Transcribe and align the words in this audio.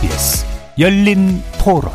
KBS 0.00 0.46
열린 0.78 1.42
토론 1.62 1.90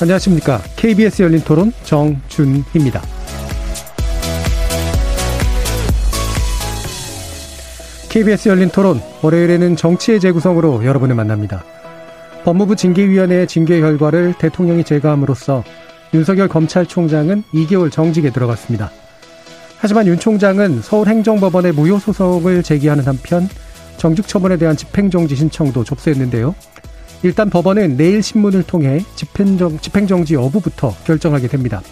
안녕하십니까. 0.00 0.60
KBS 0.76 1.22
열린 1.22 1.40
토론 1.40 1.72
정준희입니다. 1.82 3.02
KBS 8.08 8.50
열린 8.50 8.68
토론 8.68 9.00
월요일에는 9.22 9.74
정치의 9.74 10.20
재구성으로 10.20 10.84
여러분을 10.84 11.16
만납니다. 11.16 11.64
법무부 12.44 12.76
징계위원회의 12.76 13.48
징계 13.48 13.80
결과를 13.80 14.34
대통령이 14.38 14.84
제거함으로써 14.84 15.64
윤석열 16.12 16.46
검찰총장은 16.46 17.42
2개월 17.52 17.90
정직에 17.90 18.30
들어갔습니다. 18.30 18.92
하지만 19.84 20.06
윤 20.06 20.18
총장은 20.18 20.80
서울행정법원에 20.80 21.72
무효 21.72 21.98
소송을 21.98 22.62
제기하는 22.62 23.04
한편 23.04 23.46
정직 23.98 24.26
처분에 24.26 24.56
대한 24.56 24.78
집행정지 24.78 25.36
신청도 25.36 25.84
접수했는데요. 25.84 26.54
일단 27.22 27.50
법원은 27.50 27.98
내일 27.98 28.22
신문을 28.22 28.62
통해 28.62 29.04
집행정, 29.14 29.78
집행정지 29.78 30.36
여부부터 30.36 30.94
결정하게 31.04 31.48
됩니다. 31.48 31.82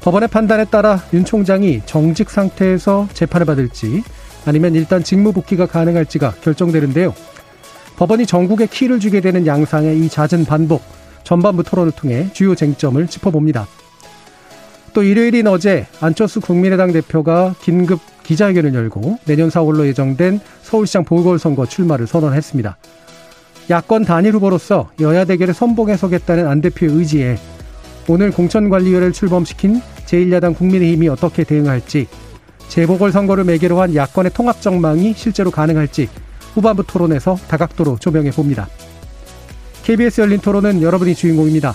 법원의 0.00 0.30
판단에 0.30 0.64
따라 0.64 1.00
윤 1.12 1.24
총장이 1.24 1.82
정직 1.86 2.28
상태에서 2.28 3.06
재판을 3.12 3.46
받을지 3.46 4.02
아니면 4.44 4.74
일단 4.74 5.04
직무 5.04 5.32
복귀가 5.32 5.66
가능할지가 5.66 6.32
결정되는데요. 6.42 7.14
법원이 7.98 8.26
전국에 8.26 8.66
키를 8.66 8.98
주게 8.98 9.20
되는 9.20 9.46
양상의 9.46 10.00
이 10.00 10.08
잦은 10.08 10.44
반복, 10.44 10.82
전반부 11.22 11.62
토론을 11.62 11.92
통해 11.92 12.28
주요 12.32 12.56
쟁점을 12.56 13.06
짚어봅니다. 13.06 13.68
또 14.96 15.02
일요일인 15.02 15.46
어제 15.46 15.86
안철수 16.00 16.40
국민의당 16.40 16.90
대표가 16.90 17.54
긴급 17.60 18.00
기자회견을 18.22 18.72
열고 18.72 19.18
내년 19.26 19.50
4월로 19.50 19.84
예정된 19.88 20.40
서울시장 20.62 21.04
보궐선거 21.04 21.66
출마를 21.66 22.06
선언했습니다. 22.06 22.78
야권 23.68 24.06
단일 24.06 24.32
후보로서 24.32 24.88
여야 25.00 25.26
대결에 25.26 25.52
선봉해서겠다는 25.52 26.48
안 26.48 26.62
대표의 26.62 26.92
의지에 26.92 27.36
오늘 28.08 28.30
공천관리위원회를 28.30 29.12
출범시킨 29.12 29.82
제1야당 30.06 30.56
국민의힘이 30.56 31.10
어떻게 31.10 31.44
대응할지 31.44 32.06
재보궐선거를 32.68 33.44
매개로 33.44 33.78
한 33.78 33.94
야권의 33.94 34.32
통합 34.32 34.62
정망이 34.62 35.12
실제로 35.14 35.50
가능할지 35.50 36.08
후반부 36.54 36.84
토론에서 36.86 37.36
다각도로 37.48 37.98
조명해 38.00 38.30
봅니다. 38.30 38.66
KBS 39.82 40.22
열린 40.22 40.40
토론은 40.40 40.80
여러분이 40.80 41.14
주인공입니다. 41.14 41.74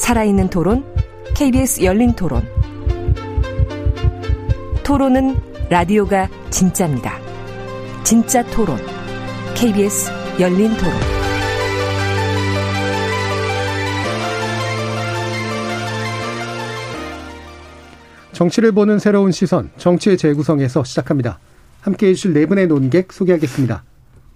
살아있는 0.00 0.48
토론, 0.48 0.82
KBS 1.34 1.84
열린 1.84 2.14
토론. 2.14 2.42
토론은 4.82 5.36
라디오가 5.68 6.26
진짜입니다. 6.48 7.20
진짜 8.02 8.42
토론, 8.46 8.78
KBS 9.54 10.10
열린 10.40 10.74
토론. 10.78 10.92
정치를 18.32 18.72
보는 18.72 18.98
새로운 18.98 19.32
시선, 19.32 19.70
정치의 19.76 20.16
재구성에서 20.16 20.82
시작합니다. 20.82 21.38
함께 21.82 22.08
해주실 22.08 22.32
네 22.32 22.46
분의 22.46 22.68
논객 22.68 23.12
소개하겠습니다. 23.12 23.84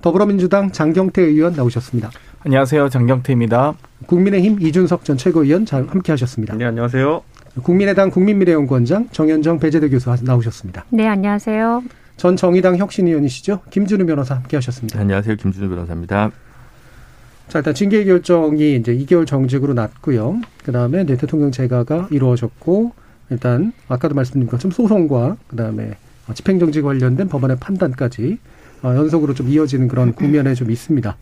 더불어민주당 0.02 0.70
장경태 0.70 1.22
의원 1.22 1.54
나오셨습니다. 1.54 2.10
안녕하세요. 2.46 2.90
장경태입니다. 2.90 3.72
국민의힘 4.06 4.60
이준석 4.60 5.06
전 5.06 5.16
최고위원 5.16 5.64
함께 5.66 6.12
하셨습니다. 6.12 6.54
네, 6.54 6.66
안녕하세요. 6.66 7.22
국민의당 7.62 8.10
국민미래연구원장 8.10 9.08
정현정 9.12 9.60
배재대 9.60 9.88
교수 9.88 10.14
나오셨습니다. 10.22 10.84
네, 10.90 11.06
안녕하세요. 11.06 11.82
전 12.18 12.36
정의당 12.36 12.76
혁신위원이시죠. 12.76 13.62
김준우 13.70 14.04
변호사 14.04 14.34
함께 14.34 14.58
하셨습니다. 14.58 15.00
안녕하세요. 15.00 15.36
김준우 15.36 15.70
변호사입니다. 15.70 16.32
자, 17.48 17.60
일단 17.60 17.72
징계 17.72 18.04
결정이 18.04 18.76
이제 18.76 18.94
2개월 18.94 19.26
정직으로 19.26 19.72
났고요. 19.72 20.38
그 20.66 20.70
다음에 20.70 21.06
대통령 21.06 21.50
재가가 21.50 22.08
이루어졌고, 22.10 22.92
일단 23.30 23.72
아까도 23.88 24.14
말씀드린 24.14 24.48
것처럼 24.48 24.70
소송과 24.70 25.38
그 25.46 25.56
다음에 25.56 25.96
집행정지 26.34 26.82
관련된 26.82 27.26
법원의 27.28 27.56
판단까지 27.58 28.38
어, 28.82 28.94
연속으로 28.94 29.32
좀 29.32 29.48
이어지는 29.48 29.88
그런 29.88 30.12
국면에 30.12 30.52
좀 30.52 30.70
있습니다. 30.70 31.16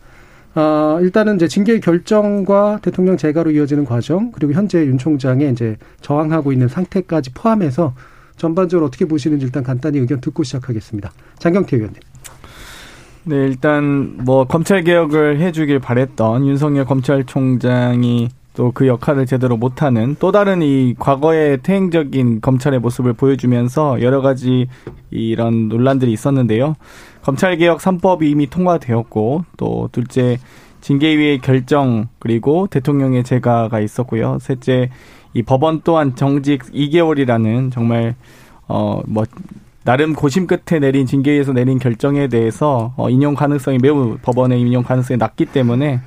아, 0.55 0.99
일단은 1.01 1.35
이제 1.35 1.47
징계 1.47 1.79
결정과 1.79 2.79
대통령 2.81 3.17
재가로 3.17 3.51
이어지는 3.51 3.85
과정, 3.85 4.31
그리고 4.31 4.53
현재 4.53 4.85
윤 4.85 4.97
총장의 4.97 5.51
이제 5.51 5.77
저항하고 6.01 6.51
있는 6.51 6.67
상태까지 6.67 7.31
포함해서 7.33 7.95
전반적으로 8.37 8.87
어떻게 8.87 9.05
보시는지 9.05 9.45
일단 9.45 9.63
간단히 9.63 9.99
의견 9.99 10.21
듣고 10.21 10.43
시작하겠습니다. 10.43 11.11
장경태 11.39 11.77
의원님. 11.77 11.99
네, 13.25 13.35
일단 13.47 14.17
뭐 14.17 14.45
검찰 14.45 14.83
개혁을 14.83 15.39
해주길 15.39 15.79
바랬던 15.79 16.45
윤석열 16.45 16.85
검찰총장이 16.85 18.29
또 18.53 18.71
그 18.73 18.87
역할을 18.87 19.25
제대로 19.25 19.57
못하는 19.57 20.15
또 20.19 20.31
다른 20.31 20.61
이 20.61 20.95
과거의 20.97 21.59
퇴행적인 21.63 22.41
검찰의 22.41 22.79
모습을 22.79 23.13
보여주면서 23.13 24.01
여러 24.01 24.21
가지 24.21 24.67
이런 25.11 25.69
논란들이 25.69 26.11
있었는데요. 26.11 26.75
검찰개혁 27.23 27.79
3법이 27.79 28.23
이미 28.23 28.49
통과되었고 28.49 29.45
또 29.57 29.89
둘째 29.91 30.37
징계위의 30.81 31.39
결정 31.39 32.07
그리고 32.19 32.67
대통령의 32.67 33.23
재가가 33.23 33.79
있었고요. 33.79 34.37
셋째 34.41 34.89
이 35.33 35.41
법원 35.43 35.81
또한 35.83 36.15
정직 36.15 36.63
2개월이라는 36.73 37.71
정말 37.71 38.15
어 38.67 39.01
뭐 39.05 39.25
나름 39.83 40.13
고심 40.13 40.47
끝에 40.47 40.79
내린 40.79 41.05
징계위에서 41.05 41.51
내린 41.51 41.77
결정에 41.77 42.27
대해서 42.27 42.93
어 42.95 43.09
인용 43.09 43.35
가능성이 43.35 43.79
매우 43.81 44.17
법원의 44.21 44.61
인용 44.61 44.83
가능성이 44.83 45.17
낮기 45.17 45.47
때문에 45.47 45.99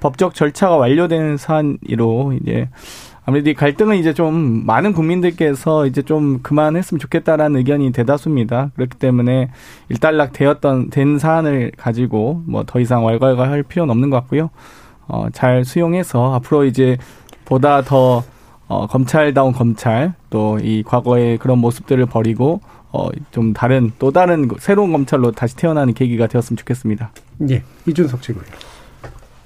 법적 0.00 0.34
절차가 0.34 0.76
완료된 0.76 1.36
사안으로 1.36 2.34
이제 2.42 2.68
아무래도 3.26 3.50
이 3.50 3.54
갈등은 3.54 3.96
이제 3.98 4.12
좀 4.14 4.64
많은 4.66 4.92
국민들께서 4.92 5.86
이제 5.86 6.02
좀 6.02 6.40
그만했으면 6.42 6.98
좋겠다라는 6.98 7.56
의견이 7.58 7.92
대다수입니다. 7.92 8.70
그렇기 8.74 8.98
때문에 8.98 9.50
일단락 9.88 10.32
되었던 10.32 10.90
된 10.90 11.18
사안을 11.18 11.72
가지고 11.76 12.42
뭐 12.46 12.64
더 12.66 12.80
이상 12.80 13.04
왈가왈가 13.04 13.48
할 13.48 13.62
필요는 13.62 13.90
없는 13.92 14.10
것 14.10 14.16
같고요. 14.20 14.50
어, 15.06 15.26
잘 15.32 15.64
수용해서 15.64 16.34
앞으로 16.34 16.64
이제 16.64 16.96
보다 17.44 17.82
더 17.82 18.24
어, 18.68 18.86
검찰다운 18.86 19.52
검찰 19.52 20.14
또 20.30 20.58
이 20.62 20.82
과거의 20.84 21.38
그런 21.38 21.58
모습들을 21.58 22.04
버리고 22.06 22.60
어, 22.92 23.08
좀 23.32 23.52
다른 23.52 23.92
또 23.98 24.10
다른 24.12 24.48
새로운 24.58 24.92
검찰로 24.92 25.32
다시 25.32 25.56
태어나는 25.56 25.94
계기가 25.94 26.26
되었으면 26.26 26.56
좋겠습니다. 26.56 27.10
예, 27.50 27.62
이준석 27.86 28.22
최고위 28.22 28.44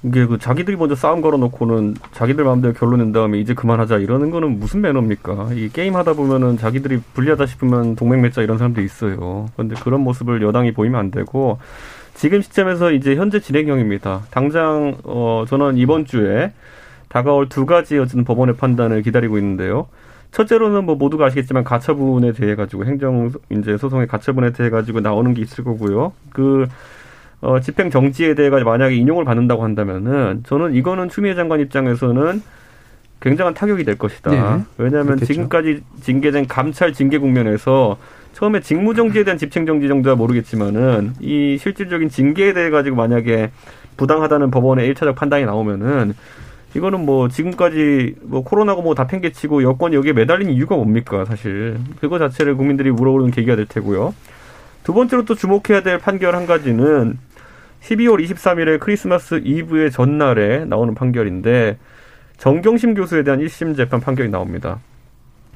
이게 0.05 0.27
그 0.27 0.37
자기들이 0.37 0.77
먼저 0.77 0.93
싸움 0.93 1.21
걸어놓고는 1.21 1.95
자기들 2.11 2.43
마음대로 2.43 2.75
결론 2.75 2.99
낸 2.99 3.11
다음에 3.11 3.39
이제 3.39 3.55
그만하자 3.55 3.97
이러는 3.97 4.29
거는 4.29 4.59
무슨 4.59 4.81
매너입니까? 4.81 5.49
이 5.53 5.69
게임 5.69 5.95
하다 5.95 6.13
보면은 6.13 6.57
자기들이 6.57 6.99
불리하다 7.15 7.47
싶으면 7.47 7.95
동맹 7.95 8.21
맺자 8.21 8.43
이런 8.43 8.59
사람도 8.59 8.81
있어요. 8.81 9.47
그런데 9.55 9.73
그런 9.81 10.01
모습을 10.01 10.43
여당이 10.43 10.73
보이면 10.73 10.99
안 10.99 11.09
되고 11.09 11.57
지금 12.13 12.41
시점에서 12.41 12.91
이제 12.91 13.15
현재 13.15 13.39
진행형입니다. 13.39 14.27
당장 14.29 14.95
어 15.05 15.45
저는 15.47 15.77
이번 15.77 16.05
주에 16.05 16.53
다가올 17.09 17.49
두 17.49 17.65
가지 17.65 17.97
어쨌든 17.97 18.25
법원의 18.25 18.57
판단을 18.57 19.01
기다리고 19.01 19.39
있는데요. 19.39 19.87
첫째로는 20.31 20.85
뭐 20.85 20.95
모두가 20.95 21.25
아시겠지만 21.25 21.63
가처분에 21.63 22.33
대해 22.33 22.53
가지고 22.53 22.85
행정 22.85 23.31
이제 23.49 23.75
소송의 23.77 24.05
가처분에 24.05 24.51
대해 24.51 24.69
가지고 24.69 24.99
나오는 24.99 25.33
게 25.33 25.41
있을 25.41 25.63
거고요. 25.63 26.13
그 26.29 26.67
어, 27.41 27.59
집행 27.59 27.89
정지에 27.89 28.33
대해 28.35 28.49
가지고 28.49 28.71
만약에 28.71 28.95
인용을 28.95 29.25
받는다고 29.25 29.63
한다면은 29.63 30.43
저는 30.45 30.73
이거는 30.75 31.09
추미애 31.09 31.35
장관 31.35 31.59
입장에서는 31.59 32.41
굉장한 33.21 33.53
타격이 33.53 33.83
될 33.83 33.97
것이다. 33.97 34.31
네. 34.31 34.63
왜냐하면 34.77 35.05
그렇겠죠. 35.15 35.33
지금까지 35.33 35.81
징계된 36.01 36.47
감찰 36.47 36.93
징계 36.93 37.17
국면에서 37.17 37.97
처음에 38.33 38.59
직무정지에 38.59 39.23
대한 39.23 39.37
집행정지 39.37 39.87
정도야 39.87 40.15
모르겠지만은 40.15 41.13
이 41.21 41.57
실질적인 41.59 42.09
징계에 42.09 42.53
대해 42.53 42.69
가지고 42.69 42.97
만약에 42.97 43.51
부당하다는 43.97 44.51
법원의 44.51 44.87
일차적 44.87 45.15
판단이 45.15 45.45
나오면은 45.45 46.13
이거는 46.75 47.05
뭐 47.05 47.29
지금까지 47.29 48.15
뭐 48.23 48.43
코로나고 48.43 48.81
뭐 48.81 48.93
다 48.93 49.07
팽개치고 49.07 49.63
여권이 49.63 49.95
여기에 49.95 50.11
매달린 50.11 50.49
이유가 50.49 50.75
뭡니까 50.75 51.23
사실 51.23 51.77
그거 52.01 52.19
자체를 52.19 52.55
국민들이 52.57 52.91
물어보는 52.91 53.31
계기가 53.31 53.55
될 53.55 53.65
테고요. 53.65 54.13
두 54.85 54.93
번째로 54.93 55.25
또 55.25 55.33
주목해야 55.33 55.81
될 55.81 55.97
판결 55.97 56.35
한 56.35 56.45
가지는 56.45 57.17
12월 57.81 58.23
23일에 58.23 58.79
크리스마스 58.79 59.41
이브의 59.43 59.91
전날에 59.91 60.63
나오는 60.65 60.93
판결인데 60.93 61.77
정경심 62.37 62.93
교수에 62.93 63.23
대한 63.23 63.39
1심 63.39 63.75
재판 63.75 63.99
판결이 63.99 64.29
나옵니다. 64.29 64.79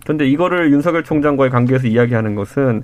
그런데 0.04 0.28
이거를 0.28 0.72
윤석열 0.72 1.04
총장과의 1.04 1.52
관계에서 1.52 1.86
이야기하는 1.86 2.34
것은 2.34 2.84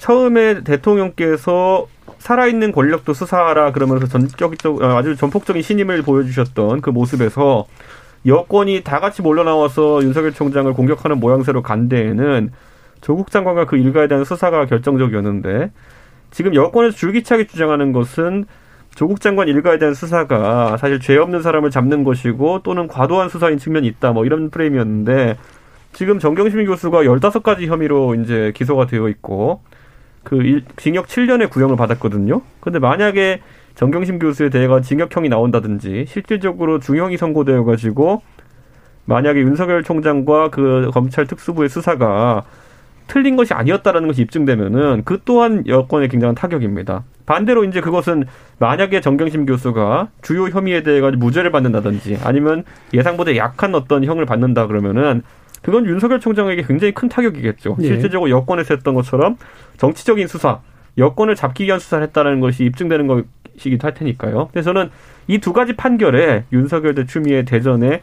처음에 0.00 0.64
대통령께서 0.64 1.86
살아있는 2.18 2.72
권력도 2.72 3.14
수사하라 3.14 3.70
그러면서 3.70 4.08
전격적 4.08 4.82
어, 4.82 4.96
아주 4.96 5.14
전폭적인 5.14 5.62
신임을 5.62 6.02
보여주셨던 6.02 6.80
그 6.80 6.90
모습에서 6.90 7.66
여권이 8.26 8.82
다 8.82 8.98
같이 8.98 9.22
몰려 9.22 9.44
나와서 9.44 10.02
윤석열 10.02 10.32
총장을 10.32 10.72
공격하는 10.72 11.20
모양새로 11.20 11.62
간 11.62 11.88
데에는 11.88 12.50
조국 13.00 13.30
장관과 13.30 13.66
그 13.66 13.76
일가에 13.76 14.08
대한 14.08 14.24
수사가 14.24 14.66
결정적이었는데 14.66 15.70
지금 16.30 16.54
여권에서 16.54 16.96
줄기차게 16.96 17.46
주장하는 17.46 17.92
것은 17.92 18.44
조국 18.94 19.20
장관 19.20 19.48
일가에 19.48 19.78
대한 19.78 19.94
수사가 19.94 20.76
사실 20.78 21.00
죄 21.00 21.16
없는 21.18 21.42
사람을 21.42 21.70
잡는 21.70 22.02
것이고 22.02 22.62
또는 22.62 22.88
과도한 22.88 23.28
수사인 23.28 23.58
측면이 23.58 23.86
있다 23.86 24.12
뭐 24.12 24.24
이런 24.24 24.50
프레임이었는데 24.50 25.36
지금 25.92 26.18
정경심 26.18 26.64
교수가 26.64 27.04
열다섯 27.04 27.42
가지 27.42 27.66
혐의로 27.66 28.14
이제 28.14 28.52
기소가 28.54 28.86
되어 28.86 29.08
있고 29.08 29.60
그 30.24 30.36
일, 30.36 30.64
징역 30.76 31.06
7년의 31.06 31.50
구형을 31.50 31.76
받았거든요. 31.76 32.42
근데 32.60 32.78
만약에 32.78 33.40
정경심 33.76 34.18
교수에 34.18 34.50
대해가 34.50 34.80
징역형이 34.80 35.28
나온다든지 35.28 36.06
실질적으로 36.08 36.80
중형이 36.80 37.16
선고되어 37.16 37.64
가지고 37.64 38.22
만약에 39.04 39.40
윤석열 39.40 39.84
총장과 39.84 40.50
그 40.50 40.90
검찰 40.92 41.26
특수부의 41.26 41.68
수사가 41.68 42.44
틀린 43.06 43.36
것이 43.36 43.54
아니었다라는 43.54 44.08
것이 44.08 44.22
입증되면은 44.22 45.02
그 45.04 45.20
또한 45.24 45.64
여권에 45.66 46.08
굉장한 46.08 46.34
타격입니다. 46.34 47.04
반대로 47.24 47.64
이제 47.64 47.80
그것은 47.80 48.24
만약에 48.58 49.00
정경심 49.00 49.46
교수가 49.46 50.08
주요 50.22 50.48
혐의에 50.48 50.82
대해 50.82 51.00
가지고 51.00 51.24
무죄를 51.24 51.50
받는다든지 51.50 52.18
아니면 52.22 52.64
예상보다 52.94 53.36
약한 53.36 53.74
어떤 53.74 54.04
형을 54.04 54.26
받는다 54.26 54.66
그러면은 54.66 55.22
그건 55.62 55.86
윤석열 55.86 56.20
총장에게 56.20 56.62
굉장히 56.62 56.94
큰 56.94 57.08
타격이겠죠. 57.08 57.76
예. 57.80 57.86
실질적으로 57.86 58.30
여권에서 58.30 58.74
했던 58.74 58.94
것처럼 58.94 59.36
정치적인 59.78 60.28
수사, 60.28 60.60
여권을 60.96 61.34
잡기 61.34 61.64
위한 61.64 61.80
수사를 61.80 62.06
했다는 62.06 62.40
것이 62.40 62.64
입증되는 62.64 63.06
것이기도 63.56 63.86
할 63.86 63.94
테니까요. 63.94 64.48
그래서 64.52 64.72
저는 64.72 64.90
이 65.28 65.38
두 65.38 65.52
가지 65.52 65.74
판결에 65.74 66.44
윤석열 66.52 66.94
대 66.94 67.04
추미애 67.04 67.44
대전에 67.44 68.00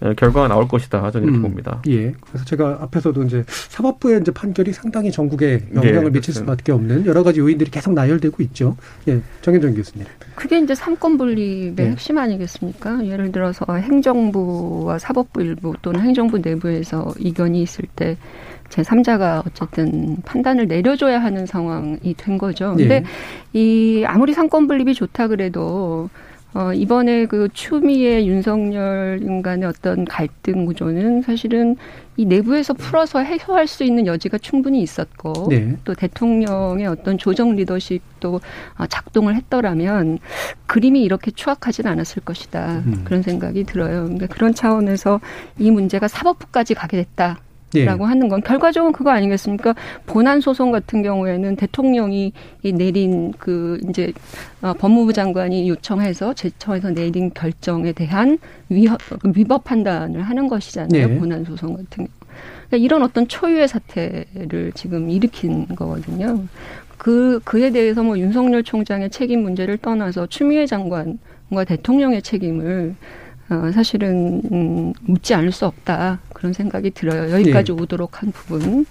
어, 0.00 0.12
결과가 0.16 0.48
나올 0.48 0.66
것이다. 0.66 1.10
저는 1.10 1.28
이렇게 1.28 1.38
음, 1.38 1.42
봅니다. 1.42 1.82
예. 1.88 2.12
그래서 2.26 2.44
제가 2.44 2.78
앞에서도 2.82 3.22
이제 3.24 3.44
사법부의 3.46 4.20
이제 4.20 4.32
판결이 4.32 4.72
상당히 4.72 5.10
전국에 5.12 5.60
영향을 5.74 6.04
네, 6.04 6.10
미칠 6.10 6.32
그렇죠. 6.32 6.40
수밖에 6.40 6.72
없는 6.72 7.06
여러 7.06 7.22
가지 7.22 7.40
요인들이 7.40 7.70
계속 7.70 7.92
나열되고 7.92 8.42
있죠. 8.44 8.76
예. 9.08 9.20
정현정 9.42 9.74
교수님. 9.74 10.06
그게 10.34 10.58
이제 10.58 10.74
삼권 10.74 11.18
분립의 11.18 11.74
네. 11.76 11.90
핵심 11.90 12.18
아니겠습니까? 12.18 13.06
예를 13.06 13.30
들어서 13.30 13.64
행정부와 13.74 14.98
사법부 14.98 15.42
일부 15.42 15.74
또는 15.82 16.00
행정부 16.00 16.38
내부에서 16.38 17.12
이견이 17.18 17.60
있을 17.62 17.84
때 17.94 18.16
제3자가 18.70 19.46
어쨌든 19.46 20.16
판단을 20.24 20.66
내려줘야 20.66 21.22
하는 21.22 21.46
상황이 21.46 22.14
된 22.16 22.38
거죠. 22.38 22.74
근데 22.76 23.00
네. 23.00 23.06
이 23.52 24.04
아무리 24.06 24.32
상권 24.32 24.66
분립이 24.66 24.94
좋다 24.94 25.28
그래도 25.28 26.08
어, 26.54 26.72
이번에 26.72 27.26
그 27.26 27.48
추미애 27.52 28.26
윤석열 28.26 29.18
인간의 29.22 29.68
어떤 29.68 30.04
갈등 30.04 30.66
구조는 30.66 31.22
사실은 31.22 31.76
이 32.16 32.26
내부에서 32.26 32.74
풀어서 32.74 33.18
해소할 33.18 33.66
수 33.66 33.82
있는 33.82 34.06
여지가 34.06 34.38
충분히 34.38 34.80
있었고 34.80 35.48
네. 35.50 35.76
또 35.82 35.94
대통령의 35.94 36.86
어떤 36.86 37.18
조정 37.18 37.56
리더십도 37.56 38.40
어, 38.78 38.86
작동을 38.86 39.34
했더라면 39.34 40.20
그림이 40.66 41.02
이렇게 41.02 41.32
추악하진 41.32 41.88
않았을 41.88 42.22
것이다 42.22 42.82
음. 42.86 43.02
그런 43.04 43.22
생각이 43.22 43.64
들어요. 43.64 44.04
그러니까 44.04 44.28
그런 44.28 44.54
차원에서 44.54 45.20
이 45.58 45.72
문제가 45.72 46.06
사법부까지 46.06 46.74
가게 46.74 46.98
됐다. 46.98 47.40
라고 47.82 48.04
예. 48.04 48.08
하는 48.08 48.28
건 48.28 48.40
결과적으로 48.42 48.92
그거 48.92 49.10
아니겠습니까? 49.10 49.74
본안 50.06 50.40
소송 50.40 50.70
같은 50.70 51.02
경우에는 51.02 51.56
대통령이 51.56 52.32
내린 52.74 53.32
그 53.38 53.80
이제 53.88 54.12
어, 54.62 54.72
법무부 54.74 55.12
장관이 55.12 55.68
요청해서 55.68 56.34
제청에서 56.34 56.90
내린 56.90 57.32
결정에 57.32 57.92
대한 57.92 58.38
위협, 58.68 59.00
위법 59.36 59.64
판단을 59.64 60.22
하는 60.22 60.48
것이잖아요. 60.48 61.08
네. 61.08 61.18
본안 61.18 61.44
소송 61.44 61.74
같은 61.74 62.04
경우. 62.04 62.08
그러니까 62.68 62.76
이런 62.76 63.02
어떤 63.02 63.28
초유의 63.28 63.68
사태를 63.68 64.72
지금 64.74 65.10
일으킨 65.10 65.66
거거든요. 65.66 66.44
그 66.96 67.40
그에 67.44 67.70
대해서 67.70 68.02
뭐 68.02 68.18
윤석열 68.18 68.62
총장의 68.62 69.10
책임 69.10 69.42
문제를 69.42 69.78
떠나서 69.78 70.26
추미애 70.26 70.66
장관과 70.66 71.64
대통령의 71.66 72.22
책임을 72.22 72.94
어, 73.50 73.70
사실은 73.72 74.40
음, 74.50 74.92
묻지 75.02 75.34
않을 75.34 75.52
수 75.52 75.66
없다 75.66 76.18
그런 76.44 76.52
생각이 76.52 76.90
들어요. 76.90 77.32
여기까지 77.32 77.72
네. 77.72 77.82
오도록 77.82 78.20
한 78.20 78.30
부분. 78.30 78.84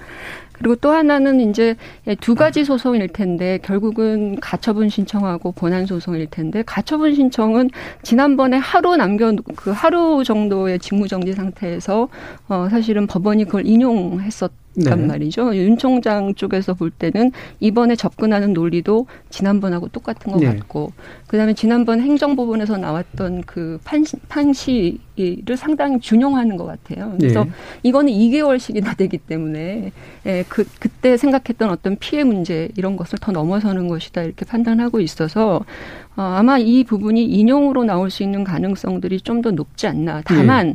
그리고 0.53 0.75
또 0.75 0.89
하나는 0.89 1.39
이제 1.39 1.75
두 2.19 2.33
가지 2.33 2.65
소송일 2.65 3.09
텐데 3.09 3.59
결국은 3.61 4.39
가처분 4.39 4.89
신청하고 4.89 5.51
본안 5.51 5.85
소송일 5.85 6.27
텐데 6.31 6.63
가처분 6.65 7.13
신청은 7.13 7.69
지난번에 8.01 8.57
하루 8.57 8.95
남겨 8.95 9.35
그 9.55 9.69
하루 9.69 10.23
정도의 10.23 10.79
직무정지 10.79 11.33
상태에서 11.33 12.09
어 12.47 12.67
사실은 12.71 13.05
법원이 13.05 13.45
그걸 13.45 13.67
인용했었 13.67 14.49
단 14.49 14.62
네. 14.75 14.95
말이죠. 14.95 15.55
윤 15.55 15.77
총장 15.77 16.33
쪽에서 16.33 16.73
볼 16.73 16.89
때는 16.89 17.31
이번에 17.59 17.95
접근하는 17.95 18.53
논리도 18.53 19.05
지난번하고 19.29 19.89
똑같은 19.89 20.31
것 20.31 20.39
네. 20.39 20.47
같고, 20.47 20.93
그 21.27 21.37
다음에 21.37 21.53
지난번 21.53 22.01
행정부분에서 22.01 22.77
나왔던 22.77 23.43
그 23.45 23.79
판시, 23.83 24.17
판시를 24.29 25.57
상당히 25.57 25.99
준용하는 25.99 26.57
것 26.57 26.65
같아요. 26.65 27.13
그래서 27.19 27.43
네. 27.43 27.51
이거는 27.83 28.11
2개월씩이나 28.13 28.97
되기 28.97 29.17
때문에, 29.19 29.91
예, 30.25 30.45
그, 30.49 30.65
그때 30.79 31.17
생각했던 31.17 31.69
어떤 31.69 31.97
피해 31.97 32.23
문제 32.23 32.69
이런 32.75 32.95
것을 32.97 33.19
더 33.19 33.31
넘어서는 33.31 33.87
것이다 33.87 34.23
이렇게 34.23 34.45
판단하고 34.45 34.99
있어서, 35.01 35.63
어, 36.15 36.21
아마 36.21 36.57
이 36.57 36.83
부분이 36.83 37.23
인용으로 37.25 37.83
나올 37.83 38.09
수 38.09 38.23
있는 38.23 38.44
가능성들이 38.44 39.21
좀 39.21 39.44
더 39.44 39.51
높지 39.51 39.87
않나. 39.87 40.21
다만, 40.23 40.68
네. 40.68 40.73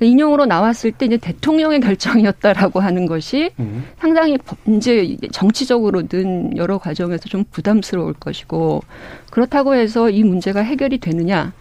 인용으로 0.00 0.46
나왔을 0.46 0.92
때 0.92 1.06
이제 1.06 1.16
대통령의 1.18 1.80
결정이었다라고 1.80 2.80
하는 2.80 3.06
것이 3.06 3.50
음. 3.60 3.84
상당히 3.98 4.38
이제 4.66 5.16
정치적으로든 5.30 6.56
여러 6.56 6.78
과정에서 6.78 7.28
좀 7.28 7.44
부담스러울 7.50 8.14
것이고 8.14 8.82
그렇다고 9.30 9.74
해서 9.74 10.08
이 10.08 10.24
문제가 10.24 10.60
해결이 10.60 10.98
되느냐 10.98 11.52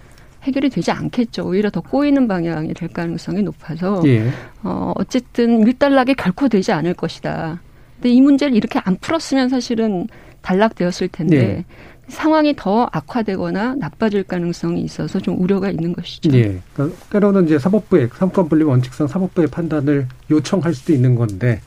해결이 0.44 0.70
되지 0.70 0.92
않겠죠. 0.92 1.46
오히려 1.46 1.70
더 1.70 1.82
꼬이는 1.82 2.28
방향이 2.28 2.74
될 2.74 2.90
가능성이 2.90 3.44
높아서 3.44 4.02
예. 4.06 4.30
어 4.64 4.92
어쨌든 4.96 5.68
일단락이 5.68 6.16
결코 6.16 6.48
되지 6.48 6.72
않을 6.72 6.96
것이다. 6.96 7.62
근데 7.96 8.10
이 8.10 8.22
문제를 8.22 8.56
이렇게 8.56 8.80
안 8.84 8.96
풀었으면 8.96 9.50
사실은 9.50 10.08
단락되었을 10.42 11.10
텐데 11.10 11.38
네. 11.38 11.66
상황이 12.12 12.56
더 12.56 12.88
악화되거나 12.92 13.76
나빠질 13.76 14.24
가능성이 14.24 14.82
있어서 14.82 15.20
좀 15.20 15.42
우려가 15.42 15.70
있는 15.70 15.94
것이죠. 15.94 16.32
예. 16.38 16.62
그러니까 16.74 16.98
때로는 17.10 17.46
이제 17.46 17.58
사법부의 17.58 18.10
삼권 18.14 18.50
분립 18.50 18.68
원칙상 18.68 19.08
사법부의 19.08 19.48
판단을 19.48 20.08
요청할 20.30 20.74
수도 20.74 20.94
있는 20.94 21.16
건데 21.16 21.62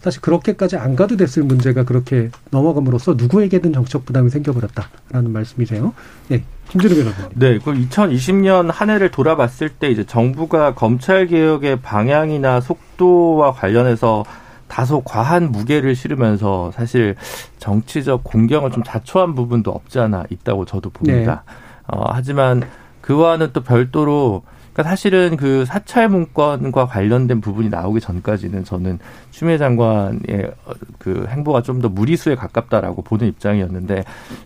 사실 0.00 0.20
그렇게까지 0.20 0.76
안 0.76 0.94
가도 0.94 1.16
됐을 1.16 1.42
문제가 1.42 1.82
그렇게 1.82 2.30
넘어감으로써 2.50 3.14
누구에게든 3.14 3.72
정치적 3.72 4.06
부담이 4.06 4.30
생겨버렸다라는 4.30 5.32
말씀이세요. 5.32 5.94
예. 6.30 6.44
김준우 6.68 6.94
변호사님. 6.94 7.30
네. 7.34 7.58
그럼 7.58 7.88
2020년 7.88 8.70
한 8.70 8.90
해를 8.90 9.10
돌아봤을 9.10 9.70
때 9.70 9.90
이제 9.90 10.04
정부가 10.04 10.74
검찰 10.74 11.26
개혁의 11.26 11.80
방향이나 11.80 12.60
속도와 12.60 13.52
관련해서 13.52 14.24
다소 14.68 15.00
과한 15.02 15.52
무게를 15.52 15.94
실으면서 15.94 16.70
사실 16.72 17.14
정치적 17.58 18.24
공경을 18.24 18.70
좀 18.70 18.82
자초한 18.82 19.34
부분도 19.34 19.70
없지 19.70 19.98
않아 20.00 20.24
있다고 20.30 20.64
저도 20.64 20.90
봅니다. 20.90 21.44
네. 21.46 21.54
어, 21.88 22.04
하지만 22.08 22.62
그와는 23.00 23.50
또 23.52 23.62
별도로 23.62 24.42
그러니까 24.76 24.90
사실은 24.90 25.38
그 25.38 25.64
사찰 25.64 26.10
문건과 26.10 26.86
관련된 26.86 27.40
부분이 27.40 27.70
나오기 27.70 27.98
전까지는 28.00 28.64
저는 28.64 28.98
추미애 29.30 29.56
장관의 29.56 30.50
그 30.98 31.26
행보가 31.30 31.62
좀 31.62 31.80
더 31.80 31.88
무리수에 31.88 32.34
가깝다라고 32.34 33.00
보는 33.00 33.26
입장이었는데 33.28 34.04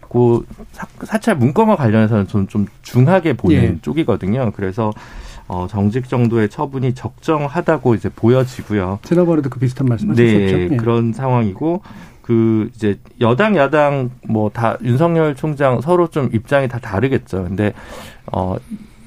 그 0.09 0.47
사찰 1.03 1.37
문건과 1.37 1.75
관련해서는 1.75 2.29
저는 2.29 2.47
좀 2.47 2.67
중하게 2.83 3.33
보는 3.33 3.57
예. 3.57 3.79
쪽이거든요. 3.83 4.53
그래서 4.55 4.93
어, 5.53 5.67
정직 5.69 6.09
정도의 6.09 6.49
처분이 6.49 6.95
적정하다고 6.95 7.97
이제 7.97 8.09
보여지고요. 8.09 9.01
지난번에도 9.03 9.51
그 9.51 9.59
비슷한 9.59 9.89
말씀하셨죠. 9.89 10.23
네, 10.23 10.69
예. 10.71 10.77
그런 10.77 11.13
상황이고 11.13 11.83
그 12.23 12.71
이제 12.77 13.01
여당 13.21 13.57
야당 13.57 14.11
뭐 14.29 14.49
다 14.51 14.77
윤석열 14.81 15.35
총장 15.35 15.81
서로 15.81 16.07
좀 16.07 16.31
입장이 16.33 16.69
다 16.69 16.79
다르겠죠. 16.79 17.43
근데 17.49 17.73
어 18.31 18.55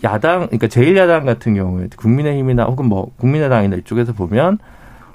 야당 0.04 0.48
그러니까 0.48 0.68
제1야당 0.68 1.26
같은 1.26 1.54
경우에 1.56 1.88
국민의힘이나 1.96 2.66
혹은 2.66 2.88
뭐 2.88 3.14
국민의당이나 3.16 3.78
이쪽에서 3.78 4.12
보면 4.12 4.58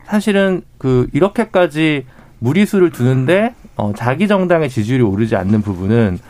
사실은 0.06 0.62
그 0.78 1.08
이렇게까지 1.12 2.06
무리수를 2.38 2.90
두는데 2.90 3.54
어, 3.76 3.92
자기 3.94 4.28
정당의 4.28 4.70
지지율이 4.70 5.02
오르지 5.02 5.36
않는 5.36 5.60
부분은 5.60 6.20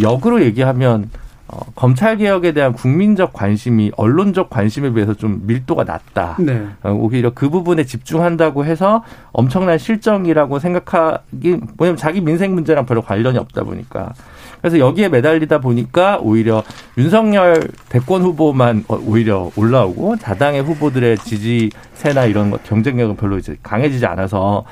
역으로 0.00 0.42
얘기하면 0.42 1.10
어, 1.48 1.60
검찰 1.76 2.16
개혁에 2.16 2.52
대한 2.52 2.72
국민적 2.72 3.32
관심이 3.32 3.92
언론적 3.96 4.50
관심에 4.50 4.90
비해서 4.92 5.14
좀 5.14 5.42
밀도가 5.44 5.84
낮다. 5.84 6.36
네. 6.40 6.66
어, 6.82 6.90
오히려 6.90 7.30
그 7.34 7.50
부분에 7.50 7.84
집중한다고 7.84 8.64
해서 8.64 9.04
엄청난 9.32 9.78
실정이라고 9.78 10.58
생각하기 10.58 11.60
뭐냐면 11.76 11.96
자기 11.96 12.20
민생 12.20 12.54
문제랑 12.54 12.86
별로 12.86 13.02
관련이 13.02 13.38
없다 13.38 13.62
보니까 13.62 14.12
그래서 14.60 14.78
여기에 14.78 15.10
매달리다 15.10 15.60
보니까 15.60 16.18
오히려 16.20 16.64
윤석열 16.98 17.68
대권 17.88 18.22
후보만 18.22 18.84
어, 18.88 18.98
오히려 19.06 19.50
올라오고 19.54 20.16
자당의 20.16 20.62
후보들의 20.62 21.18
지지세나 21.18 22.24
이런 22.24 22.50
것 22.50 22.64
경쟁력은 22.64 23.16
별로 23.16 23.38
이제 23.38 23.56
강해지지 23.62 24.04
않아서 24.06 24.64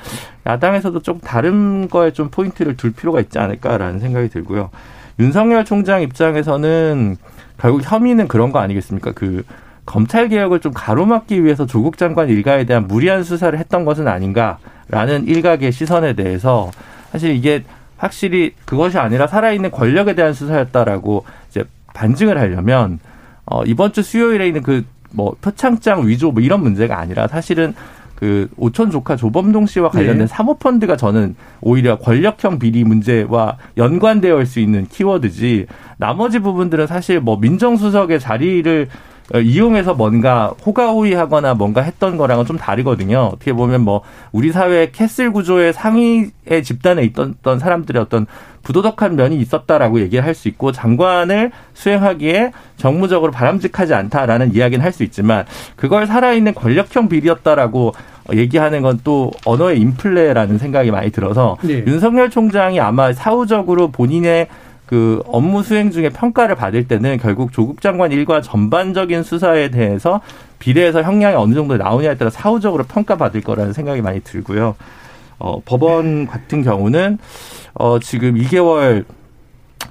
야당에서도 0.45 1.01
좀 1.01 1.19
다른 1.19 1.87
거에 1.87 2.11
좀 2.11 2.29
포인트를 2.29 2.75
둘 2.75 2.91
필요가 2.91 3.21
있지 3.21 3.39
않을까라는 3.39 3.99
생각이 3.99 4.27
들고요. 4.27 4.69
윤석열 5.19 5.65
총장 5.65 6.01
입장에서는 6.01 7.17
결국 7.57 7.81
혐의는 7.83 8.27
그런 8.27 8.51
거 8.51 8.59
아니겠습니까? 8.59 9.11
그 9.13 9.43
검찰 9.85 10.27
개혁을 10.29 10.59
좀 10.59 10.73
가로막기 10.73 11.43
위해서 11.43 11.65
조국 11.65 11.97
장관 11.97 12.29
일가에 12.29 12.65
대한 12.65 12.87
무리한 12.87 13.23
수사를 13.23 13.57
했던 13.57 13.85
것은 13.85 14.07
아닌가라는 14.07 15.27
일각의 15.27 15.71
시선에 15.71 16.13
대해서 16.13 16.71
사실 17.11 17.35
이게 17.35 17.63
확실히 17.97 18.53
그것이 18.65 18.97
아니라 18.97 19.27
살아있는 19.27 19.71
권력에 19.71 20.15
대한 20.15 20.33
수사였다라고 20.33 21.23
이제 21.49 21.63
반증을 21.93 22.37
하려면 22.37 22.99
어 23.45 23.63
이번 23.63 23.93
주 23.93 24.01
수요일에 24.01 24.47
있는 24.47 24.61
그 24.63 24.83
뭐 25.15 25.35
표창장 25.41 26.07
위조 26.07 26.31
뭐 26.31 26.43
이런 26.43 26.61
문제가 26.61 26.99
아니라 26.99 27.27
사실은 27.27 27.73
그 28.15 28.47
오촌 28.57 28.91
조카 28.91 29.15
조범동 29.15 29.65
씨와 29.65 29.89
관련된 29.89 30.19
네. 30.19 30.27
사모펀드가 30.27 30.95
저는 30.95 31.35
오히려 31.61 31.97
권력형 31.99 32.59
비리 32.59 32.83
문제와 32.83 33.57
연관되어 33.77 34.35
올 34.35 34.45
수 34.45 34.59
있는 34.59 34.87
키워드지 34.87 35.65
나머지 35.97 36.39
부분들은 36.39 36.87
사실 36.87 37.19
뭐 37.19 37.37
민정수석의 37.37 38.19
자리를 38.19 38.87
어, 39.33 39.39
이용해서 39.39 39.95
뭔가 39.95 40.53
호가호위하거나 40.65 41.55
뭔가 41.55 41.81
했던 41.81 42.15
거랑은 42.15 42.45
좀 42.45 42.57
다르거든요. 42.57 43.31
어떻게 43.33 43.53
보면 43.53 43.81
뭐 43.81 44.01
우리 44.31 44.51
사회 44.51 44.91
castle 44.91 45.31
구조의 45.31 45.73
상위의 45.73 46.63
집단에 46.63 47.01
있던 47.05 47.33
어떤 47.39 47.57
사람들의 47.57 47.99
어떤 47.99 48.27
부도덕한 48.65 49.15
면이 49.15 49.37
있었다라고 49.37 50.01
얘기를 50.01 50.25
할 50.25 50.35
수 50.35 50.47
있고 50.49 50.71
장관을 50.73 51.51
수행하기에 51.73 52.51
정무적으로 52.77 53.31
바람직하지 53.31 53.93
않다라는 53.93 54.53
이야기는 54.53 54.83
할 54.83 54.91
수 54.91 55.03
있지만 55.03 55.45
그걸 55.77 56.07
살아있는 56.07 56.53
권력형 56.55 57.07
비리였다라고 57.07 57.93
얘기하는 58.33 58.81
건 58.81 58.99
또 59.03 59.31
언어의 59.45 59.79
인플레라는 59.79 60.57
생각이 60.57 60.89
많이 60.91 61.11
들어서 61.11 61.57
네. 61.61 61.83
윤석열 61.85 62.29
총장이 62.29 62.79
아마 62.79 63.13
사후적으로 63.13 63.89
본인의 63.91 64.47
그 64.87 65.21
업무 65.27 65.61
수행 65.63 65.91
중에 65.91 66.09
평가를 66.09 66.55
받을 66.55 66.87
때는 66.87 67.17
결국 67.17 67.51
조국 67.53 67.81
장관 67.81 68.11
일과 68.11 68.41
전반적인 68.41 69.23
수사에 69.23 69.69
대해서 69.69 70.21
비례해서 70.59 71.01
형량이 71.03 71.35
어느 71.35 71.53
정도 71.53 71.77
나오냐에 71.77 72.15
따라 72.17 72.29
사후적으로 72.31 72.83
평가받을 72.85 73.41
거라는 73.41 73.73
생각이 73.73 74.01
많이 74.01 74.21
들고요. 74.21 74.75
어, 75.39 75.61
법원 75.63 76.27
같은 76.27 76.61
경우는 76.61 77.17
어, 77.73 77.99
지금 77.99 78.35
2개월 78.35 79.05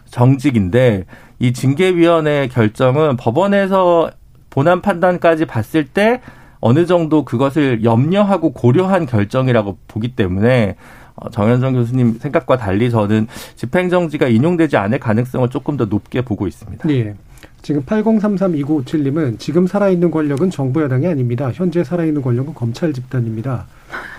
정직인데 0.07 1.05
이 1.39 1.53
징계위원회 1.53 2.49
결정은 2.49 3.17
법원에서 3.17 4.11
본안 4.51 4.81
판단까지 4.81 5.47
봤을 5.47 5.85
때 5.85 6.21
어느 6.61 6.87
정도 6.87 7.25
그것을 7.25 7.85
염려하고 7.85 8.53
고려한 8.53 9.07
결정이라고 9.07 9.77
보기 9.89 10.15
때문에 10.17 10.77
어, 10.77 11.04
정현정 11.33 11.75
교수님 11.75 12.19
생각과 12.19 12.57
달리 12.57 12.91
저는 12.91 13.29
집행정지가 13.57 14.29
인용되지 14.29 14.77
않을 14.77 14.99
가능성을 14.99 15.49
조금 15.51 15.77
더 15.77 15.85
높게 15.85 16.23
보고 16.23 16.47
있습니다. 16.47 16.89
예. 16.91 17.15
지금 17.63 17.83
80332957님은 17.85 19.39
지금 19.39 19.67
살아있는 19.67 20.11
권력은 20.11 20.51
정부 20.51 20.83
여당이 20.83 21.07
아닙니다. 21.07 21.51
현재 21.53 21.83
살아있는 21.83 22.21
권력은 22.21 22.53
검찰 22.53 22.93
집단입니다. 22.93 23.67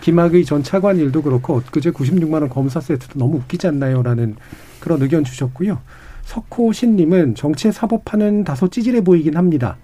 김학의 0.01 0.45
전 0.45 0.63
차관 0.63 0.97
일도 0.97 1.21
그렇고 1.21 1.57
엊그제 1.57 1.91
96만 1.91 2.41
원 2.41 2.49
검사 2.49 2.79
세트도 2.79 3.19
너무 3.19 3.37
웃기지 3.37 3.67
않나요? 3.67 4.01
라는 4.01 4.35
그런 4.79 5.01
의견 5.01 5.23
주셨고요. 5.23 5.79
석호신님은 6.23 7.35
정치의 7.35 7.71
사법화는 7.71 8.45
다소 8.45 8.67
찌질해 8.67 9.03
보이긴 9.03 9.37
합니다. 9.37 9.77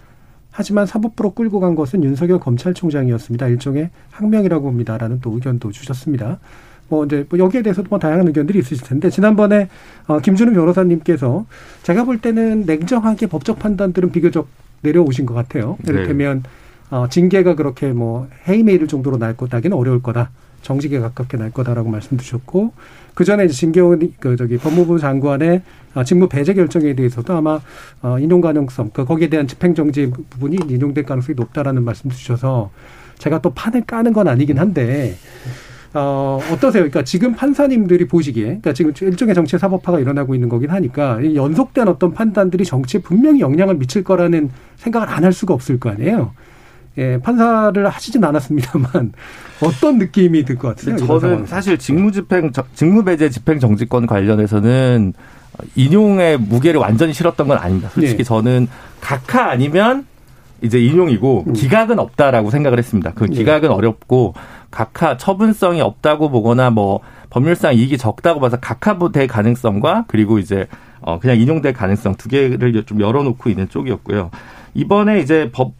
하지만 0.50 0.86
사법부로 0.86 1.34
끌고 1.34 1.60
간 1.60 1.75
것은 1.75 2.03
윤석열 2.03 2.39
검찰총장이었습니다. 2.39 3.48
일종의 3.48 3.89
항명이라고 4.10 4.63
봅니다. 4.63 4.98
라는 4.98 5.20
또 5.22 5.32
의견도 5.34 5.72
주셨습니다. 5.72 6.39
뭐 6.92 7.06
이제 7.06 7.26
뭐 7.30 7.40
여기에 7.40 7.62
대해서도 7.62 7.88
뭐 7.90 7.98
다양한 7.98 8.28
의견들이 8.28 8.60
있으실 8.60 8.86
텐데 8.86 9.10
지난번에 9.10 9.70
어, 10.08 10.20
김준우 10.20 10.54
변호사님께서 10.54 11.46
제가 11.84 12.04
볼 12.04 12.20
때는 12.20 12.66
냉정하게 12.66 13.28
법적 13.28 13.60
판단들은 13.60 14.12
비교적 14.12 14.50
내려오신 14.82 15.26
것 15.26 15.34
같아요. 15.34 15.78
이를테면 15.88 16.44
어, 16.92 17.08
징계가 17.10 17.56
그렇게 17.56 17.94
뭐 17.94 18.28
해이메일 18.46 18.86
정도로 18.88 19.18
날 19.18 19.38
거다기는 19.38 19.76
어려울 19.76 20.04
거다. 20.04 20.32
정직에 20.64 21.00
가깝게 21.00 21.38
날 21.38 21.50
거다라고 21.50 21.90
말씀 21.90 22.18
주셨고 22.18 22.74
그 23.16 23.24
전에 23.24 23.46
이제 23.46 23.54
진경훈 23.54 24.14
그 24.20 24.36
저기 24.36 24.58
법무부 24.58 25.00
장관의 25.00 25.62
어, 25.96 26.04
직무 26.04 26.28
배제 26.28 26.54
결정에 26.54 26.94
대해서도 26.94 27.34
아마 27.34 27.62
어, 28.02 28.20
인용 28.20 28.42
가능성 28.42 28.92
그 28.92 29.06
거기에 29.06 29.30
대한 29.30 29.48
집행 29.48 29.74
정지 29.74 30.12
부분이 30.30 30.58
인용될 30.70 31.06
가능성이 31.06 31.36
높다라는 31.38 31.84
말씀 31.84 32.10
주셔서 32.10 32.70
제가 33.18 33.40
또 33.40 33.54
판을 33.54 33.86
까는 33.86 34.12
건 34.12 34.28
아니긴 34.28 34.60
한데 34.60 35.16
어, 35.94 36.40
어떠세요? 36.52 36.84
그러니까 36.84 37.04
지금 37.04 37.36
판사님들이 37.36 38.08
보시기에, 38.08 38.46
그러니까 38.46 38.74
지금 38.74 38.94
일종의 39.02 39.36
정치 39.36 39.58
사법화가 39.58 40.00
일어나고 40.00 40.34
있는 40.36 40.48
거긴 40.48 40.70
하니까 40.70 41.20
이 41.22 41.36
연속된 41.36 41.88
어떤 41.88 42.14
판단들이 42.14 42.64
정치에 42.64 43.02
분명히 43.02 43.42
영향을 43.42 43.76
미칠 43.76 44.04
거라는 44.04 44.50
생각을 44.78 45.10
안 45.10 45.24
할 45.24 45.34
수가 45.34 45.54
없을 45.54 45.80
거 45.80 45.90
아니에요. 45.90 46.32
예, 46.98 47.20
판사를 47.22 47.88
하시진 47.88 48.24
않았습니다만 48.24 49.14
어떤 49.64 49.98
느낌이 49.98 50.44
들 50.44 50.58
것? 50.58 50.82
이런 50.84 50.98
저는? 50.98 51.46
사실 51.46 51.78
직무집행 51.78 52.52
직무배제 52.74 53.30
집행 53.30 53.60
정지권 53.60 54.08
관련해서는 54.08 55.14
인용의 55.76 56.38
무게를 56.40 56.80
완전히 56.80 57.14
실었던 57.14 57.48
건 57.48 57.58
아닙니다. 57.58 57.90
솔직히 57.94 58.18
네. 58.18 58.24
저는 58.24 58.68
각하 59.00 59.52
아니면 59.52 60.06
이제 60.62 60.80
인용이고 60.80 61.46
음. 61.48 61.54
기각은 61.54 62.00
없다라고 62.00 62.50
생각을 62.50 62.78
했습니다. 62.78 63.12
그 63.14 63.26
네. 63.26 63.36
기각은 63.36 63.70
어렵고 63.72 64.34
각하 64.72 65.18
처분성이 65.18 65.82
없다고 65.82 66.30
보거나 66.30 66.70
뭐 66.70 67.01
법률상 67.30 67.75
이익이 67.75 67.98
적다고 67.98 68.40
봐서 68.40 68.58
각하될 68.58 69.28
가능성과 69.28 70.06
그리고 70.08 70.40
이제 70.40 70.68
어 71.01 71.20
그냥 71.20 71.40
인용될 71.40 71.74
가능성 71.74 72.16
두 72.16 72.30
개를 72.30 72.84
좀 72.86 73.00
열어놓고 73.01 73.50
있는 73.50 73.70
쪽이었고요. 73.70 74.32
이번에 74.74 75.20
이제 75.20 75.50
법 75.51 75.74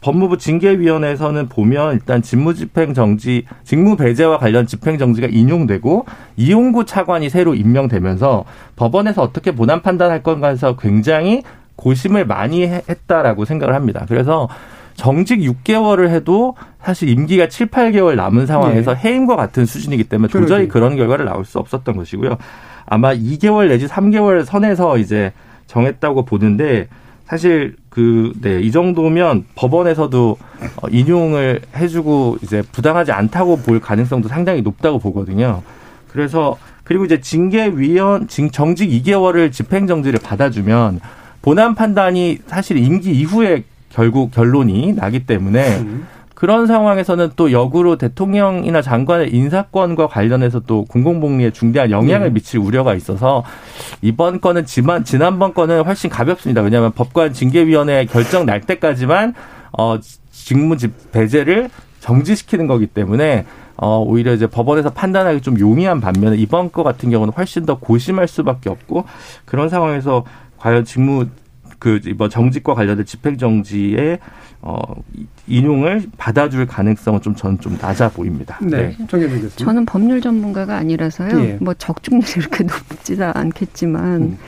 법무부 0.00 0.36
징계위원회에서는 0.36 1.48
보면 1.48 1.94
일단 1.94 2.20
직무집행정지, 2.20 3.46
직무배제와 3.64 4.36
관련 4.36 4.66
집행정지가 4.66 5.28
인용되고 5.28 6.04
이용구 6.36 6.84
차관이 6.84 7.30
새로 7.30 7.54
임명되면서 7.54 8.44
법원에서 8.76 9.22
어떻게 9.22 9.52
본안 9.52 9.80
판단할 9.80 10.22
건가에서 10.22 10.76
굉장히 10.76 11.42
고심을 11.76 12.26
많이 12.26 12.66
해- 12.66 12.82
했다라고 12.86 13.46
생각을 13.46 13.74
합니다. 13.74 14.04
그래서 14.06 14.46
정직 14.94 15.40
6개월을 15.40 16.08
해도 16.08 16.54
사실 16.82 17.08
임기가 17.08 17.48
7, 17.48 17.68
8개월 17.68 18.14
남은 18.16 18.46
상황에서 18.46 18.94
해임과 18.94 19.36
같은 19.36 19.66
수준이기 19.66 20.04
때문에 20.04 20.28
도저히 20.28 20.68
그러게요. 20.68 20.68
그런 20.68 20.96
결과를 20.96 21.24
나올 21.24 21.44
수 21.44 21.58
없었던 21.58 21.96
것이고요. 21.96 22.36
아마 22.86 23.14
2개월 23.14 23.68
내지 23.68 23.86
3개월 23.86 24.44
선에서 24.44 24.98
이제 24.98 25.32
정했다고 25.66 26.24
보는데 26.24 26.88
사실 27.24 27.76
그, 27.88 28.32
네, 28.42 28.60
이 28.60 28.70
정도면 28.70 29.44
법원에서도 29.54 30.36
어, 30.82 30.88
인용을 30.90 31.62
해주고 31.74 32.38
이제 32.42 32.62
부당하지 32.72 33.12
않다고 33.12 33.58
볼 33.58 33.80
가능성도 33.80 34.28
상당히 34.28 34.60
높다고 34.62 34.98
보거든요. 34.98 35.62
그래서 36.08 36.58
그리고 36.84 37.06
이제 37.06 37.20
징계위원, 37.20 38.28
징, 38.28 38.50
정직 38.50 38.90
2개월을 38.90 39.50
집행정지를 39.50 40.20
받아주면 40.22 41.00
본안 41.40 41.74
판단이 41.74 42.38
사실 42.46 42.76
임기 42.76 43.12
이후에 43.12 43.64
결국 43.94 44.32
결론이 44.32 44.94
나기 44.94 45.24
때문에 45.24 45.78
음. 45.78 46.06
그런 46.34 46.66
상황에서는 46.66 47.30
또 47.36 47.52
역으로 47.52 47.96
대통령이나 47.96 48.82
장관의 48.82 49.32
인사권과 49.32 50.08
관련해서 50.08 50.60
또 50.66 50.84
공공복리에 50.84 51.52
중대한 51.52 51.92
영향을 51.92 52.28
네. 52.28 52.34
미칠 52.34 52.58
우려가 52.58 52.94
있어서 52.94 53.44
이번 54.02 54.40
건은 54.40 54.66
지만 54.66 55.04
지난번 55.04 55.54
건은 55.54 55.84
훨씬 55.84 56.10
가볍습니다. 56.10 56.60
왜냐하면 56.60 56.90
법관 56.92 57.32
징계위원회 57.32 58.06
결정 58.06 58.46
날 58.46 58.60
때까지만 58.60 59.34
어 59.78 59.98
직무 60.32 60.76
집 60.76 61.12
배제를 61.12 61.70
정지시키는 62.00 62.66
거기 62.66 62.88
때문에 62.88 63.46
어 63.76 64.00
오히려 64.00 64.34
이제 64.34 64.48
법원에서 64.48 64.90
판단하기 64.90 65.40
좀 65.40 65.58
용이한 65.58 66.00
반면에 66.00 66.36
이번 66.36 66.72
거 66.72 66.82
같은 66.82 67.10
경우는 67.10 67.32
훨씬 67.32 67.64
더 67.64 67.78
고심할 67.78 68.26
수밖에 68.26 68.70
없고 68.70 69.04
그런 69.44 69.68
상황에서 69.68 70.24
과연 70.58 70.84
직무 70.84 71.26
그 71.84 72.00
이번 72.06 72.30
정직과 72.30 72.72
관련된 72.72 73.04
집행 73.04 73.36
정지의 73.36 74.18
어 74.62 74.78
인용을 75.46 76.04
받아줄 76.16 76.66
가능성은 76.66 77.20
좀 77.20 77.34
저는 77.34 77.60
좀 77.60 77.76
낮아 77.78 78.08
보입니다. 78.08 78.58
네, 78.62 78.96
네. 79.06 79.48
저는 79.56 79.84
법률 79.84 80.22
전문가가 80.22 80.78
아니라서요. 80.78 81.38
예. 81.44 81.58
뭐 81.60 81.74
적중률이 81.74 82.32
이렇게 82.38 82.64
높지도 82.64 83.26
않겠지만 83.34 84.22
음. 84.22 84.38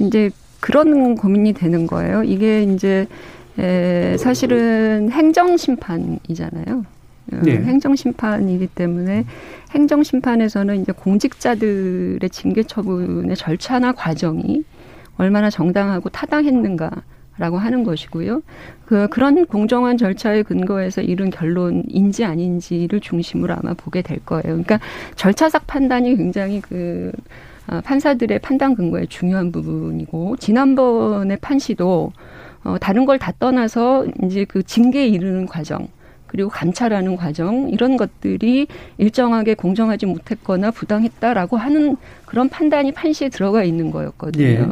이제 0.00 0.30
그런 0.58 1.14
고민이 1.14 1.52
되는 1.52 1.86
거예요. 1.86 2.24
이게 2.24 2.64
이제 2.64 3.06
에, 3.56 4.16
사실은 4.18 5.12
행정 5.12 5.56
심판이잖아요. 5.56 6.84
네. 7.26 7.52
행정 7.52 7.94
심판이기 7.94 8.66
때문에 8.66 9.26
행정 9.70 10.02
심판에서는 10.02 10.82
이제 10.82 10.90
공직자들의 10.90 12.28
징계 12.30 12.64
처분의 12.64 13.36
절차나 13.36 13.92
과정이 13.92 14.64
얼마나 15.18 15.50
정당하고 15.50 16.08
타당했는가라고 16.10 17.58
하는 17.58 17.84
것이고요. 17.84 18.42
그 18.86 19.08
그런 19.08 19.46
공정한 19.46 19.96
절차에 19.96 20.42
근거해서 20.42 21.00
이른 21.02 21.30
결론인지 21.30 22.24
아닌지를 22.24 23.00
중심으로 23.00 23.54
아마 23.54 23.74
보게 23.74 24.02
될 24.02 24.18
거예요. 24.24 24.42
그러니까 24.42 24.78
절차상 25.16 25.62
판단이 25.66 26.16
굉장히 26.16 26.60
그 26.60 27.12
아, 27.68 27.80
판사들의 27.80 28.40
판단 28.40 28.74
근거에 28.74 29.06
중요한 29.06 29.52
부분이고 29.52 30.36
지난번의 30.36 31.38
판시도 31.40 32.12
어, 32.64 32.76
다른 32.80 33.04
걸 33.06 33.18
다 33.18 33.32
떠나서 33.38 34.06
이제 34.24 34.44
그 34.44 34.62
징계에 34.62 35.06
이르는 35.06 35.46
과정 35.46 35.88
그리고 36.32 36.48
감찰하는 36.48 37.16
과정 37.16 37.68
이런 37.68 37.98
것들이 37.98 38.66
일정하게 38.96 39.52
공정하지 39.52 40.06
못했거나 40.06 40.70
부당했다라고 40.70 41.58
하는 41.58 41.96
그런 42.24 42.48
판단이 42.48 42.92
판시에 42.92 43.28
들어가 43.28 43.62
있는 43.62 43.90
거였거든요. 43.90 44.44
예. 44.44 44.66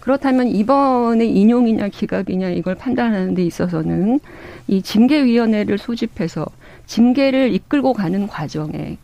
그렇다면 0.00 0.48
이번에 0.48 1.24
인용이냐 1.24 1.88
기각이냐 1.88 2.50
이걸 2.50 2.74
판단하는 2.74 3.34
데 3.34 3.42
있어서는 3.42 4.20
이 4.66 4.82
징계위원회를 4.82 5.78
소집해서 5.78 6.44
징계를 6.84 7.54
이끌고 7.54 7.94
가는 7.94 8.26
과정에 8.26 8.98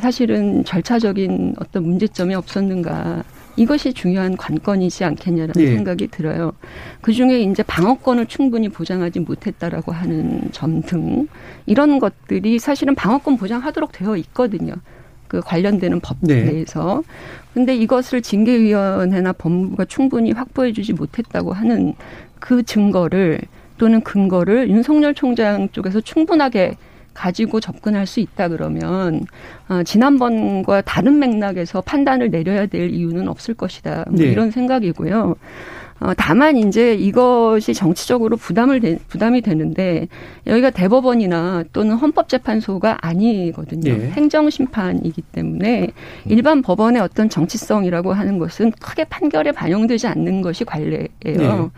사실은 0.00 0.64
절차적인 0.64 1.56
어떤 1.58 1.82
문제점이 1.82 2.34
없었는가 2.36 3.24
이것이 3.56 3.92
중요한 3.92 4.36
관건이지 4.36 5.04
않겠냐라는 5.04 5.60
예. 5.60 5.74
생각이 5.74 6.08
들어요. 6.08 6.52
그 7.00 7.12
중에 7.12 7.40
이제 7.40 7.62
방어권을 7.62 8.26
충분히 8.26 8.68
보장하지 8.68 9.20
못했다라고 9.20 9.92
하는 9.92 10.42
점 10.52 10.80
등 10.82 11.28
이런 11.66 11.98
것들이 11.98 12.58
사실은 12.58 12.94
방어권 12.94 13.36
보장하도록 13.36 13.92
되어 13.92 14.16
있거든요. 14.16 14.74
그 15.28 15.40
관련되는 15.40 16.00
법내에서. 16.00 17.02
네. 17.06 17.12
근데 17.54 17.76
이것을 17.76 18.22
징계위원회나 18.22 19.32
법무부가 19.34 19.84
충분히 19.84 20.32
확보해주지 20.32 20.94
못했다고 20.94 21.52
하는 21.52 21.94
그 22.38 22.62
증거를 22.62 23.40
또는 23.78 24.00
근거를 24.00 24.70
윤석열 24.70 25.14
총장 25.14 25.68
쪽에서 25.70 26.00
충분하게 26.00 26.76
가지고 27.20 27.60
접근할 27.60 28.06
수 28.06 28.20
있다 28.20 28.48
그러면 28.48 29.26
어, 29.68 29.82
지난번과 29.82 30.80
다른 30.82 31.18
맥락에서 31.18 31.82
판단을 31.82 32.30
내려야 32.30 32.64
될 32.64 32.88
이유는 32.88 33.28
없을 33.28 33.52
것이다. 33.52 34.06
뭐 34.08 34.20
네. 34.20 34.24
이런 34.24 34.50
생각이고요. 34.50 35.36
어, 36.00 36.14
다만 36.16 36.56
이제 36.56 36.94
이것이 36.94 37.74
정치적으로 37.74 38.38
부담을 38.38 38.80
되, 38.80 38.98
부담이 39.08 39.42
되는데 39.42 40.08
여기가 40.46 40.70
대법원이나 40.70 41.64
또는 41.74 41.96
헌법재판소가 41.96 42.98
아니거든요. 43.02 43.96
네. 43.96 44.10
행정심판이기 44.10 45.20
때문에 45.20 45.90
일반 46.24 46.62
법원의 46.62 47.02
어떤 47.02 47.28
정치성이라고 47.28 48.14
하는 48.14 48.38
것은 48.38 48.72
크게 48.80 49.04
판결에 49.04 49.52
반영되지 49.52 50.06
않는 50.06 50.40
것이 50.40 50.64
관례예요. 50.64 51.08
네. 51.24 51.68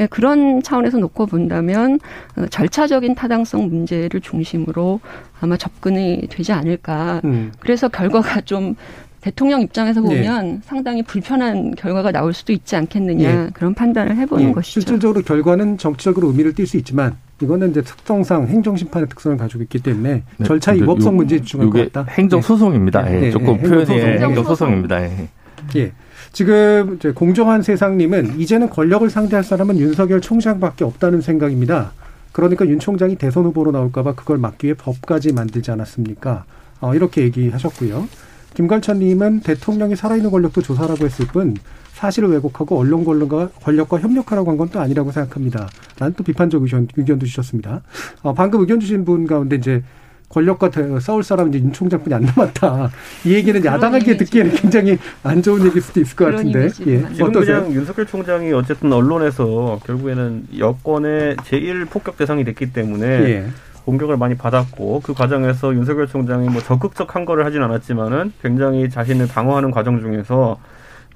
예, 0.00 0.06
그런 0.06 0.62
차원에서 0.62 0.98
놓고 0.98 1.26
본다면 1.26 2.00
어, 2.36 2.46
절차적인 2.46 3.14
타당성 3.14 3.68
문제를 3.68 4.20
중심으로 4.20 5.00
아마 5.40 5.56
접근이 5.56 6.26
되지 6.28 6.52
않을까. 6.52 7.20
음. 7.24 7.52
그래서 7.60 7.88
결과가 7.88 8.40
좀 8.42 8.74
대통령 9.20 9.60
입장에서 9.60 10.00
네. 10.00 10.08
보면 10.08 10.46
네. 10.46 10.60
상당히 10.64 11.02
불편한 11.02 11.74
결과가 11.74 12.10
나올 12.10 12.32
수도 12.32 12.52
있지 12.52 12.74
않겠느냐 12.76 13.44
네. 13.44 13.50
그런 13.52 13.74
판단을 13.74 14.16
해보는 14.16 14.46
네. 14.46 14.52
것이죠. 14.52 14.80
실질적으로 14.80 15.22
결과는 15.22 15.78
정치적으로 15.78 16.28
의미를 16.28 16.52
띌 16.54 16.66
수 16.66 16.76
있지만 16.78 17.16
이거는 17.42 17.70
이제 17.70 17.82
특성상 17.82 18.48
행정심판의 18.48 19.08
특성을 19.08 19.36
가지고 19.36 19.62
있기 19.64 19.80
때문에 19.80 20.22
네. 20.36 20.44
절차 20.44 20.72
위법성 20.72 21.16
문제에 21.16 21.38
집중할 21.38 21.70
것 21.70 21.92
같다. 21.92 22.10
행정소송입니다. 22.10 23.12
예. 23.12 23.26
예. 23.26 23.30
조금 23.30 23.58
표현이 23.58 24.00
행정소송입니다. 24.00 25.02
예. 25.02 25.28
예. 25.76 25.92
지금 26.32 26.96
이제 26.96 27.10
공정한 27.12 27.62
세상님은 27.62 28.38
이제는 28.38 28.70
권력을 28.70 29.08
상대할 29.10 29.44
사람은 29.44 29.78
윤석열 29.78 30.20
총장밖에 30.20 30.84
없다는 30.84 31.20
생각입니다. 31.20 31.92
그러니까 32.32 32.66
윤 32.66 32.78
총장이 32.78 33.16
대선 33.16 33.44
후보로 33.44 33.72
나올까봐 33.72 34.14
그걸 34.14 34.38
막기 34.38 34.68
위해 34.68 34.74
법까지 34.78 35.32
만들지 35.32 35.70
않았습니까? 35.72 36.44
어, 36.80 36.94
이렇게 36.94 37.22
얘기하셨고요. 37.22 38.08
김관천님은 38.54 39.40
대통령이 39.40 39.96
살아있는 39.96 40.30
권력도 40.30 40.62
조사라고 40.62 41.04
했을 41.04 41.26
뿐 41.26 41.54
사실을 41.94 42.30
왜곡하고 42.30 42.78
언론 42.78 43.04
권력과, 43.04 43.50
권력과 43.62 43.98
협력하라고 44.00 44.50
한 44.50 44.56
건 44.56 44.68
또 44.70 44.80
아니라고 44.80 45.10
생각합니다. 45.12 45.68
라는 45.98 46.14
또 46.16 46.24
비판적 46.24 46.62
의견, 46.62 46.86
의견도 46.96 47.26
주셨습니다. 47.26 47.82
어, 48.22 48.32
방금 48.34 48.60
의견 48.60 48.80
주신 48.80 49.04
분 49.04 49.26
가운데 49.26 49.56
이제 49.56 49.82
권력과 50.28 50.70
싸울 51.00 51.24
사람은 51.24 51.52
이제 51.52 51.64
윤 51.64 51.72
총장뿐이 51.72 52.14
안 52.14 52.22
남았다. 52.22 52.90
이 53.26 53.32
얘기는 53.34 53.64
야당에게 53.64 54.16
듣기에는 54.16 54.52
굉장히 54.54 54.96
안 55.24 55.42
좋은 55.42 55.64
얘기일 55.66 55.82
수도 55.82 56.00
있을 56.00 56.14
것 56.16 56.26
같은데. 56.26 56.68
예. 56.86 57.02
지금 57.14 57.32
그냥 57.32 57.72
윤석열 57.74 58.06
총장이 58.06 58.52
어쨌든 58.52 58.92
언론에서 58.92 59.80
결국에는 59.84 60.46
여권의 60.56 61.36
제일 61.44 61.84
폭격 61.84 62.16
대상이 62.16 62.44
됐기 62.44 62.72
때문에 62.72 63.06
예. 63.06 63.46
공격을 63.84 64.16
많이 64.16 64.36
받았고 64.36 65.00
그 65.00 65.14
과정에서 65.14 65.74
윤석열 65.74 66.06
총장이 66.06 66.48
뭐 66.48 66.60
적극적 66.62 67.14
한 67.14 67.24
거를 67.24 67.44
하진 67.44 67.62
않았지만은 67.62 68.32
굉장히 68.42 68.88
자신을 68.88 69.28
방어하는 69.28 69.70
과정 69.70 70.00
중에서 70.00 70.58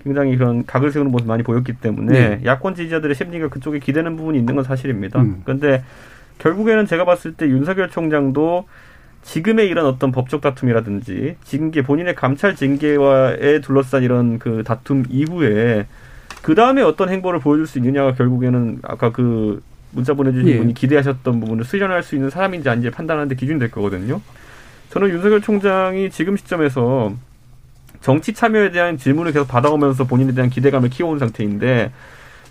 굉장히 0.02 0.36
그런 0.36 0.66
각을 0.66 0.92
세우는 0.92 1.10
모습 1.10 1.26
많이 1.26 1.42
보였기 1.42 1.74
때문에 1.74 2.12
네. 2.12 2.40
야권 2.44 2.74
지지자들의 2.74 3.14
심리가 3.14 3.48
그쪽에 3.48 3.78
기대는 3.78 4.16
부분이 4.16 4.38
있는 4.38 4.54
건 4.54 4.64
사실입니다. 4.64 5.20
음. 5.20 5.42
그런데 5.44 5.82
결국에는 6.38 6.86
제가 6.86 7.04
봤을 7.04 7.32
때 7.32 7.46
윤석열 7.46 7.88
총장도 7.88 8.66
지금의 9.22 9.68
이런 9.68 9.86
어떤 9.86 10.12
법적 10.12 10.42
다툼이라든지 10.42 11.36
징계 11.44 11.82
본인의 11.82 12.14
감찰 12.14 12.54
징계와에 12.54 13.60
둘러싼 13.62 14.02
이런 14.02 14.38
그 14.38 14.62
다툼 14.64 15.04
이후에 15.08 15.86
그 16.42 16.54
다음에 16.54 16.82
어떤 16.82 17.08
행보를 17.08 17.40
보여줄 17.40 17.66
수 17.66 17.78
있느냐가 17.78 18.12
결국에는 18.12 18.80
아까 18.82 19.10
그 19.10 19.62
문자 19.94 20.14
보내주신 20.14 20.48
예. 20.48 20.58
분이 20.58 20.74
기대하셨던 20.74 21.40
부분을 21.40 21.64
수련할 21.64 22.02
수 22.02 22.14
있는 22.14 22.30
사람인지 22.30 22.68
아닌지 22.68 22.90
판단하는데 22.90 23.34
기준이 23.34 23.58
될 23.58 23.70
거거든요. 23.70 24.20
저는 24.90 25.08
윤석열 25.08 25.40
총장이 25.40 26.10
지금 26.10 26.36
시점에서 26.36 27.14
정치 28.00 28.34
참여에 28.34 28.70
대한 28.70 28.98
질문을 28.98 29.32
계속 29.32 29.48
받아오면서 29.48 30.04
본인에 30.04 30.34
대한 30.34 30.50
기대감을 30.50 30.90
키워온 30.90 31.18
상태인데 31.18 31.90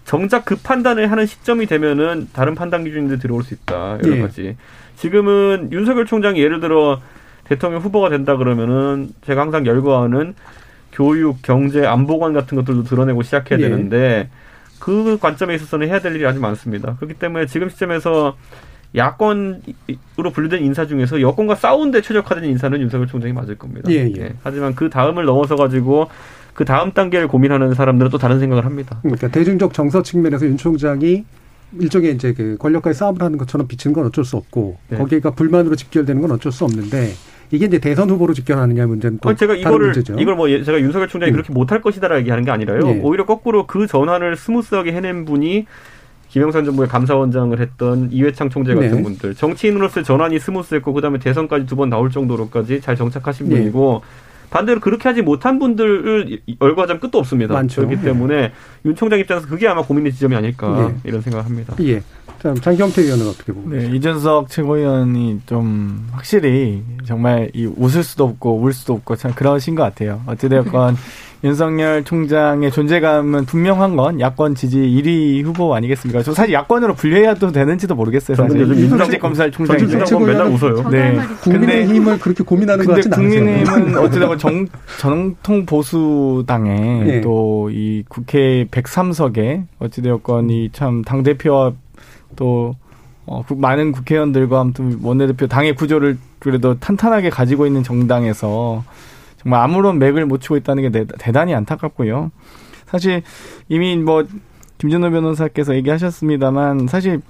정작 0.05 0.45
그 0.45 0.55
판단을 0.55 1.11
하는 1.11 1.25
시점이 1.25 1.67
되면은 1.67 2.29
다른 2.33 2.55
판단 2.55 2.83
기준인데 2.83 3.19
들어올 3.19 3.43
수 3.43 3.53
있다 3.53 3.99
여러 4.03 4.17
예. 4.17 4.21
가지. 4.21 4.57
지금은 4.95 5.69
윤석열 5.71 6.05
총장이 6.05 6.39
예를 6.39 6.59
들어 6.59 7.01
대통령 7.45 7.81
후보가 7.81 8.09
된다 8.09 8.35
그러면은 8.37 9.09
제가 9.25 9.41
항상 9.41 9.65
열거하는 9.65 10.33
교육, 10.91 11.41
경제, 11.41 11.85
안보관 11.85 12.33
같은 12.33 12.55
것들도 12.55 12.83
드러내고 12.83 13.23
시작해야 13.23 13.59
예. 13.59 13.63
되는데 13.63 14.29
그 14.83 15.17
관점에 15.17 15.55
있어서는 15.55 15.87
해야 15.87 16.01
될 16.01 16.13
일이 16.13 16.25
아주 16.25 16.41
많습니다. 16.41 16.97
그렇기 16.97 17.13
때문에 17.13 17.45
지금 17.45 17.69
시점에서 17.69 18.35
야권으로 18.93 19.61
분류된 20.33 20.61
인사 20.61 20.85
중에서 20.85 21.21
여권과 21.21 21.55
싸우는데 21.55 22.01
최적화된 22.01 22.43
인사는 22.43 22.81
윤석열 22.81 23.07
총장이 23.07 23.31
맞을 23.31 23.57
겁니다. 23.57 23.89
예, 23.89 23.99
예. 23.99 24.13
예. 24.17 24.33
하지만 24.43 24.75
그 24.75 24.89
다음을 24.89 25.23
넘어서 25.23 25.55
가지고 25.55 26.09
그 26.53 26.65
다음 26.65 26.91
단계를 26.91 27.29
고민하는 27.29 27.73
사람들은 27.73 28.11
또 28.11 28.17
다른 28.17 28.41
생각을 28.41 28.65
합니다. 28.65 28.99
그러니까 29.03 29.29
대중적 29.29 29.73
정서 29.73 30.03
측면에서 30.03 30.47
윤 30.47 30.57
총장이 30.57 31.23
일종의 31.79 32.15
이제 32.15 32.33
그 32.33 32.57
권력과의 32.59 32.93
싸움을 32.93 33.21
하는 33.21 33.37
것처럼 33.37 33.67
비치는 33.67 33.93
건 33.93 34.07
어쩔 34.07 34.25
수 34.25 34.35
없고 34.35 34.79
네. 34.89 34.97
거기가 34.97 35.31
불만으로 35.31 35.77
직결되는 35.77 36.21
건 36.21 36.31
어쩔 36.31 36.51
수 36.51 36.65
없는데 36.65 37.13
이게 37.53 37.65
이제 37.67 37.77
대선 37.77 38.09
후보로 38.09 38.33
직결하느냐 38.33 38.87
문제는 38.87 39.19
또 39.21 39.35
제가 39.35 39.53
이거를 39.53 39.87
문제죠. 39.87 40.15
이걸 40.17 40.35
뭐 40.35 40.49
예, 40.49 40.63
제가 40.63 40.79
윤석열 40.81 41.07
총장이 41.07 41.31
음. 41.31 41.33
그렇게 41.33 41.53
못할 41.53 41.81
것이다라 41.81 42.17
얘기하는 42.19 42.43
게 42.43 42.49
아니라요. 42.49 42.79
네. 42.79 42.99
오히려 43.03 43.27
거꾸로 43.27 43.67
그 43.67 43.85
전환을 43.85 44.35
smooth하게 44.35 44.91
해낸 44.91 45.23
분이 45.23 45.67
김영삼 46.29 46.65
정부의 46.65 46.89
감사원장을 46.89 47.59
했던 47.59 48.09
이회창 48.11 48.49
총재 48.49 48.73
같은 48.73 48.89
네. 48.97 49.03
분들 49.03 49.35
정치인으로서의 49.35 50.03
전환이 50.03 50.39
smooth했고 50.39 50.93
그다음에 50.93 51.19
대선까지 51.19 51.67
두 51.67 51.75
번 51.75 51.89
나올 51.91 52.09
정도로까지 52.09 52.81
잘 52.81 52.95
정착하신 52.95 53.49
네. 53.49 53.57
분이고 53.57 54.01
반대로 54.53 54.79
그렇게 54.79 55.09
하지 55.09 55.23
못한 55.23 55.57
분들을 55.57 56.41
열거하자면 56.61 56.99
끝도 56.99 57.17
없습니다. 57.17 57.55
많죠. 57.55 57.77
그렇기 57.77 57.95
네. 57.95 58.01
때문에 58.03 58.51
윤 58.85 58.95
총장 58.95 59.19
입장에서 59.19 59.47
그게 59.47 59.67
아마 59.67 59.81
고민의 59.81 60.13
지점이 60.13 60.35
아닐까 60.35 60.91
네. 60.93 60.95
이런 61.05 61.21
생각을 61.21 61.43
합니다. 61.43 61.75
예. 61.81 62.03
자, 62.39 62.53
장경태 62.53 63.01
의원은 63.01 63.27
어떻게 63.29 63.51
보고 63.51 63.67
네, 63.69 63.87
이준석 63.95 64.49
최고위원이 64.49 65.41
좀 65.47 66.07
확실히 66.11 66.83
정말 67.03 67.49
이 67.55 67.65
웃을 67.65 68.03
수도 68.03 68.25
없고 68.25 68.59
울 68.59 68.73
수도 68.73 68.93
없고 68.93 69.15
참 69.15 69.33
그러신 69.33 69.73
것 69.73 69.81
같아요. 69.81 70.21
어찌되었건 70.27 70.97
윤석열 71.43 72.05
총장의 72.05 72.71
존재감은 72.71 73.45
분명한 73.45 73.97
건 73.97 74.19
야권 74.21 74.55
지지 74.55 74.77
1위 74.79 75.43
후보 75.43 75.75
아니겠습니까? 75.75 76.23
저 76.23 76.33
사실 76.33 76.53
야권으로 76.53 76.93
분류해야도 76.93 77.51
되는지도 77.51 77.95
모르겠어요. 77.95 78.37
사실 78.37 78.61
윤석열 78.61 79.19
검찰 79.19 79.51
총장이 79.51 79.81
맨날 80.25 80.47
웃어요. 80.47 80.89
네. 80.89 81.19
국민의힘을 81.41 82.19
그렇게 82.19 82.45
고민하는 82.45 82.85
것 82.85 82.93
근데 82.93 83.09
않으세요? 83.13 83.41
국민의힘은 83.43 83.97
어찌되건 83.99 84.37
정, 84.37 84.65
정통 84.99 85.65
보수당에 85.65 87.03
네. 87.03 87.21
또이 87.21 88.03
국회 88.07 88.65
103석에 88.71 89.65
어찌되었건 89.79 90.49
이 90.49 90.69
참 90.71 91.03
당 91.03 91.23
대표와 91.23 91.73
또 92.37 92.75
어, 93.25 93.43
국- 93.45 93.59
많은 93.59 93.91
국회의원들과 93.91 94.61
아무튼 94.61 94.97
원내대표 95.03 95.47
당의 95.47 95.75
구조를 95.75 96.17
그래도 96.39 96.79
탄탄하게 96.79 97.29
가지고 97.29 97.65
있는 97.65 97.83
정당에서 97.83 98.83
정말 99.43 99.61
아무런 99.61 99.99
맥을 99.99 100.25
못 100.25 100.39
치고 100.41 100.55
있다는 100.57 100.83
게 100.83 100.89
대- 100.89 101.05
대단히 101.19 101.53
안타깝고요. 101.53 102.31
사실 102.87 103.21
이미 103.69 103.97
뭐 103.97 104.23
김준호 104.77 105.11
변호사께서 105.11 105.75
얘기하셨습니다만 105.75 106.87
사실 106.87 107.21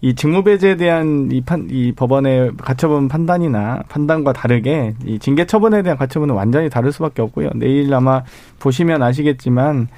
이 0.00 0.14
직무배제에 0.14 0.76
대한 0.76 1.28
이 1.32 1.40
판, 1.40 1.66
이 1.70 1.92
법원의 1.92 2.52
가처분 2.58 3.08
판단이나 3.08 3.82
판단과 3.88 4.32
다르게 4.32 4.94
이 5.04 5.18
징계 5.18 5.44
처분에 5.44 5.82
대한 5.82 5.98
가처분은 5.98 6.34
완전히 6.34 6.70
다를 6.70 6.92
수밖에 6.92 7.20
없고요. 7.22 7.50
내일 7.56 7.92
아마 7.92 8.22
보시면 8.60 9.02
아시겠지만 9.02 9.88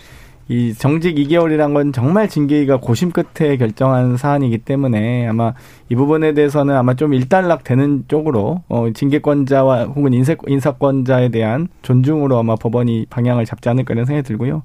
이 0.50 0.74
정직 0.74 1.14
2개월이란 1.14 1.74
건 1.74 1.92
정말 1.92 2.28
징계위가 2.28 2.78
고심 2.78 3.12
끝에 3.12 3.56
결정한 3.56 4.16
사안이기 4.16 4.58
때문에 4.58 5.28
아마 5.28 5.54
이 5.88 5.94
부분에 5.94 6.34
대해서는 6.34 6.74
아마 6.74 6.94
좀 6.94 7.14
일단락 7.14 7.62
되는 7.62 8.02
쪽으로 8.08 8.64
어 8.68 8.90
징계권자와 8.92 9.84
혹은 9.84 10.12
인사, 10.12 10.34
인사권자에 10.44 11.28
대한 11.28 11.68
존중으로 11.82 12.36
아마 12.36 12.56
법원이 12.56 13.06
방향을 13.10 13.44
잡지 13.44 13.68
않을까 13.68 13.94
이런 13.94 14.06
생각이 14.06 14.26
들고요. 14.26 14.64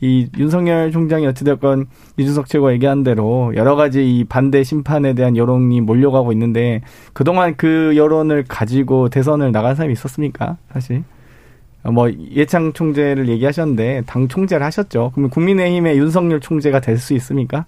이 0.00 0.28
윤석열 0.38 0.92
총장이 0.92 1.26
어찌됐건 1.26 1.86
이준석 2.16 2.46
최고가 2.46 2.72
얘기한 2.74 3.02
대로 3.02 3.52
여러 3.56 3.74
가지 3.74 4.16
이 4.16 4.22
반대 4.22 4.62
심판에 4.62 5.14
대한 5.14 5.36
여론이 5.36 5.80
몰려가고 5.80 6.30
있는데 6.34 6.82
그동안 7.14 7.56
그 7.56 7.96
여론을 7.96 8.44
가지고 8.46 9.08
대선을 9.08 9.50
나간 9.50 9.74
사람이 9.74 9.92
있었습니까? 9.92 10.56
사실. 10.72 11.02
어, 11.82 11.90
뭐 11.90 12.10
예창 12.34 12.72
총재를 12.72 13.28
얘기하셨는데 13.28 14.02
당 14.06 14.28
총재를 14.28 14.64
하셨죠. 14.66 15.12
그러면 15.14 15.30
국민의힘의 15.30 15.96
윤석열 15.98 16.40
총재가 16.40 16.80
될 16.80 16.98
수 16.98 17.14
있습니까? 17.14 17.64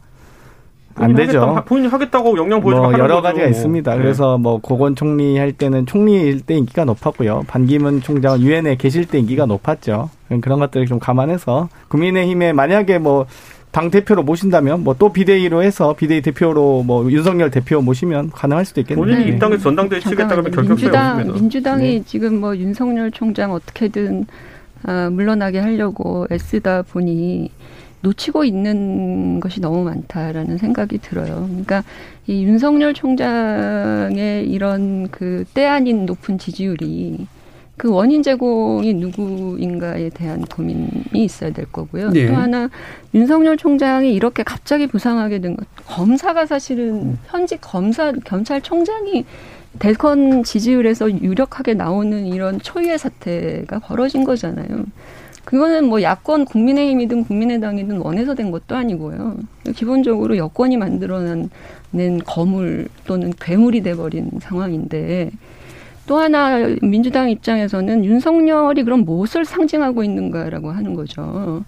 안 0.95 1.15
되죠. 1.15 1.41
하겠다, 1.41 1.65
본인이 1.65 1.89
하겠다고 1.89 2.37
영향 2.37 2.61
보여주고 2.61 2.91
뭐 2.91 2.99
여러. 2.99 3.23
가지가 3.23 3.47
있습니다. 3.47 3.93
네. 3.95 3.99
그래서 3.99 4.37
뭐 4.37 4.59
고건 4.61 4.95
총리 4.95 5.39
할 5.39 5.53
때는 5.53 5.87
총리일 5.87 6.43
때 6.43 6.55
인기가 6.55 6.85
높았고요. 6.85 7.45
반기문 7.47 8.03
총장은 8.03 8.43
유엔에 8.43 8.77
계실 8.77 9.07
때 9.07 9.19
인기가 9.19 9.47
높았죠. 9.47 10.11
그런 10.43 10.59
것들을 10.61 10.85
좀 10.87 10.99
감안해서 10.99 11.71
국민의힘에 11.89 12.53
만약에 12.53 12.99
뭐 12.99 13.25
당 13.73 13.91
대표로 13.91 14.23
모신다면 14.23 14.85
뭐 14.85 14.95
또 14.99 15.13
비대위로 15.13 15.63
해서 15.63 15.95
비대위 15.97 16.21
대표로 16.23 16.83
뭐 16.85 17.11
윤석열 17.11 17.51
대표 17.51 17.81
모시면 17.81 18.31
가능할 18.31 18.65
수도 18.67 18.81
있겠네요. 18.83 19.05
본인이 19.05 19.25
네. 19.25 19.33
입당해서 19.33 19.63
전당대회 19.65 20.01
치겠다 20.01 20.29
그러면 20.29 20.53
잠깐만요. 20.53 20.77
결격사유 20.77 21.17
민주당. 21.17 21.35
민주당이 21.35 21.85
네. 21.99 22.03
지금 22.07 22.41
뭐 22.41 22.57
윤석열 22.57 23.11
총장 23.11 23.53
어떻게든 23.53 24.27
아, 24.85 25.09
물러나게 25.11 25.59
하려고 25.61 26.27
애쓰다 26.31 26.83
보니 26.83 27.51
놓치고 28.03 28.45
있는 28.45 29.39
것이 29.41 29.61
너무 29.61 29.85
많다라는 29.85 30.59
생각이 30.59 30.99
들어요. 30.99 31.47
그러니까 31.49 31.85
이 32.27 32.45
윤석열 32.45 32.93
총장의 32.95 34.49
이런 34.51 35.09
그 35.09 35.45
때 35.55 35.67
아닌 35.67 36.05
높은 36.07 36.37
지지율이 36.39 37.27
그 37.83 37.91
원인 37.91 38.23
제공이 38.23 38.95
누구인가에 38.95 40.11
대한 40.11 40.43
고민이 40.43 40.89
있어야 41.15 41.51
될 41.51 41.65
거고요. 41.73 42.11
네. 42.11 42.29
또 42.29 42.37
하나 42.37 42.71
윤석열 43.13 43.57
총장이 43.57 44.15
이렇게 44.15 44.45
갑자기 44.45 44.87
부상하게 44.87 45.41
된 45.41 45.57
것, 45.57 45.67
검사가 45.89 46.43
음. 46.43 46.47
사실은 46.47 47.19
현직 47.27 47.59
검사 47.61 48.13
검찰총장이 48.13 49.25
대선 49.81 50.45
지지율에서 50.45 51.11
유력하게 51.11 51.75
나오는 51.75 52.25
이런 52.25 52.61
초유의 52.61 52.99
사태가 52.99 53.81
벌어진 53.81 54.23
거잖아요. 54.23 54.85
그거는 55.45 55.89
뭐 55.89 56.03
야권 56.03 56.45
국민의힘이든 56.45 57.25
국민의당이든 57.25 57.97
원해서 57.97 58.37
된 58.37 58.53
것도 58.53 58.77
아니고요. 58.77 59.39
기본적으로 59.75 60.37
여권이 60.37 60.77
만들어낸 60.77 61.49
거물 62.25 62.87
또는 63.07 63.33
괴물이 63.41 63.83
돼버린 63.83 64.31
상황인데 64.41 65.33
또 66.07 66.19
하나 66.19 66.59
민주당 66.83 67.31
입장에서는 67.31 68.05
윤석열이 68.05 68.83
그럼 68.85 69.05
무엇을 69.05 69.45
상징하고 69.45 70.03
있는가라고 70.05 70.71
하는 70.71 70.95
거죠. 70.95 71.65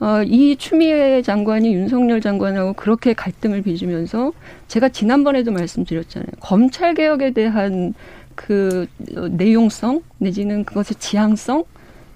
어, 0.00 0.22
이 0.24 0.56
추미애 0.56 1.22
장관이 1.22 1.74
윤석열 1.74 2.20
장관하고 2.20 2.74
그렇게 2.74 3.14
갈등을 3.14 3.62
빚으면서 3.62 4.32
제가 4.68 4.90
지난번에도 4.90 5.50
말씀드렸잖아요. 5.50 6.28
검찰 6.40 6.94
개혁에 6.94 7.32
대한 7.32 7.94
그 8.34 8.86
어, 9.16 9.28
내용성 9.28 10.02
내지는 10.18 10.64
그것의 10.64 10.98
지향성 10.98 11.64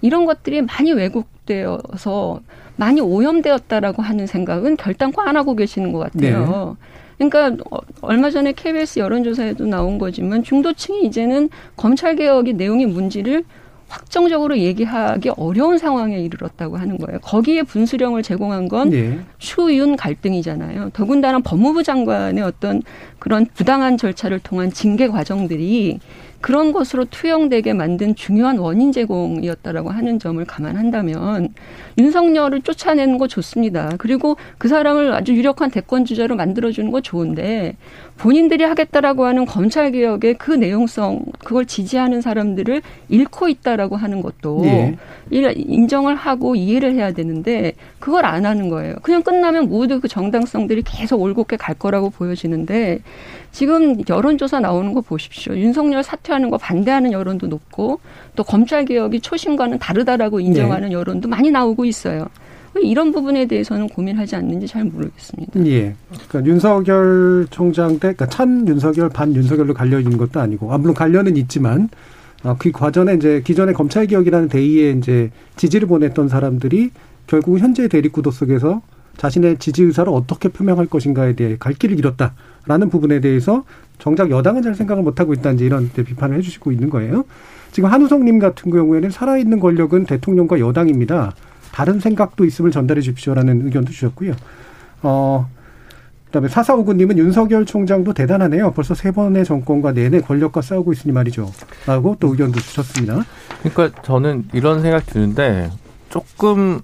이런 0.00 0.26
것들이 0.26 0.62
많이 0.62 0.92
왜곡되어서 0.92 2.40
많이 2.76 3.00
오염되었다라고 3.00 4.02
하는 4.02 4.26
생각은 4.26 4.76
결단코 4.76 5.20
안 5.22 5.36
하고 5.36 5.56
계시는 5.56 5.92
것 5.92 5.98
같아요. 5.98 6.76
그러니까 7.18 7.56
어, 7.70 7.78
얼마 8.00 8.30
전에 8.30 8.52
KBS 8.52 8.98
여론조사에도 8.98 9.66
나온 9.66 9.98
거지만 9.98 10.42
중도층이 10.42 11.04
이제는 11.06 11.50
검찰 11.76 12.16
개혁의 12.16 12.54
내용이 12.54 12.86
뭔지를 12.86 13.44
확정적으로 13.92 14.56
얘기하기 14.56 15.30
어려운 15.36 15.76
상황에 15.76 16.18
이르렀다고 16.18 16.78
하는 16.78 16.96
거예요. 16.96 17.20
거기에 17.20 17.62
분수령을 17.62 18.22
제공한 18.22 18.66
건 18.66 18.90
예. 18.94 19.18
추윤 19.38 19.96
갈등이잖아요. 19.96 20.90
더군다나 20.94 21.40
법무부 21.40 21.82
장관의 21.82 22.42
어떤 22.42 22.82
그런 23.18 23.46
부당한 23.52 23.98
절차를 23.98 24.38
통한 24.38 24.72
징계 24.72 25.08
과정들이 25.08 26.00
그런 26.42 26.72
것으로 26.72 27.04
투영되게 27.06 27.72
만든 27.72 28.14
중요한 28.14 28.58
원인 28.58 28.90
제공이었다라고 28.92 29.90
하는 29.90 30.18
점을 30.18 30.44
감안한다면 30.44 31.48
윤석열을 31.98 32.62
쫓아내는 32.62 33.16
거 33.16 33.28
좋습니다. 33.28 33.92
그리고 33.98 34.36
그 34.58 34.66
사람을 34.68 35.12
아주 35.14 35.34
유력한 35.34 35.70
대권 35.70 36.04
주자로 36.04 36.34
만들어주는 36.36 36.90
거 36.90 37.00
좋은데 37.00 37.76
본인들이 38.18 38.64
하겠다라고 38.64 39.24
하는 39.24 39.46
검찰 39.46 39.92
개혁의 39.92 40.34
그 40.34 40.50
내용성 40.52 41.24
그걸 41.44 41.64
지지하는 41.64 42.20
사람들을 42.20 42.82
잃고 43.08 43.48
있다라고 43.48 43.96
하는 43.96 44.20
것도 44.20 44.62
예. 44.64 44.96
일- 45.30 45.54
인정을 45.56 46.14
하고 46.16 46.56
이해를 46.56 46.94
해야 46.94 47.12
되는데 47.12 47.72
그걸 48.00 48.24
안 48.26 48.44
하는 48.46 48.68
거예요. 48.68 48.96
그냥 49.02 49.22
끝나면 49.22 49.68
모두 49.68 50.00
그 50.00 50.08
정당성들이 50.08 50.82
계속 50.84 51.20
올곧게 51.22 51.56
갈 51.56 51.74
거라고 51.76 52.10
보여지는데 52.10 52.98
지금 53.52 53.96
여론조사 54.08 54.60
나오는 54.60 54.92
거 54.94 55.02
보십시오. 55.02 55.54
윤석열 55.54 56.02
사퇴하는 56.02 56.50
거 56.50 56.58
반대하는 56.58 57.12
여론도 57.12 57.46
높고 57.46 58.00
또 58.34 58.42
검찰 58.42 58.84
개혁이 58.86 59.20
초심과는 59.20 59.78
다르다라고 59.78 60.40
인정하는 60.40 60.90
여론도 60.90 61.28
많이 61.28 61.50
나오고 61.50 61.84
있어요. 61.84 62.26
왜 62.74 62.82
이런 62.82 63.12
부분에 63.12 63.46
대해서는 63.46 63.88
고민하지 63.88 64.34
않는지 64.36 64.66
잘 64.66 64.84
모르겠습니다. 64.84 65.66
예. 65.66 65.94
그러니까 66.10 66.50
윤석열 66.50 67.46
총장 67.50 67.92
때, 67.94 68.14
그러니까 68.14 68.26
찬 68.28 68.66
윤석열, 68.66 69.10
반 69.10 69.34
윤석열로 69.34 69.74
갈려 69.74 70.00
있는 70.00 70.16
것도 70.16 70.40
아니고, 70.40 70.72
아, 70.72 70.78
물론 70.78 70.94
관련은 70.94 71.36
있지만, 71.36 71.90
아, 72.42 72.56
그 72.58 72.72
과정에 72.72 73.12
이제 73.12 73.42
기존의 73.44 73.74
검찰개혁이라는 73.74 74.48
대의에 74.48 74.92
이제 74.92 75.30
지지를 75.56 75.86
보냈던 75.86 76.28
사람들이 76.28 76.90
결국 77.26 77.58
현재 77.58 77.88
대립구도 77.88 78.30
속에서 78.30 78.80
자신의 79.16 79.58
지지 79.58 79.82
의사를 79.82 80.10
어떻게 80.12 80.48
표명할 80.48 80.86
것인가에 80.86 81.34
대해 81.34 81.56
갈 81.58 81.74
길을 81.74 81.98
잃었다라는 81.98 82.90
부분에 82.90 83.20
대해서 83.20 83.64
정작 83.98 84.30
여당은 84.30 84.62
잘 84.62 84.74
생각을 84.74 85.02
못하고 85.02 85.32
있다는 85.32 85.60
이런 85.60 85.90
비판을 85.92 86.36
해주시고 86.38 86.72
있는 86.72 86.90
거예요. 86.90 87.24
지금 87.70 87.90
한우성님 87.90 88.38
같은 88.38 88.70
경우에는 88.70 89.10
살아있는 89.10 89.60
권력은 89.60 90.06
대통령과 90.06 90.60
여당입니다. 90.60 91.34
다른 91.72 92.00
생각도 92.00 92.44
있음을 92.44 92.70
전달해 92.70 93.00
주십시오라는 93.00 93.64
의견도 93.66 93.92
주셨고요. 93.92 94.34
어, 95.02 95.48
그다음에 96.26 96.48
사사오구님은 96.48 97.18
윤석열 97.18 97.66
총장도 97.66 98.14
대단하네요. 98.14 98.72
벌써 98.72 98.94
세 98.94 99.10
번의 99.10 99.44
정권과 99.44 99.92
내내 99.92 100.20
권력과 100.20 100.62
싸우고 100.62 100.92
있으니 100.92 101.12
말이죠. 101.12 101.50
라고 101.86 102.16
또 102.18 102.28
의견도 102.28 102.58
주셨습니다. 102.58 103.24
그러니까 103.62 104.02
저는 104.02 104.46
이런 104.52 104.80
생각 104.80 105.06
드는데 105.06 105.70
조금 106.08 106.80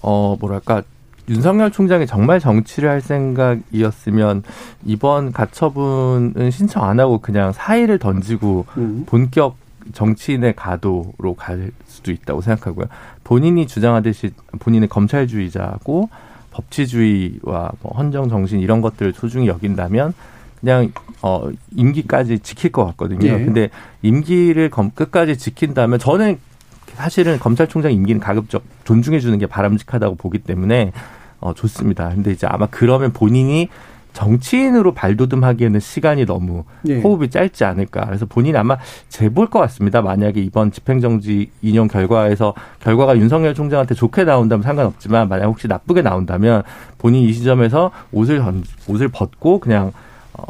어 0.00 0.36
뭐랄까 0.38 0.82
윤석열 1.28 1.70
총장이 1.70 2.06
정말 2.06 2.38
정치를 2.40 2.88
할 2.88 3.00
생각이었으면 3.00 4.42
이번 4.84 5.32
가처분은 5.32 6.50
신청 6.50 6.84
안 6.84 7.00
하고 7.00 7.18
그냥 7.18 7.52
사의를 7.52 7.98
던지고 7.98 8.66
음. 8.76 9.04
본격 9.06 9.56
정치인의 9.92 10.54
가도로 10.56 11.34
갈 11.36 11.70
수도 11.86 12.10
있다고 12.12 12.40
생각하고요. 12.40 12.86
본인이 13.24 13.66
주장하듯이 13.66 14.30
본인의 14.58 14.88
검찰주의자고 14.88 16.08
법치주의와 16.50 17.72
뭐 17.82 17.92
헌정 17.96 18.28
정신 18.28 18.60
이런 18.60 18.80
것들을 18.80 19.12
소중히 19.12 19.46
여긴다면 19.48 20.14
그냥 20.60 20.92
어 21.22 21.48
임기까지 21.76 22.38
지킬 22.40 22.72
것 22.72 22.84
같거든요. 22.86 23.26
예. 23.26 23.32
근데 23.44 23.68
임기를 24.02 24.70
검- 24.70 24.90
끝까지 24.90 25.36
지킨다면 25.36 25.98
저는 25.98 26.38
사실은 26.94 27.38
검찰총장 27.38 27.92
임기는 27.92 28.20
가급적 28.20 28.62
존중해 28.84 29.20
주는 29.20 29.38
게 29.38 29.46
바람직하다고 29.46 30.14
보기 30.16 30.38
때문에 30.38 30.92
어 31.40 31.52
좋습니다. 31.54 32.08
근데 32.10 32.32
이제 32.32 32.46
아마 32.46 32.66
그러면 32.66 33.12
본인이 33.12 33.68
정치인으로 34.12 34.94
발돋움하기에는 34.94 35.78
시간이 35.78 36.24
너무 36.24 36.64
예. 36.88 37.00
호흡이 37.02 37.28
짧지 37.28 37.64
않을까. 37.64 38.06
그래서 38.06 38.24
본인이 38.24 38.56
아마 38.56 38.78
제볼 39.10 39.50
것 39.50 39.58
같습니다. 39.60 40.00
만약에 40.00 40.40
이번 40.40 40.72
집행정지 40.72 41.50
인용 41.60 41.86
결과에서 41.86 42.54
결과가 42.80 43.18
윤석열 43.18 43.52
총장한테 43.54 43.94
좋게 43.94 44.24
나온다면 44.24 44.62
상관없지만 44.62 45.28
만약 45.28 45.46
혹시 45.48 45.68
나쁘게 45.68 46.00
나온다면 46.00 46.62
본인이 46.96 47.26
이 47.28 47.32
시점에서 47.34 47.90
옷을 48.10 48.38
던- 48.38 48.64
옷을 48.88 49.08
벗고 49.08 49.60
그냥 49.60 49.92
어, 50.32 50.44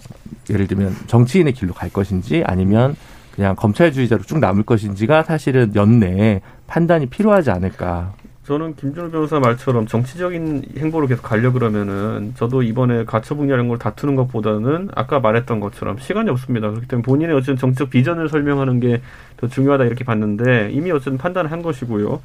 예를 0.48 0.68
들면 0.68 0.94
정치인의 1.08 1.52
길로 1.54 1.74
갈 1.74 1.90
것인지 1.90 2.44
아니면 2.46 2.94
그냥 3.34 3.56
검찰주의자로 3.56 4.22
쭉 4.22 4.38
남을 4.38 4.62
것인지가 4.62 5.24
사실은 5.24 5.72
연내에 5.74 6.40
판단이 6.68 7.06
필요하지 7.06 7.50
않을까. 7.50 8.12
저는 8.46 8.76
김준호 8.76 9.10
변호사 9.10 9.40
말처럼 9.40 9.86
정치적인 9.86 10.62
행보로 10.78 11.08
계속 11.08 11.22
가려 11.22 11.50
그러면은 11.50 12.32
저도 12.36 12.62
이번에 12.62 13.04
가처분이라는 13.04 13.66
걸 13.66 13.78
다투는 13.78 14.14
것보다는 14.14 14.90
아까 14.94 15.18
말했던 15.18 15.58
것처럼 15.58 15.98
시간이 15.98 16.30
없습니다. 16.30 16.70
그렇기 16.70 16.86
때문에 16.86 17.04
본인의 17.04 17.34
어쨌든 17.34 17.56
정치적 17.56 17.90
비전을 17.90 18.28
설명하는 18.28 18.80
게 18.80 19.00
더 19.36 19.48
중요하다 19.48 19.84
이렇게 19.84 20.04
봤는데 20.04 20.70
이미 20.72 20.90
어쨌든 20.90 21.18
판단을 21.18 21.52
한 21.52 21.62
것이고요. 21.62 22.22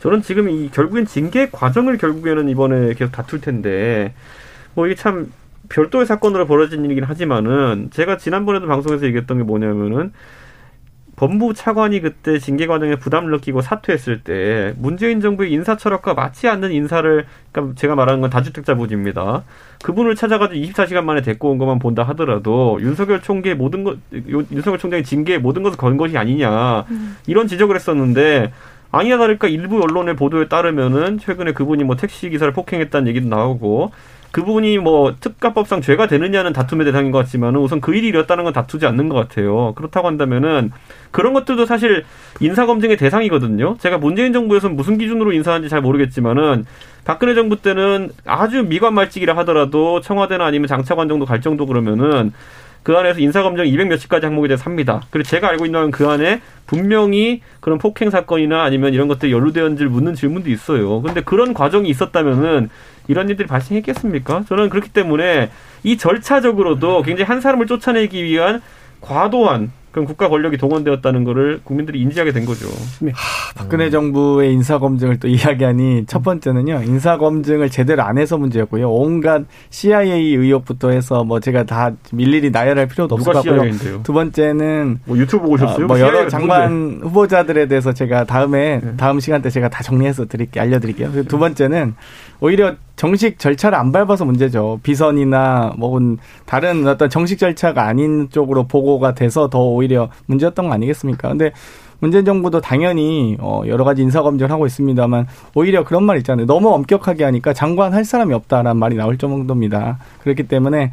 저는 0.00 0.22
지금 0.22 0.48
이 0.48 0.70
결국엔 0.70 1.06
징계 1.06 1.48
과정을 1.50 1.98
결국에는 1.98 2.48
이번에 2.48 2.94
계속 2.94 3.12
다툴 3.12 3.40
텐데 3.40 4.14
뭐 4.74 4.86
이게 4.86 4.94
참 4.94 5.32
별도의 5.68 6.06
사건으로 6.06 6.46
벌어진 6.46 6.84
일이긴 6.84 7.04
하지만은 7.04 7.90
제가 7.92 8.16
지난번에도 8.16 8.66
방송에서 8.66 9.06
얘기했던 9.06 9.38
게 9.38 9.44
뭐냐면은 9.44 10.12
법무부 11.18 11.52
차관이 11.52 12.00
그때 12.00 12.38
징계 12.38 12.68
과정에 12.68 12.94
부담을 12.94 13.32
느끼고 13.32 13.60
사퇴했을 13.60 14.22
때 14.22 14.72
문재인 14.78 15.20
정부의 15.20 15.50
인사 15.50 15.76
철학과 15.76 16.14
맞지 16.14 16.46
않는 16.46 16.70
인사를 16.70 17.26
그러니까 17.50 17.74
제가 17.76 17.96
말하는 17.96 18.20
건 18.20 18.30
다주택자 18.30 18.76
부지입니다. 18.76 19.42
그분을 19.82 20.14
찾아가지고 20.14 20.64
24시간 20.64 21.02
만에 21.02 21.20
데리고 21.20 21.50
온 21.50 21.58
것만 21.58 21.80
본다 21.80 22.04
하더라도 22.04 22.78
윤석열 22.80 23.20
총계 23.20 23.54
모든 23.54 23.82
것 23.82 23.94
요- 24.30 24.44
윤석열 24.52 24.78
총장이 24.78 25.02
징계에 25.02 25.38
모든 25.38 25.64
것을 25.64 25.76
건 25.76 25.96
것이 25.96 26.16
아니냐 26.16 26.84
이런 27.26 27.48
지적을 27.48 27.74
했었는데 27.74 28.52
아니야 28.92 29.18
다를까 29.18 29.48
일부 29.48 29.82
언론의 29.82 30.14
보도에 30.14 30.46
따르면은 30.48 31.18
최근에 31.18 31.52
그분이 31.52 31.82
뭐 31.82 31.96
택시 31.96 32.30
기사를 32.30 32.50
폭행했다는 32.52 33.08
얘기도 33.08 33.28
나오고 33.28 33.90
그분이 34.30 34.78
뭐 34.78 35.14
특가법상 35.18 35.80
죄가 35.80 36.06
되느냐는 36.06 36.52
다툼의 36.52 36.84
대상인 36.84 37.10
것 37.10 37.18
같지만은 37.18 37.60
우선 37.60 37.80
그 37.80 37.94
일이 37.94 38.08
일었다는 38.08 38.44
건 38.44 38.52
다투지 38.52 38.86
않는 38.86 39.08
것 39.08 39.16
같아요. 39.16 39.72
그렇다고 39.74 40.06
한다면은 40.06 40.70
그런 41.10 41.32
것들도 41.32 41.66
사실 41.66 42.04
인사 42.40 42.66
검증의 42.66 42.96
대상이거든요. 42.96 43.76
제가 43.78 43.98
문재인 43.98 44.32
정부에서는 44.32 44.76
무슨 44.76 44.98
기준으로 44.98 45.32
인사하는지 45.32 45.70
잘 45.70 45.80
모르겠지만은 45.80 46.66
박근혜 47.04 47.34
정부 47.34 47.56
때는 47.56 48.10
아주 48.26 48.62
미관말직이라 48.64 49.34
하더라도 49.38 50.00
청와대나 50.00 50.44
아니면 50.44 50.68
장차관 50.68 51.08
정도 51.08 51.24
갈 51.24 51.40
정도 51.40 51.64
그러면은 51.64 52.32
그 52.82 52.96
안에서 52.96 53.20
인사검증 53.20 53.66
200 53.66 53.88
몇십 53.88 54.08
가지 54.08 54.26
항목에 54.26 54.48
대해서 54.48 54.64
합니다. 54.64 55.02
그리고 55.10 55.28
제가 55.28 55.48
알고 55.48 55.66
있는 55.66 55.90
건그 55.90 56.08
안에 56.08 56.40
분명히 56.66 57.42
그런 57.60 57.78
폭행 57.78 58.10
사건이나 58.10 58.62
아니면 58.62 58.94
이런 58.94 59.08
것들이 59.08 59.32
연루되었는지를 59.32 59.90
묻는 59.90 60.14
질문도 60.14 60.50
있어요. 60.50 61.02
근데 61.02 61.20
그런 61.22 61.54
과정이 61.54 61.88
있었다면은 61.88 62.70
이런 63.08 63.28
일들이 63.28 63.48
발생했겠습니까? 63.48 64.44
저는 64.48 64.68
그렇기 64.68 64.90
때문에 64.90 65.50
이 65.82 65.96
절차적으로도 65.96 67.02
굉장히 67.02 67.28
한 67.28 67.40
사람을 67.40 67.66
쫓아내기 67.66 68.22
위한 68.22 68.60
과도한 69.00 69.72
그런 69.98 70.06
국가 70.06 70.28
권력이 70.28 70.58
동원되었다는 70.58 71.24
거를 71.24 71.60
국민들이 71.64 72.00
인지하게 72.00 72.30
된 72.32 72.44
거죠. 72.44 72.68
박근혜 73.56 73.90
정부의 73.90 74.52
인사 74.52 74.78
검증을 74.78 75.18
또 75.18 75.26
이야기하니 75.26 76.04
첫 76.06 76.22
번째는요 76.22 76.82
인사 76.84 77.18
검증을 77.18 77.68
제대로 77.70 78.02
안 78.02 78.18
해서 78.18 78.38
문제였고요 78.38 78.90
온갖 78.90 79.42
CIA 79.70 80.36
의혹부터 80.36 80.90
해서 80.90 81.24
뭐 81.24 81.40
제가 81.40 81.64
다 81.64 81.90
일일이 82.16 82.50
나열할 82.50 82.86
필요도 82.86 83.16
없을 83.16 83.32
것 83.32 83.42
같고요 83.42 83.62
CIA인데요? 83.62 84.02
두 84.04 84.12
번째는 84.12 85.00
뭐 85.04 85.18
유튜브 85.18 85.42
보고 85.42 85.54
오셨어요? 85.54 85.84
어, 85.84 85.88
뭐 85.88 85.98
여러 85.98 86.24
누군데? 86.24 86.30
장관 86.30 87.00
후보자들에 87.02 87.66
대해서 87.66 87.92
제가 87.92 88.24
다음에 88.24 88.80
네. 88.82 88.96
다음 88.96 89.18
시간 89.18 89.42
때 89.42 89.50
제가 89.50 89.68
다 89.68 89.82
정리해서 89.82 90.26
드릴게 90.26 90.60
알려드릴게요. 90.60 91.24
두 91.24 91.38
번째는 91.38 91.94
오히려 92.40 92.76
정식 92.98 93.38
절차를 93.38 93.78
안 93.78 93.92
밟아서 93.92 94.24
문제죠. 94.24 94.80
비선이나 94.82 95.74
뭐 95.78 96.00
다른 96.44 96.86
어떤 96.88 97.08
정식 97.08 97.38
절차가 97.38 97.86
아닌 97.86 98.28
쪽으로 98.28 98.66
보고가 98.66 99.14
돼서 99.14 99.48
더 99.48 99.60
오히려 99.60 100.10
문제였던 100.26 100.66
거 100.66 100.74
아니겠습니까? 100.74 101.28
근데 101.28 101.52
문재인 102.00 102.24
정부도 102.24 102.60
당연히 102.60 103.36
어 103.38 103.62
여러 103.68 103.84
가지 103.84 104.02
인사 104.02 104.20
검증을 104.22 104.50
하고 104.50 104.66
있습니다만 104.66 105.28
오히려 105.54 105.84
그런 105.84 106.02
말 106.02 106.16
있잖아요. 106.18 106.46
너무 106.46 106.70
엄격하게 106.70 107.22
하니까 107.22 107.52
장관 107.52 107.94
할 107.94 108.04
사람이 108.04 108.34
없다라는 108.34 108.76
말이 108.76 108.96
나올 108.96 109.16
정도입니다. 109.16 109.98
그렇기 110.22 110.48
때문에 110.48 110.90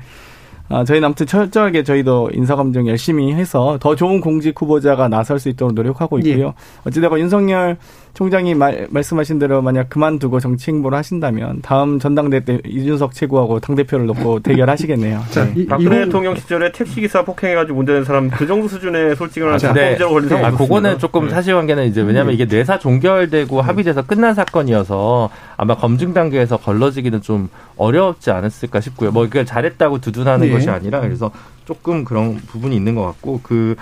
아, 0.68 0.84
저희는 0.84 1.06
아무튼 1.06 1.28
철저하게 1.28 1.84
저희도 1.84 2.32
인사검증 2.34 2.88
열심히 2.88 3.34
해서 3.34 3.78
더 3.80 3.96
좋은 3.96 4.20
공직 4.20 4.60
후보자가 4.60 5.08
나설 5.08 5.40
수 5.40 5.50
있도록 5.50 5.74
노력하고 5.74 6.20
있고요. 6.20 6.54
어찌되건 6.86 7.20
윤석열 7.20 7.78
총장이 8.16 8.56
말, 8.56 8.88
말씀하신 8.90 9.38
대로 9.38 9.62
만약 9.62 9.90
그만두고 9.90 10.40
정치 10.40 10.72
행보를 10.72 10.98
하신다면 10.98 11.62
다음 11.62 12.00
전당대 12.00 12.44
때 12.44 12.60
이준석 12.66 13.14
최고하고 13.14 13.60
당대표를 13.60 14.08
놓고 14.08 14.40
대결하시겠네요. 14.44 15.22
자, 15.30 15.46
네. 15.46 15.54
이, 15.58 15.66
박근혜 15.68 16.06
대통령 16.06 16.36
시절에 16.36 16.72
택시기사 16.72 17.24
폭행해가지고 17.26 17.76
문제된 17.76 18.04
사람 18.06 18.30
그 18.30 18.48
정도 18.48 18.68
수준의 18.68 19.16
솔직히 19.16 19.42
말하면 19.42 19.60
자, 19.60 19.74
자범죄로 19.74 20.10
걸린 20.10 20.30
사람 20.30 20.46
아. 20.46 20.58
그거는 20.58 20.98
조금 20.98 21.26
네. 21.26 21.30
사실관계는 21.32 21.86
이제 21.88 22.02
왜냐하면 22.02 22.34
이게 22.34 22.46
내사 22.46 22.80
종결되고 22.80 23.62
합의돼서 23.62 24.02
끝난 24.02 24.34
사건이어서 24.34 25.30
아마 25.58 25.76
검증 25.76 26.14
단계에서 26.14 26.58
걸러지기는 26.58 27.22
좀 27.22 27.50
어렵지 27.78 28.32
않았을까 28.32 28.82
싶고요. 28.82 29.12
뭐 29.12 29.26
그걸 29.26 29.46
잘했다고 29.46 30.00
두둔하는 30.00 30.48
네. 30.48 30.54
것이 30.54 30.70
아니라 30.70 31.02
그래서 31.02 31.32
조금 31.66 32.06
그런 32.06 32.36
부분이 32.36 32.76
있는 32.76 32.96
것 32.96 33.04
같고 33.04 33.42
그 33.44 33.76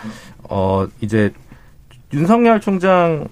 어 0.50 0.88
이제 1.02 1.32
윤석열 2.14 2.60
총장은 2.62 3.28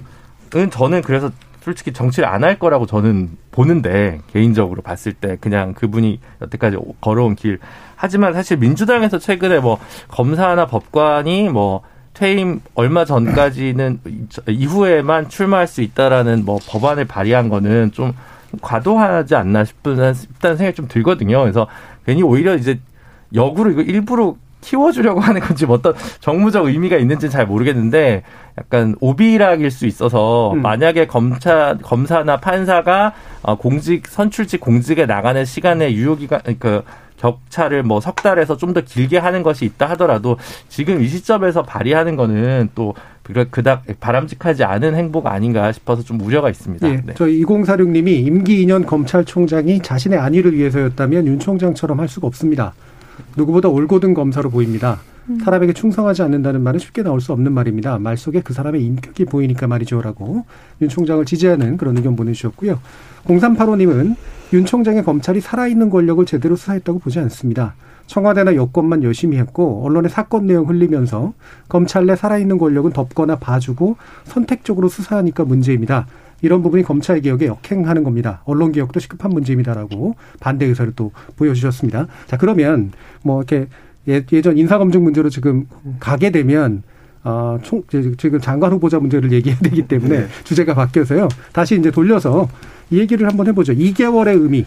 저는 0.69 1.01
그래서 1.01 1.31
솔직히 1.61 1.93
정치를 1.93 2.27
안 2.27 2.43
할 2.43 2.57
거라고 2.57 2.85
저는 2.85 3.37
보는데 3.51 4.19
개인적으로 4.33 4.81
봤을 4.81 5.13
때 5.13 5.37
그냥 5.39 5.73
그분이 5.73 6.19
여태까지 6.41 6.77
걸어온 7.01 7.35
길 7.35 7.59
하지만 7.95 8.33
사실 8.33 8.57
민주당에서 8.57 9.19
최근에 9.19 9.59
뭐 9.59 9.77
검사나 10.07 10.65
법관이 10.65 11.49
뭐 11.49 11.81
퇴임 12.13 12.61
얼마 12.73 13.05
전까지는 13.05 14.01
이후에만 14.47 15.29
출마할 15.29 15.67
수 15.67 15.81
있다라는 15.81 16.45
뭐 16.45 16.59
법안을 16.67 17.05
발의한 17.05 17.47
거는 17.49 17.91
좀 17.91 18.13
과도하지 18.61 19.35
않나 19.35 19.63
싶은 19.63 20.13
싶다는 20.13 20.57
생각이 20.57 20.75
좀 20.75 20.87
들거든요. 20.87 21.39
그래서 21.41 21.67
괜히 22.05 22.21
오히려 22.23 22.55
이제 22.55 22.79
역으로 23.33 23.71
이거 23.71 23.81
일부러 23.81 24.35
키워주려고 24.61 25.19
하는 25.21 25.41
건지 25.41 25.65
뭐 25.65 25.75
어떤 25.75 25.93
정무적 26.19 26.65
의미가 26.67 26.97
있는지는 26.97 27.31
잘 27.31 27.45
모르겠는데 27.45 28.23
약간 28.57 28.95
오비락일 28.99 29.71
수 29.71 29.85
있어서 29.87 30.53
음. 30.53 30.61
만약에 30.61 31.07
검사 31.07 31.75
검사나 31.81 32.37
판사가 32.37 33.13
어, 33.41 33.55
공직 33.55 34.07
선출직 34.07 34.59
공직에 34.61 35.05
나가는 35.05 35.43
시간의 35.43 35.95
유효기간 35.95 36.41
그 36.59 36.83
격차를 37.17 37.83
뭐 37.83 37.99
석 37.99 38.15
달에서 38.15 38.57
좀 38.57 38.73
더 38.73 38.81
길게 38.81 39.17
하는 39.19 39.43
것이 39.43 39.63
있다 39.65 39.85
하더라도 39.91 40.37
지금 40.69 41.03
이 41.03 41.07
시점에서 41.07 41.61
발의하는 41.61 42.15
거는 42.15 42.69
또 42.73 42.95
그- 43.21 43.47
그닥 43.51 43.83
바람직하지 43.99 44.63
않은 44.63 44.95
행보가 44.95 45.31
아닌가 45.31 45.71
싶어서 45.71 46.01
좀 46.01 46.19
우려가 46.19 46.49
있습니다. 46.49 46.89
예, 46.89 47.01
네. 47.05 47.13
저희 47.15 47.43
2046님이 47.43 48.25
임기 48.25 48.65
2년 48.65 48.87
검찰총장이 48.87 49.81
자신의 49.83 50.17
안위를 50.17 50.53
위해서였다면 50.53 51.27
윤 51.27 51.37
총장처럼 51.39 51.99
할 51.99 52.07
수가 52.07 52.25
없습니다. 52.27 52.73
누구보다 53.35 53.69
올곧은 53.69 54.13
검사로 54.13 54.49
보입니다. 54.49 54.99
사람에게 55.43 55.73
충성하지 55.73 56.23
않는다는 56.23 56.61
말은 56.61 56.79
쉽게 56.79 57.03
나올 57.03 57.21
수 57.21 57.31
없는 57.31 57.53
말입니다. 57.53 57.97
말 57.99 58.17
속에 58.17 58.41
그 58.41 58.53
사람의 58.53 58.83
인격이 58.83 59.25
보이니까 59.25 59.67
말이죠라고 59.67 60.45
윤 60.81 60.89
총장을 60.89 61.23
지지하는 61.25 61.77
그런 61.77 61.95
의견 61.95 62.15
보내주셨고요. 62.15 62.79
0385님은 63.25 64.15
윤 64.53 64.65
총장의 64.65 65.03
검찰이 65.03 65.39
살아있는 65.39 65.89
권력을 65.89 66.25
제대로 66.25 66.55
수사했다고 66.55 66.99
보지 66.99 67.19
않습니다. 67.19 67.75
청와대나 68.07 68.55
여권만 68.55 69.03
열심히 69.03 69.37
했고 69.37 69.85
언론의 69.85 70.09
사건 70.09 70.45
내용 70.45 70.67
흘리면서 70.67 71.33
검찰 71.69 72.05
내 72.05 72.15
살아있는 72.15 72.57
권력은 72.57 72.91
덮거나 72.91 73.37
봐주고 73.37 73.95
선택적으로 74.25 74.89
수사하니까 74.89 75.45
문제입니다. 75.45 76.07
이런 76.41 76.61
부분이 76.61 76.83
검찰 76.83 77.21
개혁에 77.21 77.47
역행하는 77.47 78.03
겁니다. 78.03 78.41
언론 78.45 78.71
개혁도 78.71 78.99
시급한 78.99 79.31
문제입니다라고 79.31 80.15
반대 80.39 80.65
의사를 80.65 80.91
또 80.95 81.11
보여주셨습니다. 81.35 82.07
자 82.27 82.37
그러면 82.37 82.91
뭐 83.23 83.39
이렇게 83.41 83.67
예- 84.07 84.25
예전 84.31 84.57
인사검증 84.57 85.03
문제로 85.03 85.29
지금 85.29 85.67
가게 85.99 86.31
되면 86.31 86.83
어, 87.23 87.59
총, 87.61 87.83
지금 88.17 88.39
장관 88.39 88.71
후보자 88.71 88.99
문제를 88.99 89.31
얘기해야 89.31 89.59
되기 89.61 89.83
때문에 89.87 90.25
주제가 90.43 90.73
바뀌어서요. 90.73 91.27
다시 91.53 91.77
이제 91.77 91.91
돌려서 91.91 92.49
이 92.89 92.97
얘기를 92.97 93.27
한번 93.27 93.47
해보죠. 93.47 93.73
2개월의 93.73 94.41
의미. 94.41 94.65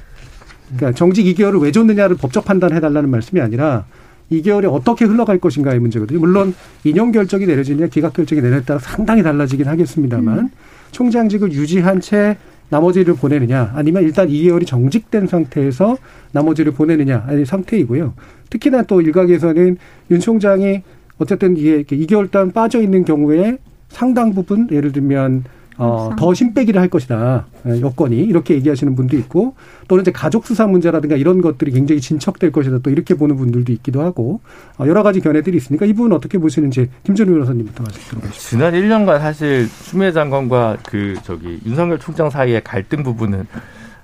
그러니까 0.76 0.92
정직 0.92 1.24
2개월을 1.24 1.60
왜 1.60 1.72
줬느냐를 1.72 2.16
법적 2.16 2.44
판단해달라는 2.44 3.10
말씀이 3.10 3.40
아니라 3.40 3.86
2개월이 4.30 4.72
어떻게 4.72 5.04
흘러갈 5.04 5.38
것인가의 5.38 5.80
문제거든요. 5.80 6.18
물론 6.20 6.54
인용 6.84 7.12
결정이 7.12 7.44
내려지냐 7.44 7.88
기각 7.88 8.12
결정이 8.14 8.40
내려에 8.40 8.62
따라 8.62 8.78
상당히 8.78 9.22
달라지긴 9.22 9.66
하겠습니다만 9.66 10.38
음. 10.38 10.50
총장직을 10.94 11.52
유지한 11.52 12.00
채 12.00 12.38
나머지를 12.70 13.14
보내느냐 13.14 13.72
아니면 13.74 14.04
일단 14.04 14.28
2개월이 14.28 14.66
정직된 14.66 15.26
상태에서 15.26 15.98
나머지를 16.32 16.72
보내느냐 16.72 17.24
아니 17.26 17.44
상태이고요. 17.44 18.14
특히나 18.48 18.84
또 18.84 19.00
일각에서는 19.02 19.76
윤 20.10 20.20
총장이 20.20 20.82
어쨌든 21.18 21.56
이게 21.56 21.82
2개월 21.82 22.30
동안 22.30 22.52
빠져 22.52 22.80
있는 22.80 23.04
경우에 23.04 23.58
상당 23.88 24.34
부분 24.34 24.68
예를 24.70 24.92
들면 24.92 25.44
어, 25.76 26.10
더 26.16 26.32
힘빼기를 26.32 26.80
할 26.80 26.88
것이다. 26.88 27.46
예, 27.66 27.80
여건이 27.80 28.16
이렇게 28.16 28.54
얘기하시는 28.54 28.94
분도 28.94 29.16
있고 29.16 29.54
또는 29.88 30.02
이제 30.02 30.12
가족 30.12 30.46
수사 30.46 30.66
문제라든가 30.66 31.16
이런 31.16 31.40
것들이 31.40 31.72
굉장히 31.72 32.00
진척될 32.00 32.52
것이다. 32.52 32.78
또 32.78 32.90
이렇게 32.90 33.14
보는 33.14 33.36
분들도 33.36 33.72
있기도 33.72 34.02
하고 34.02 34.40
어, 34.78 34.86
여러 34.86 35.02
가지 35.02 35.20
견해들이 35.20 35.56
있으니까 35.56 35.86
이 35.86 35.92
부분 35.92 36.12
어떻게 36.12 36.38
보시는지 36.38 36.88
김준우 37.04 37.32
변호사님부터 37.32 37.82
말씀 37.82 38.02
들어보시죠. 38.10 38.48
지난 38.48 38.72
1년간 38.74 39.18
사실 39.18 39.68
추미애 39.84 40.12
장관과 40.12 40.78
그 40.86 41.14
저기 41.24 41.60
윤석열 41.66 41.98
총장 41.98 42.30
사이의 42.30 42.62
갈등 42.62 43.02
부분은 43.02 43.46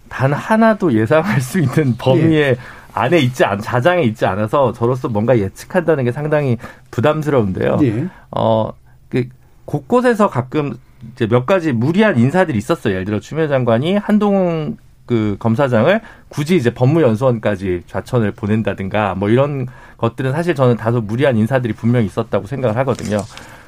단 0.09 0.33
하나도 0.33 0.93
예상할 0.93 1.41
수 1.41 1.61
있는 1.61 1.95
범위에 1.97 2.55
네. 2.55 2.57
안에 2.93 3.19
있지 3.21 3.45
않, 3.45 3.61
자장에 3.61 4.03
있지 4.03 4.27
않아서 4.27 4.73
저로서 4.73 5.09
뭔가 5.09 5.39
예측한다는 5.39 6.05
게 6.05 6.13
상당히 6.13 6.59
부담스러운데요. 6.91 7.77
네. 7.77 8.09
어, 8.33 8.73
그 9.09 9.29
곳곳에서 9.65 10.29
가끔 10.29 10.77
이제 11.13 11.27
몇 11.27 11.47
가지 11.47 11.73
무리한 11.73 12.19
인사들이 12.19 12.59
있었어요. 12.59 12.95
예를 12.95 13.05
들어 13.05 13.21
추미애 13.21 13.49
장관이 13.49 13.97
한동훈 13.97 14.77
그 15.07 15.37
검사장을 15.39 16.01
굳이 16.29 16.57
이제 16.57 16.73
법무연수원까지 16.73 17.83
좌천을 17.87 18.31
보낸다든가 18.33 19.17
뭐 19.17 19.29
이런 19.29 19.67
것들은 19.97 20.33
사실 20.33 20.55
저는 20.55 20.77
다소 20.77 21.01
무리한 21.01 21.37
인사들이 21.37 21.73
분명히 21.73 22.07
있었다고 22.07 22.47
생각을 22.47 22.77
하거든요. 22.79 23.19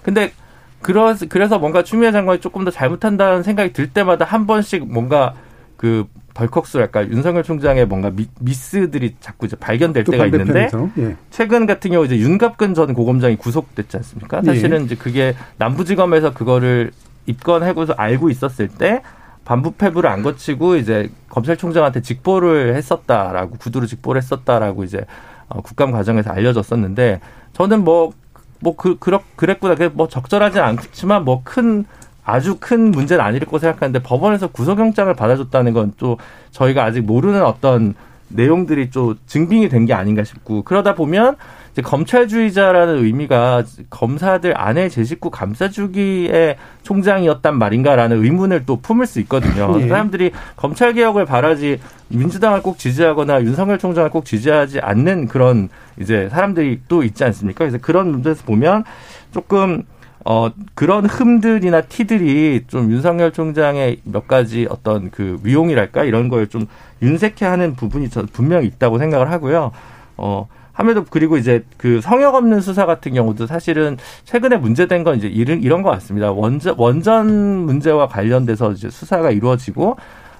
근데 0.03 0.33
그래서 0.81 1.59
뭔가 1.59 1.83
추미애 1.83 2.13
장관이 2.13 2.41
조금 2.41 2.65
더 2.65 2.71
잘못한다는 2.71 3.43
생각이 3.43 3.73
들 3.73 3.93
때마다 3.93 4.25
한 4.25 4.47
번씩 4.47 4.93
뭔가 4.93 5.35
그 5.77 6.07
덜컥스랄까 6.35 7.09
윤석열 7.09 7.43
총장의 7.43 7.87
뭔가 7.87 8.11
미, 8.11 8.27
미스들이 8.41 9.17
자꾸 9.21 9.47
이제 9.47 9.57
발견될 9.57 10.05
때가 10.05 10.27
있는데 10.27 10.71
예. 10.99 11.17
최근 11.31 11.67
같은 11.67 11.91
경우 11.91 12.05
이제 12.05 12.19
윤갑근 12.19 12.75
전 12.75 12.95
고검장이 12.95 13.37
구속됐지 13.37 13.97
않습니까? 13.99 14.43
사실은 14.43 14.81
예. 14.81 14.85
이제 14.85 14.95
그게 14.95 15.35
남부지검에서 15.59 16.33
그거를 16.33 16.93
입건하고서 17.27 17.95
알고 17.95 18.31
있었을 18.31 18.69
때 18.69 19.03
반부패부를 19.45 20.09
안 20.09 20.23
거치고 20.23 20.77
이제 20.77 21.11
검찰총장한테 21.29 22.01
직보를 22.01 22.77
했었다라고 22.77 23.57
구두로 23.57 23.87
직보를 23.87 24.21
했었다라고 24.23 24.85
이제 24.85 25.05
어, 25.49 25.61
국감 25.61 25.91
과정에서 25.91 26.31
알려졌었는데 26.31 27.21
저는 27.53 27.85
뭐 27.85 28.13
뭐그 28.61 28.99
그렇 28.99 29.21
그랬구나. 29.37 29.75
그뭐 29.75 30.09
적절하지 30.09 30.61
않지만 30.61 31.25
뭐큰 31.25 31.85
아주 32.25 32.57
큰 32.61 32.91
문제는 32.93 33.25
아닐 33.25 33.41
거고 33.41 33.59
생각하는데 33.59 34.01
법원에서 34.03 34.49
구속영장을 34.49 35.13
받아줬다는 35.15 35.73
건 35.73 35.93
또 35.99 36.19
저희가 36.53 36.85
아직 36.85 37.01
모르는 37.03 37.43
어떤 37.45 37.95
내용들이 38.29 38.91
좀 38.91 39.17
증빙이 39.27 39.69
된 39.69 39.85
게 39.87 39.93
아닌가 39.93 40.25
싶고 40.25 40.63
그러다 40.63 40.95
보면 40.95 41.37
이제 41.73 41.83
검찰주의자라는 41.83 43.05
의미가 43.05 43.65
검사들 43.91 44.59
안에 44.59 44.89
제 44.89 45.05
식구 45.05 45.31
감싸주기의 45.31 46.57
총장이었단 46.83 47.59
말인가라는 47.59 48.23
의문을 48.23 48.65
또 48.67 48.77
품을 48.81 49.07
수 49.07 49.21
있거든요. 49.21 49.77
네. 49.77 49.89
사람들이 49.89 50.33
검찰 50.57 50.93
개혁을 50.95 51.25
바라지 51.25 51.79
민주당을 52.09 52.63
꼭 52.63 52.79
지지하거나 52.79 53.43
윤석열 53.43 53.79
총장을 53.79 54.09
꼭 54.11 54.25
지지하지 54.25 54.81
않는 54.81 55.29
그런 55.29 55.69
이제 55.99 56.29
사람들이 56.31 56.81
또 56.89 57.03
있지 57.03 57.25
않습니까? 57.25 57.59
그래서 57.61 57.79
그런 57.79 58.11
문제에서 58.13 58.45
보면 58.45 58.85
조금 59.33 59.83
어, 60.25 60.51
그런 60.75 61.07
흠들이나 61.07 61.83
티들이 61.83 62.65
좀 62.69 62.91
윤석열 62.93 63.33
총장의 63.33 64.01
몇 64.05 64.29
가지 64.29 64.67
어떤 64.71 65.11
그 65.11 65.39
위용이랄까 65.43 66.05
이런 66.05 66.29
걸 66.29 66.47
좀 66.47 66.67
윤색해 67.03 67.45
하는 67.45 67.75
부분이 67.75 68.11
저 68.11 68.25
분명히 68.33 68.67
있다고 68.69 68.99
생각을 68.99 69.31
하고요. 69.31 69.73
어, 70.17 70.47
함에도 70.73 71.05
그리고 71.09 71.37
이제 71.37 71.65
그 71.77 72.01
성역 72.01 72.35
없는 72.35 72.61
수사 72.61 72.87
같은 72.87 73.15
경우도 73.15 73.47
사실은 73.47 73.97
최근에 74.25 74.57
문제된 74.57 75.03
건 75.05 75.17
이제 75.19 75.27
이런 75.29 75.63
이런 75.63 75.83
것 75.83 75.91
같습니다. 75.91 76.31
원전 76.33 76.75
원전 76.79 77.27
문제와 77.67 78.07
관련돼서 78.09 78.73
이제 78.73 78.89
수사가 78.91 79.31
이루어지고 79.33 79.97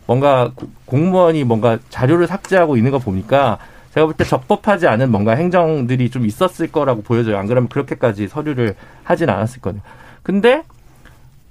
뭔가 0.07 0.53
공무원이 0.87 1.45
뭔가 1.45 1.79
자료를 1.91 2.27
삭제하고 2.27 2.77
있는 2.77 2.91
거 2.93 2.99
보니까 2.99 3.59
제가 3.93 4.07
볼 4.07 4.15
때 4.15 4.25
적법하지 4.25 4.87
않은 4.87 5.11
뭔가 5.11 5.33
행정들이 5.33 6.11
좀 6.11 6.25
있었을 6.27 6.73
거라고 6.73 7.03
보여져요. 7.03 7.39
안 7.39 7.47
그러면 7.47 7.69
그렇게까지 7.69 8.29
서류를 8.29 8.75
하진 9.05 9.29
않았을 9.29 9.61
거예요. 9.61 9.81
근데 10.23 10.63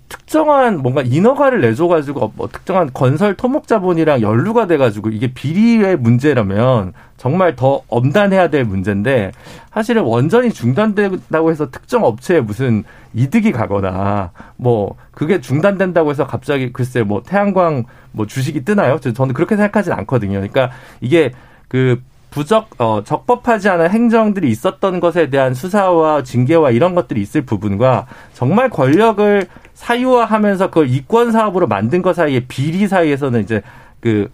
특정한 0.09 0.79
뭔가 0.79 1.01
인허가를 1.01 1.61
내줘가지고 1.61 2.33
뭐 2.35 2.49
특정한 2.49 2.89
건설 2.93 3.35
토목자본이랑 3.35 4.21
연루가 4.21 4.67
돼가지고 4.67 5.09
이게 5.09 5.33
비리의 5.33 5.97
문제라면 5.97 6.93
정말 7.15 7.55
더 7.55 7.81
엄단해야 7.87 8.49
될 8.49 8.65
문제인데 8.65 9.31
사실은 9.71 10.01
원전이 10.01 10.51
중단된다고 10.51 11.49
해서 11.49 11.71
특정 11.71 12.03
업체에 12.03 12.41
무슨 12.41 12.83
이득이 13.13 13.53
가거나 13.53 14.31
뭐 14.57 14.95
그게 15.11 15.39
중단된다고 15.39 16.09
해서 16.09 16.27
갑자기 16.27 16.73
글쎄 16.73 17.03
뭐 17.03 17.23
태양광 17.23 17.85
뭐 18.11 18.25
주식이 18.25 18.65
뜨나요? 18.65 18.99
저는 18.99 19.33
그렇게 19.33 19.55
생각하진 19.55 19.93
않거든요. 19.93 20.33
그러니까 20.33 20.71
이게 20.99 21.31
그 21.69 22.01
부적 22.31 22.69
어 22.79 23.03
적법하지 23.03 23.69
않은 23.69 23.89
행정들이 23.89 24.49
있었던 24.49 24.99
것에 25.01 25.29
대한 25.29 25.53
수사와 25.53 26.23
징계와 26.23 26.71
이런 26.71 26.95
것들이 26.95 27.21
있을 27.21 27.41
부분과 27.41 28.07
정말 28.33 28.69
권력을 28.69 29.45
사유화하면서 29.73 30.67
그걸 30.67 30.89
이권 30.89 31.33
사업으로 31.33 31.67
만든 31.67 32.01
것 32.01 32.15
사이에 32.15 32.45
비리 32.47 32.87
사이에서는 32.87 33.41
이제 33.41 33.61
그 33.99 34.31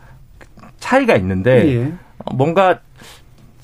차이가 0.79 1.15
있는데 1.15 1.75
예. 1.75 1.93
뭔가 2.33 2.79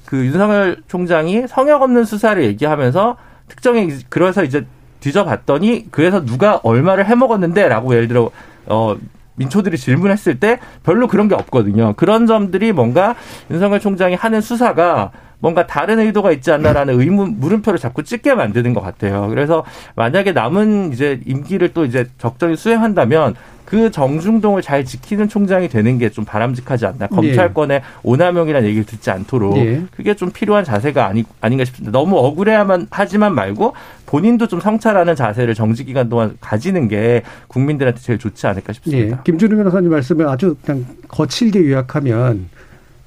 그 0.05 0.25
윤석열 0.25 0.77
총장이 0.87 1.47
성역 1.47 1.83
없는 1.83 2.03
수사를 2.03 2.43
얘기하면서 2.43 3.17
특정의 3.47 3.99
그래서 4.09 4.43
이제 4.43 4.65
뒤져봤더니 4.99 5.91
그래서 5.91 6.25
누가 6.25 6.59
얼마를 6.63 7.05
해먹었는데라고 7.05 7.93
예를 7.93 8.07
들어 8.07 8.31
어 8.65 8.95
민초들이 9.35 9.77
질문했을 9.77 10.39
때 10.39 10.59
별로 10.83 11.07
그런 11.07 11.27
게 11.27 11.35
없거든요. 11.35 11.93
그런 11.93 12.27
점들이 12.27 12.71
뭔가 12.71 13.15
윤석열 13.49 13.79
총장이 13.79 14.15
하는 14.15 14.41
수사가 14.41 15.11
뭔가 15.39 15.67
다른 15.67 15.99
의도가 15.99 16.31
있지 16.31 16.51
않나라는 16.51 16.99
의문 16.99 17.39
물음표를 17.39 17.77
자꾸 17.77 18.03
찍게 18.03 18.33
만드는 18.33 18.73
것 18.73 18.79
같아요. 18.79 19.27
그래서 19.27 19.65
만약에 19.95 20.31
남은 20.31 20.93
이제 20.93 21.19
임기를 21.25 21.73
또 21.73 21.83
이제 21.83 22.05
적절히 22.17 22.55
수행한다면 22.55 23.35
그 23.73 23.89
정중동을 23.89 24.61
잘 24.61 24.85
지키는 24.85 25.27
총장이 25.29 25.67
되는 25.67 25.97
게 25.97 26.13
좀 26.13 26.25
바람직하지 26.25 26.85
않나. 26.85 27.07
검찰권의 27.07 27.79
네. 27.79 27.85
오남용이라는 28.03 28.67
얘기를 28.67 28.85
듣지 28.85 29.09
않도록 29.09 29.55
네. 29.55 29.83
그게 29.95 30.13
좀 30.15 30.29
필요한 30.29 30.63
자세가 30.63 31.07
아니, 31.07 31.23
아닌가 31.41 31.65
싶습니다. 31.65 31.91
너무 31.91 32.17
억울해야만 32.17 32.87
하지만 32.91 33.33
말고 33.33 33.73
본인도 34.05 34.47
좀 34.47 34.59
성찰하는 34.59 35.15
자세를 35.15 35.55
정지 35.55 35.85
기간 35.85 36.07
동안 36.07 36.37
가지는 36.39 36.87
게 36.87 37.23
국민들한테 37.47 37.99
제일 37.99 38.19
좋지 38.19 38.45
않을까 38.45 38.73
싶습니다. 38.73 39.15
네. 39.15 39.21
김준우 39.23 39.55
변호사님 39.57 39.89
말씀을 39.89 40.27
아주 40.27 40.55
그냥 40.63 40.85
거칠게 41.07 41.67
요약하면 41.67 42.47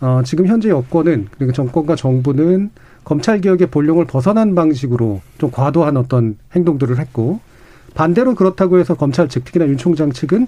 어, 0.01 0.23
지금 0.25 0.49
현재 0.49 0.69
여권은 0.69 1.29
그리고 1.31 1.53
정권과 1.53 1.95
정부는 1.95 2.71
검찰 3.05 3.41
개혁의 3.41 3.69
본령을 3.69 4.07
벗어난 4.07 4.57
방식으로 4.57 5.21
좀 5.39 5.53
과도한 5.53 5.97
어떤 5.97 6.37
행동들을 6.57 6.99
했고 6.99 7.39
반대로 7.97 8.35
그렇다고 8.35 8.79
해서 8.79 8.95
검찰 8.95 9.29
측 9.29 9.45
특히나 9.45 9.67
윤 9.67 9.77
총장 9.77 10.13
측은 10.13 10.47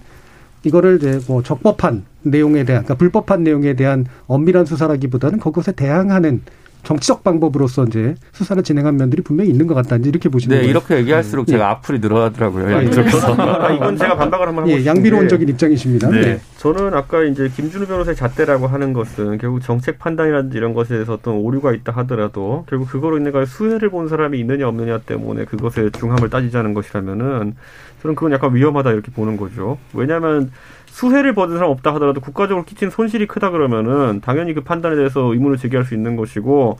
이거를 0.64 0.96
이제 0.96 1.20
뭐 1.26 1.42
적법한 1.42 2.04
내용에 2.22 2.64
대한 2.64 2.84
그러니까 2.84 2.94
불법한 2.94 3.42
내용에 3.42 3.74
대한 3.74 4.06
엄밀한 4.26 4.66
수사라기보다는 4.66 5.38
그것에 5.40 5.72
대항하는 5.72 6.42
정치적 6.83 7.25
방법으로서 7.25 7.85
이제 7.85 8.14
수사를 8.33 8.62
진행한 8.62 8.97
면들이 8.97 9.22
분명히 9.22 9.51
있는 9.51 9.66
것 9.66 9.74
같다. 9.74 9.97
이렇게 9.97 10.29
보시는 10.29 10.57
네, 10.57 10.61
거예요. 10.62 10.70
이렇게 10.70 10.97
얘기할수록 10.97 11.47
네. 11.47 11.53
제가 11.53 11.64
예. 11.64 11.68
악플이 11.70 11.99
늘어나더라고요. 11.99 12.72
양쪽에서. 12.72 13.35
아, 13.37 13.70
이건 13.70 13.97
제가 13.97 14.16
반박을 14.16 14.49
한번 14.49 14.64
하고 14.64 14.72
예, 14.72 14.85
양비론적인 14.85 15.49
입장이십니다. 15.49 16.11
네. 16.11 16.20
네. 16.20 16.41
저는 16.59 16.95
아까 16.95 17.22
이제 17.24 17.49
김준우 17.55 17.87
변호사의 17.87 18.16
잣대라고 18.16 18.66
하는 18.66 18.93
것은 18.93 19.39
결국 19.39 19.61
정책 19.61 19.99
판단이라든지 19.99 20.57
이런 20.57 20.74
것에 20.74 20.95
대해서 20.95 21.14
어떤 21.14 21.35
오류가 21.35 21.72
있다 21.72 21.93
하더라도 21.93 22.64
결국 22.68 22.89
그거로 22.89 23.18
인해 23.18 23.31
수혜를 23.45 23.91
본 23.91 24.09
사람이 24.09 24.39
있느냐 24.41 24.66
없느냐 24.68 24.99
때문에 24.99 25.45
그것의 25.45 25.93
중함을 25.93 26.31
따지자는 26.31 26.74
것이라면은 26.74 27.55
저는 28.03 28.14
그건 28.14 28.32
약간 28.32 28.55
위험하다 28.55 28.92
이렇게 28.92 29.11
보는 29.11 29.36
거죠. 29.36 29.78
왜냐하면 29.94 30.51
수혜를 30.86 31.34
받은 31.34 31.57
사람 31.57 31.70
없다 31.70 31.94
하더라도 31.94 32.20
국가적으로 32.20 32.64
끼친 32.64 32.90
손실이 32.90 33.26
크다 33.26 33.51
그러면은 33.51 34.20
당연히 34.20 34.55
그 34.55 34.62
판단에 34.62 34.96
대해서 34.96 35.20
의문을 35.32 35.57
제기할 35.57 35.84
수 35.84 35.94
있는 35.94 36.16
것이고 36.16 36.78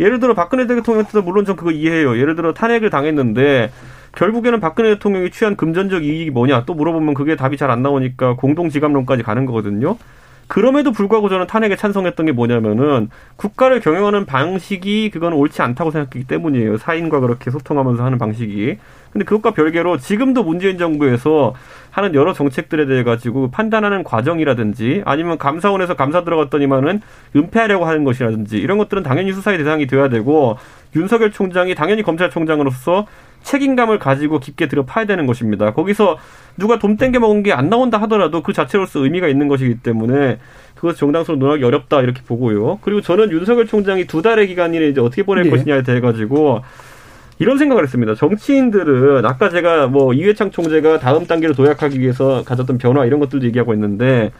예를 0.00 0.18
들어 0.18 0.34
박근혜 0.34 0.66
대통령한테도 0.66 1.22
물론 1.22 1.44
전 1.44 1.56
그거 1.56 1.70
이해해요. 1.70 2.18
예를 2.18 2.34
들어 2.34 2.54
탄핵을 2.54 2.90
당했는데 2.90 3.70
결국에는 4.16 4.58
박근혜 4.60 4.94
대통령이 4.94 5.30
취한 5.30 5.56
금전적 5.56 6.04
이익이 6.04 6.30
뭐냐 6.30 6.64
또 6.64 6.74
물어보면 6.74 7.14
그게 7.14 7.36
답이 7.36 7.56
잘 7.56 7.70
안 7.70 7.82
나오니까 7.82 8.34
공동지감론까지 8.34 9.22
가는 9.22 9.46
거거든요. 9.46 9.96
그럼에도 10.50 10.90
불구하고 10.90 11.28
저는 11.28 11.46
탄핵에 11.46 11.76
찬성했던 11.76 12.26
게 12.26 12.32
뭐냐면은 12.32 13.08
국가를 13.36 13.78
경영하는 13.78 14.26
방식이 14.26 15.10
그건 15.10 15.32
옳지 15.32 15.62
않다고 15.62 15.92
생각했기 15.92 16.26
때문이에요. 16.26 16.76
사인과 16.76 17.20
그렇게 17.20 17.52
소통하면서 17.52 18.04
하는 18.04 18.18
방식이. 18.18 18.76
근데 19.12 19.24
그것과 19.24 19.52
별개로 19.52 19.98
지금도 19.98 20.42
문재인 20.42 20.76
정부에서 20.76 21.54
하는 21.92 22.16
여러 22.16 22.32
정책들에 22.32 22.86
대해 22.86 23.04
가지고 23.04 23.52
판단하는 23.52 24.02
과정이라든지 24.02 25.02
아니면 25.04 25.38
감사원에서 25.38 25.94
감사 25.94 26.24
들어갔더니만은 26.24 27.00
은폐하려고 27.36 27.84
하는 27.84 28.02
것이라든지 28.02 28.58
이런 28.58 28.76
것들은 28.76 29.04
당연히 29.04 29.32
수사의 29.32 29.58
대상이 29.58 29.86
돼야 29.86 30.08
되고 30.08 30.58
윤석열 30.94 31.30
총장이 31.30 31.74
당연히 31.74 32.02
검찰총장으로서 32.02 33.06
책임감을 33.42 33.98
가지고 33.98 34.38
깊게 34.38 34.68
들어 34.68 34.84
파야 34.84 35.06
되는 35.06 35.26
것입니다. 35.26 35.72
거기서 35.72 36.18
누가 36.58 36.78
돈 36.78 36.96
땡겨 36.96 37.20
먹은 37.20 37.42
게 37.42 37.52
안 37.52 37.70
나온다 37.70 37.98
하더라도 38.02 38.42
그 38.42 38.52
자체로서 38.52 39.00
의미가 39.00 39.28
있는 39.28 39.48
것이기 39.48 39.78
때문에 39.78 40.38
그것 40.74 40.96
정당성으로 40.96 41.44
논하기 41.44 41.64
어렵다 41.64 42.02
이렇게 42.02 42.22
보고요. 42.22 42.78
그리고 42.82 43.00
저는 43.00 43.30
윤석열 43.30 43.66
총장이 43.66 44.06
두 44.06 44.20
달의 44.22 44.46
기간을 44.48 44.82
이제 44.90 45.00
어떻게 45.00 45.22
보낼 45.22 45.44
네. 45.44 45.50
것이냐에 45.50 45.82
대해 45.82 46.00
가지고 46.00 46.62
이런 47.38 47.56
생각을 47.56 47.82
했습니다. 47.84 48.14
정치인들은 48.14 49.24
아까 49.24 49.48
제가 49.48 49.86
뭐 49.86 50.12
이회창 50.12 50.50
총재가 50.50 50.98
다음 50.98 51.26
단계로 51.26 51.54
도약하기 51.54 51.98
위해서 51.98 52.42
가졌던 52.44 52.76
변화 52.76 53.06
이런 53.06 53.18
것들도 53.20 53.46
얘기하고 53.46 53.72
있는데 53.72 54.30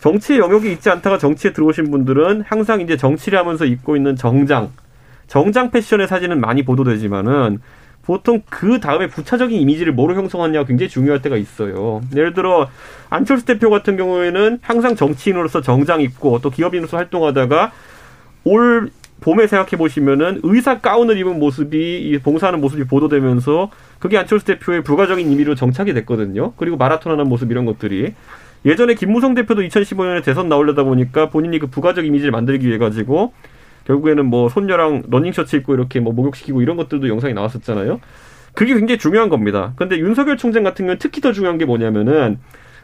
정치 0.00 0.38
영역이 0.38 0.70
있지 0.72 0.90
않다가 0.90 1.16
정치에 1.16 1.54
들어오신 1.54 1.90
분들은 1.90 2.42
항상 2.46 2.82
이제 2.82 2.98
정치를 2.98 3.38
하면서 3.38 3.64
입고 3.64 3.96
있는 3.96 4.14
정장, 4.16 4.70
정장 5.26 5.70
패션의 5.70 6.08
사진은 6.08 6.40
많이 6.40 6.64
보도되지만은 6.64 7.60
보통 8.02 8.42
그 8.48 8.78
다음에 8.78 9.08
부차적인 9.08 9.60
이미지를 9.60 9.92
뭐로 9.92 10.14
형성하냐가 10.14 10.64
굉장히 10.64 10.88
중요할 10.88 11.22
때가 11.22 11.36
있어요. 11.36 12.00
예를 12.14 12.34
들어 12.34 12.68
안철수 13.10 13.44
대표 13.44 13.68
같은 13.68 13.96
경우에는 13.96 14.60
항상 14.62 14.94
정치인으로서 14.94 15.60
정장 15.60 16.00
입고 16.00 16.40
또 16.40 16.50
기업인으로서 16.50 16.96
활동하다가 16.96 17.72
올 18.44 18.90
봄에 19.20 19.48
생각해 19.48 19.70
보시면은 19.70 20.40
의사 20.44 20.78
가운을 20.78 21.18
입은 21.18 21.40
모습이 21.40 22.20
봉사하는 22.22 22.60
모습이 22.60 22.84
보도되면서 22.84 23.70
그게 23.98 24.18
안철수 24.18 24.46
대표의 24.46 24.84
부가적인 24.84 25.28
의미로 25.28 25.56
정착이 25.56 25.92
됐거든요. 25.94 26.52
그리고 26.56 26.76
마라톤 26.76 27.10
하는 27.10 27.28
모습 27.28 27.50
이런 27.50 27.64
것들이 27.64 28.14
예전에 28.64 28.94
김무성 28.94 29.34
대표도 29.34 29.62
2015년에 29.62 30.22
대선 30.22 30.48
나오려다 30.48 30.84
보니까 30.84 31.28
본인이 31.28 31.58
그 31.58 31.66
부가적 31.66 32.04
이미지를 32.04 32.30
만들기 32.30 32.68
위해 32.68 32.78
가지고 32.78 33.32
결국에는 33.86 34.26
뭐 34.26 34.48
손녀랑 34.48 35.04
러닝 35.08 35.32
셔츠 35.32 35.56
입고 35.56 35.74
이렇게 35.74 36.00
뭐 36.00 36.12
목욕시키고 36.12 36.62
이런 36.62 36.76
것들도 36.76 37.08
영상이 37.08 37.34
나왔었잖아요. 37.34 38.00
그게 38.52 38.74
굉장히 38.74 38.98
중요한 38.98 39.28
겁니다. 39.28 39.72
근데 39.76 39.98
윤석열 39.98 40.36
총장 40.36 40.62
같은 40.64 40.86
경우는 40.86 40.98
특히 40.98 41.20
더 41.20 41.32
중요한 41.32 41.58
게 41.58 41.64
뭐냐면은 41.64 42.38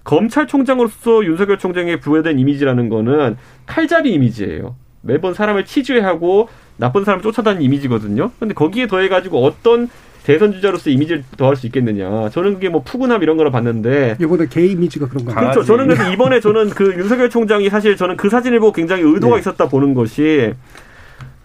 검찰총장으로서 0.05 1.25
윤석열 1.25 1.59
총장에 1.59 1.97
부여된 1.97 2.39
이미지라는 2.39 2.89
거는 2.89 3.37
칼잡이 3.67 4.13
이미지예요. 4.13 4.77
매번 5.01 5.35
사람을 5.35 5.65
치주해하고 5.65 6.49
나쁜 6.77 7.05
사람을 7.05 7.23
쫓아다니는 7.23 7.63
이미지거든요. 7.65 8.31
근데 8.39 8.55
거기에 8.55 8.87
더해가지고 8.87 9.43
어떤 9.45 9.89
대선 10.25 10.53
주자로서 10.53 10.91
이미지를 10.91 11.25
더할 11.37 11.57
수 11.57 11.67
있겠느냐. 11.67 12.29
저는 12.29 12.55
그게 12.55 12.69
뭐 12.69 12.83
푸근함 12.83 13.23
이런 13.23 13.37
거로 13.37 13.51
봤는데. 13.51 14.17
이번에 14.21 14.47
개 14.49 14.65
이미지가 14.67 15.09
그런 15.09 15.25
거 15.25 15.35
그렇죠. 15.35 15.65
저는 15.65 15.87
그래서 15.87 16.11
이번에 16.13 16.39
저는 16.39 16.71
그 16.71 16.95
윤석열 16.97 17.29
총장이 17.29 17.69
사실 17.69 17.97
저는 17.97 18.17
그 18.17 18.29
사진을 18.29 18.61
보고 18.61 18.73
굉장히 18.73 19.03
의도가 19.03 19.37
네. 19.37 19.41
있었다 19.41 19.69
보는 19.69 19.95
것이 19.95 20.53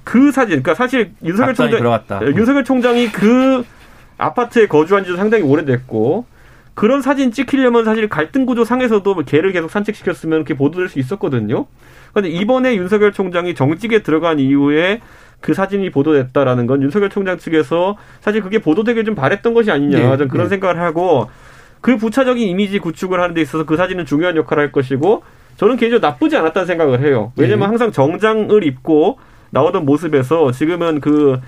그 0.08 0.32
사진, 0.32 0.62
그러니까 0.62 0.74
사실 0.74 1.12
윤석열 1.22 1.54
총장, 1.54 1.80
들어갔다. 1.80 2.22
예, 2.24 2.28
윤석열 2.28 2.64
총장이 2.64 3.12
그 3.12 3.66
아파트에 4.18 4.66
거주한 4.68 5.04
지도 5.04 5.18
상당히 5.18 5.44
오래됐고 5.44 6.24
그런 6.76 7.02
사진 7.02 7.34
찍히려면 7.34 7.84
사실 7.84 8.08
갈등 8.08 8.46
구조 8.46 8.64
상에서도 8.64 9.14
개를 9.26 9.52
계속 9.52 9.70
산책시켰으면 9.70 10.46
그렇게 10.46 10.54
보도될 10.54 10.88
수 10.88 11.00
있었거든요. 11.00 11.66
그런데 12.14 12.30
이번에 12.30 12.78
윤석열 12.78 13.12
총장이 13.12 13.54
정직에 13.54 14.02
들어간 14.02 14.40
이후에 14.40 15.02
그 15.42 15.54
사진이 15.54 15.90
보도됐다라는 15.90 16.68
건 16.68 16.82
윤석열 16.84 17.10
총장 17.10 17.38
측에서 17.38 17.98
사실 18.22 18.42
그게 18.42 18.60
보도되길 18.60 19.04
좀 19.04 19.14
바랬던 19.14 19.54
것이 19.54 19.72
아니냐 19.72 19.98
네, 19.98 20.04
저는 20.04 20.30
그런 20.30 20.46
네. 20.46 20.52
생각을 20.52 20.80
하고 20.80 21.30
그 21.82 21.98
부차적인 21.98 22.48
이미지 22.48 22.80
구축을 22.80 23.20
하는 23.20 23.36
데 23.36 23.42
있어서 23.42 23.66
그 23.66 23.76
사진은 23.76 24.06
중요한 24.06 24.38
역할을 24.38 24.64
할 24.64 24.72
것이고 24.72 25.24
저는 25.58 25.76
개인적으로 25.76 26.08
나쁘지 26.08 26.38
않았다는 26.38 26.66
생각을 26.66 27.02
해요. 27.02 27.34
왜냐면 27.36 27.60
네. 27.60 27.66
항상 27.66 27.92
정장을 27.92 28.64
입고 28.64 29.20
나오던 29.52 29.86
모습에서 29.86 30.52
지금은 30.52 31.00
그 31.02 31.40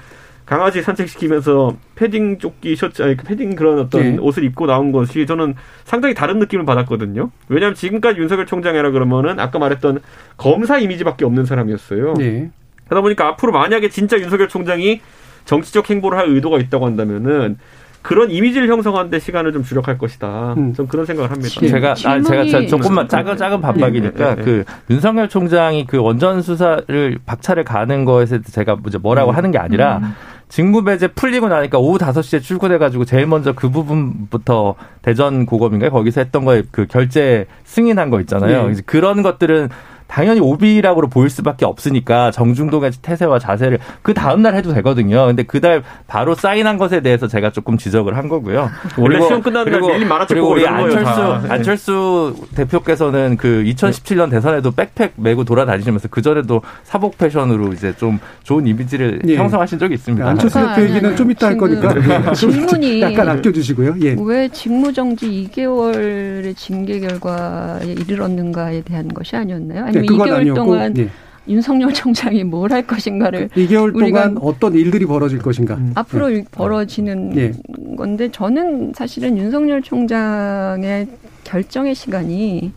강아지 0.45 0.81
산책시키면서 0.81 1.77
패딩 1.93 2.39
조끼 2.39 2.75
셔츠 2.75 3.03
아니 3.03 3.15
그 3.15 3.23
패딩 3.23 3.55
그런 3.55 3.77
어떤 3.77 4.01
네. 4.01 4.17
옷을 4.17 4.43
입고 4.43 4.65
나온 4.65 4.91
것이 4.91 5.27
저는 5.27 5.53
상당히 5.83 6.15
다른 6.15 6.39
느낌을 6.39 6.65
받았거든요. 6.65 7.29
왜냐하면 7.49 7.75
지금까지 7.75 8.19
윤석열 8.19 8.47
총장이라 8.47 8.89
그러면은 8.89 9.39
아까 9.39 9.59
말했던 9.59 9.99
검사 10.37 10.79
이미지밖에 10.79 11.23
없는 11.23 11.45
사람이었어요. 11.45 12.15
네. 12.15 12.49
그러다 12.85 13.01
보니까 13.01 13.27
앞으로 13.27 13.51
만약에 13.51 13.89
진짜 13.89 14.19
윤석열 14.19 14.47
총장이 14.47 15.01
정치적 15.45 15.87
행보를 15.87 16.17
할 16.17 16.27
의도가 16.29 16.57
있다고 16.57 16.87
한다면은 16.87 17.59
그런 18.01 18.31
이미지를 18.31 18.69
형성하는데 18.69 19.19
시간을 19.19 19.51
좀 19.51 19.63
주력할 19.63 19.97
것이다. 19.97 20.53
음. 20.57 20.73
좀 20.73 20.87
그런 20.87 21.05
생각을 21.05 21.31
합니다. 21.31 21.49
제가 21.59 21.91
아, 22.05 22.21
제가 22.21 22.67
조금만 22.67 23.07
작은 23.07 23.37
작은 23.37 23.61
반박이니까 23.61 24.35
네, 24.35 24.35
네, 24.35 24.35
네. 24.35 24.41
그 24.41 24.63
윤석열 24.89 25.27
총장이 25.27 25.85
그 25.85 25.97
원전 25.97 26.41
수사를 26.41 27.19
박차를 27.25 27.63
가는 27.65 28.05
것에 28.05 28.41
제가 28.41 28.77
뭐라고 29.01 29.31
음. 29.31 29.35
하는 29.35 29.51
게 29.51 29.57
아니라 29.57 29.97
음. 29.97 30.13
직무배제 30.47 31.09
풀리고 31.09 31.47
나니까 31.47 31.77
오후 31.77 31.97
5시에 31.99 32.41
출근해가지고 32.41 33.05
제일 33.05 33.27
먼저 33.27 33.53
그 33.53 33.69
부분부터 33.69 34.75
대전 35.03 35.45
고검인가요? 35.45 35.91
거기서 35.91 36.21
했던 36.21 36.43
거에 36.43 36.63
그 36.71 36.87
결제 36.87 37.45
승인한 37.65 38.09
거 38.09 38.19
있잖아요. 38.21 38.69
네. 38.69 38.81
그런 38.85 39.21
것들은 39.21 39.69
당연히 40.10 40.39
오비라고 40.41 41.07
보일 41.07 41.30
수밖에 41.30 41.66
없으니까 41.66 42.32
정중동의 42.32 42.91
태세와 43.01 43.39
자세를 43.39 43.78
그 44.01 44.14
다음 44.14 44.41
날 44.41 44.55
해도 44.55 44.74
되거든요. 44.74 45.28
근데 45.28 45.43
그달 45.43 45.84
바로 46.07 46.34
사인한 46.34 46.78
것에 46.78 47.01
대해서 47.01 47.28
제가 47.28 47.51
조금 47.51 47.78
지적을 47.78 48.18
한 48.18 48.28
거고요. 48.28 48.70
원래 48.97 49.22
시험 49.22 49.41
끝나는 49.41 49.72
날 49.72 49.82
매일 49.82 50.05
만화책 50.07 50.30
그리고 50.36 50.49
우리 50.49 50.68
안철수 50.68 51.22
네. 51.43 51.49
안철수 51.49 52.36
대표께서는 52.55 53.38
그 53.38 53.64
2017년 53.68 54.32
대선에도 54.32 54.72
백팩 54.72 55.14
메고 55.16 55.43
돌아다니시면서 55.43 56.07
그 56.10 56.24
전에도 56.24 56.62
사복 56.84 57.20
패션으로 57.20 57.72
이제 57.74 57.93
좀 57.95 58.20
좋은 58.43 58.66
이미지를 58.66 59.22
예. 59.28 59.36
형성하신 59.36 59.78
적이 59.78 59.93
있습니다. 59.93 60.28
안철수 60.28 60.60
대표 60.60 60.82
얘기는 60.89 61.16
좀 61.16 61.30
이따 61.30 61.47
할 61.47 61.57
거니까 61.57 62.34
질문이 62.34 63.01
약간 63.01 63.30
아껴주시고요. 63.30 63.95
예. 64.01 64.16
왜 64.20 64.49
직무정지 64.49 65.49
2개월의 65.53 66.57
징계 66.57 66.99
결과에 66.99 67.86
이르렀는가에 67.86 68.82
대한 68.82 69.07
것이 69.10 69.36
아니었나요? 69.36 69.86
아니 69.86 69.98
네, 70.01 70.07
2개월 70.07 70.33
아니었고, 70.33 70.63
동안 70.63 70.97
예. 70.97 71.09
윤석열 71.47 71.91
총장이 71.93 72.43
뭘 72.43 72.71
할 72.71 72.85
것인가를 72.85 73.49
2개월 73.49 73.91
동안 73.97 74.37
어떤 74.41 74.73
일들이 74.75 75.05
벌어질 75.05 75.39
것인가 75.39 75.75
음. 75.75 75.91
앞으로 75.95 76.29
네. 76.29 76.43
벌어지는 76.51 77.29
네. 77.31 77.51
건데 77.97 78.29
저는 78.31 78.93
사실은 78.95 79.37
윤석열 79.37 79.81
총장의 79.81 81.07
결정의 81.43 81.95
시간이 81.95 82.71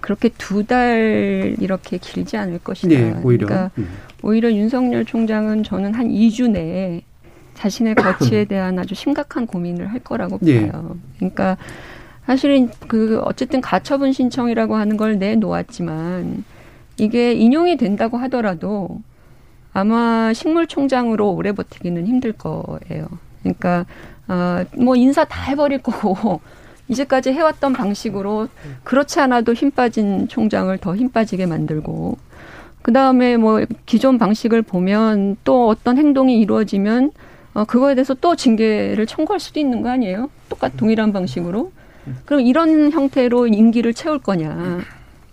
그렇게 0.00 0.28
두 0.38 0.64
달 0.64 1.56
이렇게 1.60 1.98
길지 1.98 2.36
않을 2.36 2.58
것이다. 2.60 2.88
네, 2.88 3.14
오히려. 3.22 3.46
그러니까 3.46 3.70
음. 3.78 3.88
오히려 4.22 4.50
윤석열 4.52 5.04
총장은 5.04 5.62
저는 5.62 5.94
한 5.94 6.08
2주 6.08 6.50
내에 6.50 7.02
자신의 7.54 7.94
거취에 7.94 8.44
대한 8.46 8.78
아주 8.78 8.94
심각한 8.94 9.46
고민을 9.46 9.88
할 9.92 9.98
거라고 10.00 10.38
네. 10.40 10.70
봐요. 10.70 10.96
그러니까 11.16 11.56
사실은 12.26 12.70
그 12.86 13.18
어쨌든 13.24 13.60
가처분 13.60 14.12
신청이라고 14.12 14.76
하는 14.76 14.96
걸 14.96 15.18
내놓았지만 15.18 16.44
이게 17.00 17.32
인용이 17.32 17.76
된다고 17.76 18.18
하더라도 18.18 19.00
아마 19.72 20.32
식물총장으로 20.34 21.30
오래 21.32 21.52
버티기는 21.52 22.06
힘들 22.06 22.32
거예요. 22.32 23.06
그러니까 23.42 23.86
어 24.28 24.64
뭐 24.76 24.94
인사 24.96 25.24
다 25.24 25.42
해버릴 25.50 25.78
거고 25.82 26.40
이제까지 26.88 27.32
해왔던 27.32 27.72
방식으로 27.72 28.48
그렇지 28.84 29.18
않아도 29.20 29.54
힘 29.54 29.70
빠진 29.70 30.28
총장을 30.28 30.76
더 30.78 30.94
힘 30.94 31.08
빠지게 31.10 31.46
만들고 31.46 32.16
그 32.82 32.92
다음에 32.92 33.36
뭐 33.36 33.64
기존 33.86 34.18
방식을 34.18 34.62
보면 34.62 35.36
또 35.44 35.68
어떤 35.68 35.96
행동이 35.98 36.38
이루어지면 36.40 37.12
어 37.54 37.64
그거에 37.64 37.94
대해서 37.94 38.14
또 38.14 38.36
징계를 38.36 39.06
청구할 39.06 39.40
수도 39.40 39.58
있는 39.58 39.82
거 39.82 39.88
아니에요? 39.90 40.30
똑같 40.48 40.76
동일한 40.76 41.12
방식으로. 41.12 41.72
그럼 42.24 42.40
이런 42.42 42.90
형태로 42.92 43.48
임기를 43.48 43.92
채울 43.94 44.18
거냐. 44.18 44.80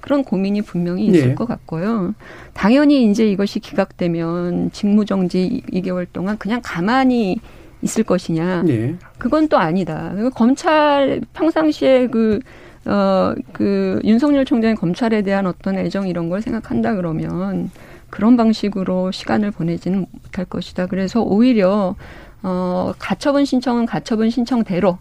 그런 0.08 0.24
고민이 0.24 0.62
분명히 0.62 1.06
있을 1.08 1.28
네. 1.28 1.36
것 1.36 1.46
같고요. 1.46 2.14
당연히 2.54 3.12
이제 3.12 3.30
이것이 3.30 3.60
기각되면 3.60 4.72
직무정지 4.72 5.64
2개월 5.74 6.08
동안 6.14 6.38
그냥 6.38 6.62
가만히 6.64 7.42
있을 7.82 8.06
것이냐. 8.06 8.64
네. 8.64 8.96
그건 9.18 9.50
또 9.50 9.58
아니다. 9.58 10.14
검찰 10.34 11.20
평상시에 11.34 12.08
그, 12.08 12.40
어, 12.86 13.36
그 13.52 14.00
윤석열 14.06 14.46
총장의 14.46 14.78
검찰에 14.78 15.24
대한 15.24 15.46
어떤 15.46 15.78
애정 15.78 16.08
이런 16.08 16.30
걸 16.30 16.42
생각한다 16.42 16.96
그러면 16.96 17.70
그런 18.10 18.38
방식으로 18.38 19.12
시간을 19.12 19.52
보내지는 19.52 20.06
못할 20.10 20.46
것이다. 20.46 20.86
그래서 20.86 21.22
오히려 21.22 21.98
어, 22.44 22.94
가처분 22.98 23.44
신청은 23.44 23.86
가처분 23.86 24.30
신청대로 24.30 25.00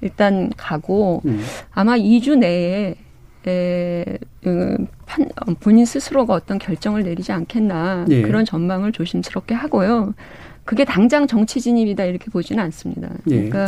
일단 0.00 0.52
가고 0.56 1.22
음. 1.24 1.42
아마 1.72 1.96
2주 1.96 2.38
내에 2.38 2.94
에, 3.46 4.04
음, 4.46 4.86
판, 5.06 5.24
어, 5.24 5.54
본인 5.60 5.84
스스로가 5.84 6.34
어떤 6.34 6.58
결정을 6.58 7.02
내리지 7.02 7.32
않겠나 7.32 8.06
예. 8.08 8.22
그런 8.22 8.44
전망을 8.44 8.92
조심스럽게 8.92 9.54
하고요. 9.54 10.14
그게 10.64 10.84
당장 10.84 11.26
정치 11.26 11.60
진입이다 11.60 12.04
이렇게 12.04 12.30
보지는 12.30 12.62
않습니다. 12.64 13.10
예. 13.30 13.48
그러니까 13.48 13.66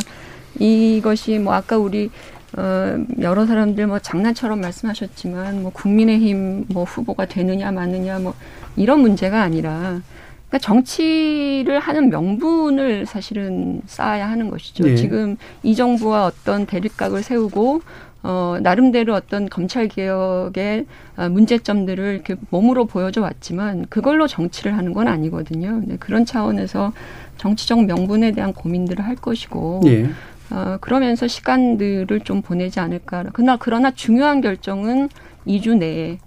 이것이 0.59 1.39
뭐 1.39 1.53
아까 1.53 1.77
우리 1.77 2.11
어, 2.57 3.05
여러 3.21 3.45
사람들 3.45 3.87
뭐 3.87 3.99
장난처럼 3.99 4.61
말씀하셨지만 4.61 5.63
뭐 5.63 5.73
국민의힘 5.73 6.67
뭐 6.69 6.85
후보가 6.85 7.27
되느냐 7.27 7.71
마느냐 7.71 8.19
뭐 8.19 8.35
이런 8.77 9.01
문제가 9.01 9.43
아니라 9.43 10.01
그러니까 10.49 10.59
정치를 10.59 11.81
하는 11.81 12.09
명분을 12.09 13.05
사실은 13.05 13.83
쌓아야 13.87 14.31
하는 14.31 14.49
것이죠. 14.49 14.89
예. 14.89 14.97
지금 14.97 15.37
이 15.63 15.75
정부와 15.75 16.27
어떤 16.27 16.67
대립각을 16.67 17.23
세우고 17.23 17.83
어, 18.29 18.59
나름대로 18.61 19.15
어떤 19.15 19.49
검찰 19.49 19.87
개혁의 19.87 20.87
아, 21.15 21.29
문제점들을 21.29 22.13
이렇게 22.13 22.35
몸으로 22.51 22.87
보여줘 22.87 23.21
왔지만 23.21 23.87
그걸로 23.89 24.27
정치를 24.27 24.77
하는 24.77 24.93
건 24.93 25.07
아니거든요. 25.07 25.81
네, 25.85 25.97
그런 26.01 26.25
차원에서 26.25 26.93
정치적 27.37 27.85
명분에 27.85 28.33
대한 28.33 28.53
고민들을 28.53 29.05
할 29.05 29.15
것이고 29.15 29.83
예. 29.87 30.11
어, 30.51 30.77
그러면서 30.81 31.29
시간들을 31.29 32.19
좀 32.21 32.43
보내지 32.43 32.81
않을까. 32.81 33.27
그러나 33.33 33.57
그러나 33.61 33.93
중요한 33.93 34.41
결정은 34.41 35.09
2주 35.47 35.77
내에 35.77 36.19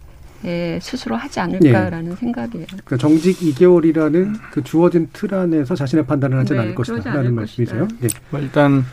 에, 0.46 0.80
스스로 0.82 1.18
하지 1.18 1.42
않을까라는 1.42 2.16
생각이에요. 2.16 2.66
그 2.86 2.98
정직 2.98 3.40
2개월이라는 3.40 4.36
그 4.52 4.64
주어진 4.64 5.10
틀 5.12 5.36
안에서 5.36 5.76
자신의 5.76 6.06
판단을 6.06 6.38
하지 6.38 6.54
네, 6.54 6.60
않을 6.60 6.76
것이다라는 6.76 7.36
말씀이세요. 7.36 7.90
예. 8.04 8.08
뭐 8.30 8.40
일단 8.40 8.86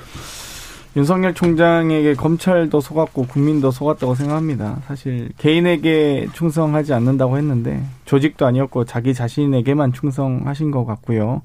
윤석열 0.97 1.35
총장에게 1.35 2.15
검찰도 2.15 2.81
속았고 2.81 3.27
국민도 3.27 3.71
속았다고 3.71 4.15
생각합니다. 4.15 4.79
사실 4.87 5.29
개인에게 5.37 6.29
충성하지 6.33 6.95
않는다고 6.95 7.37
했는데 7.37 7.83
조직도 8.07 8.47
아니었고 8.47 8.87
자기 8.87 9.13
자신에게만 9.13 9.93
충성하신 9.93 10.71
것 10.71 10.87
같고요. 10.87 11.43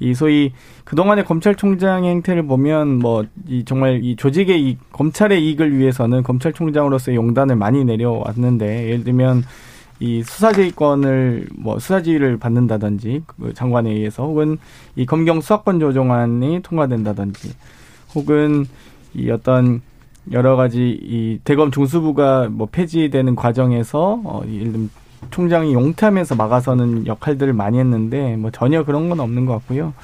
이 0.00 0.14
소위 0.14 0.52
그동안의 0.84 1.24
검찰총장의 1.24 2.10
행태를 2.10 2.44
보면 2.46 2.98
뭐 2.98 3.24
이 3.48 3.64
정말 3.64 4.02
이 4.02 4.16
조직의 4.16 4.60
이 4.60 4.78
검찰의 4.90 5.44
이익을 5.44 5.78
위해서는 5.78 6.24
검찰총장으로서의 6.24 7.16
용단을 7.16 7.54
많이 7.54 7.84
내려왔는데 7.84 8.88
예를 8.88 9.04
들면 9.04 9.44
이 10.00 10.24
수사지휘권을 10.24 11.46
뭐 11.56 11.78
수사지휘를 11.78 12.38
받는다든지 12.38 13.22
그 13.26 13.54
장관에 13.54 13.90
의해서 13.90 14.24
혹은 14.24 14.58
이 14.96 15.06
검경 15.06 15.40
수사권 15.40 15.78
조정안이 15.78 16.62
통과된다든지 16.62 17.52
혹은 18.14 18.66
이 19.14 19.30
어떤 19.30 19.82
여러 20.30 20.56
가지 20.56 20.98
이 21.02 21.40
대검 21.44 21.70
중수부가 21.70 22.48
뭐 22.50 22.68
폐지되는 22.70 23.34
과정에서 23.34 24.20
어 24.24 24.42
예를 24.46 24.72
들면 24.72 24.90
총장이 25.30 25.74
용퇴하면서 25.74 26.34
막아서는 26.36 27.06
역할들을 27.06 27.52
많이 27.52 27.78
했는데 27.78 28.36
뭐 28.36 28.50
전혀 28.50 28.84
그런 28.84 29.08
건 29.08 29.20
없는 29.20 29.46
것 29.46 29.52
같고요. 29.54 29.94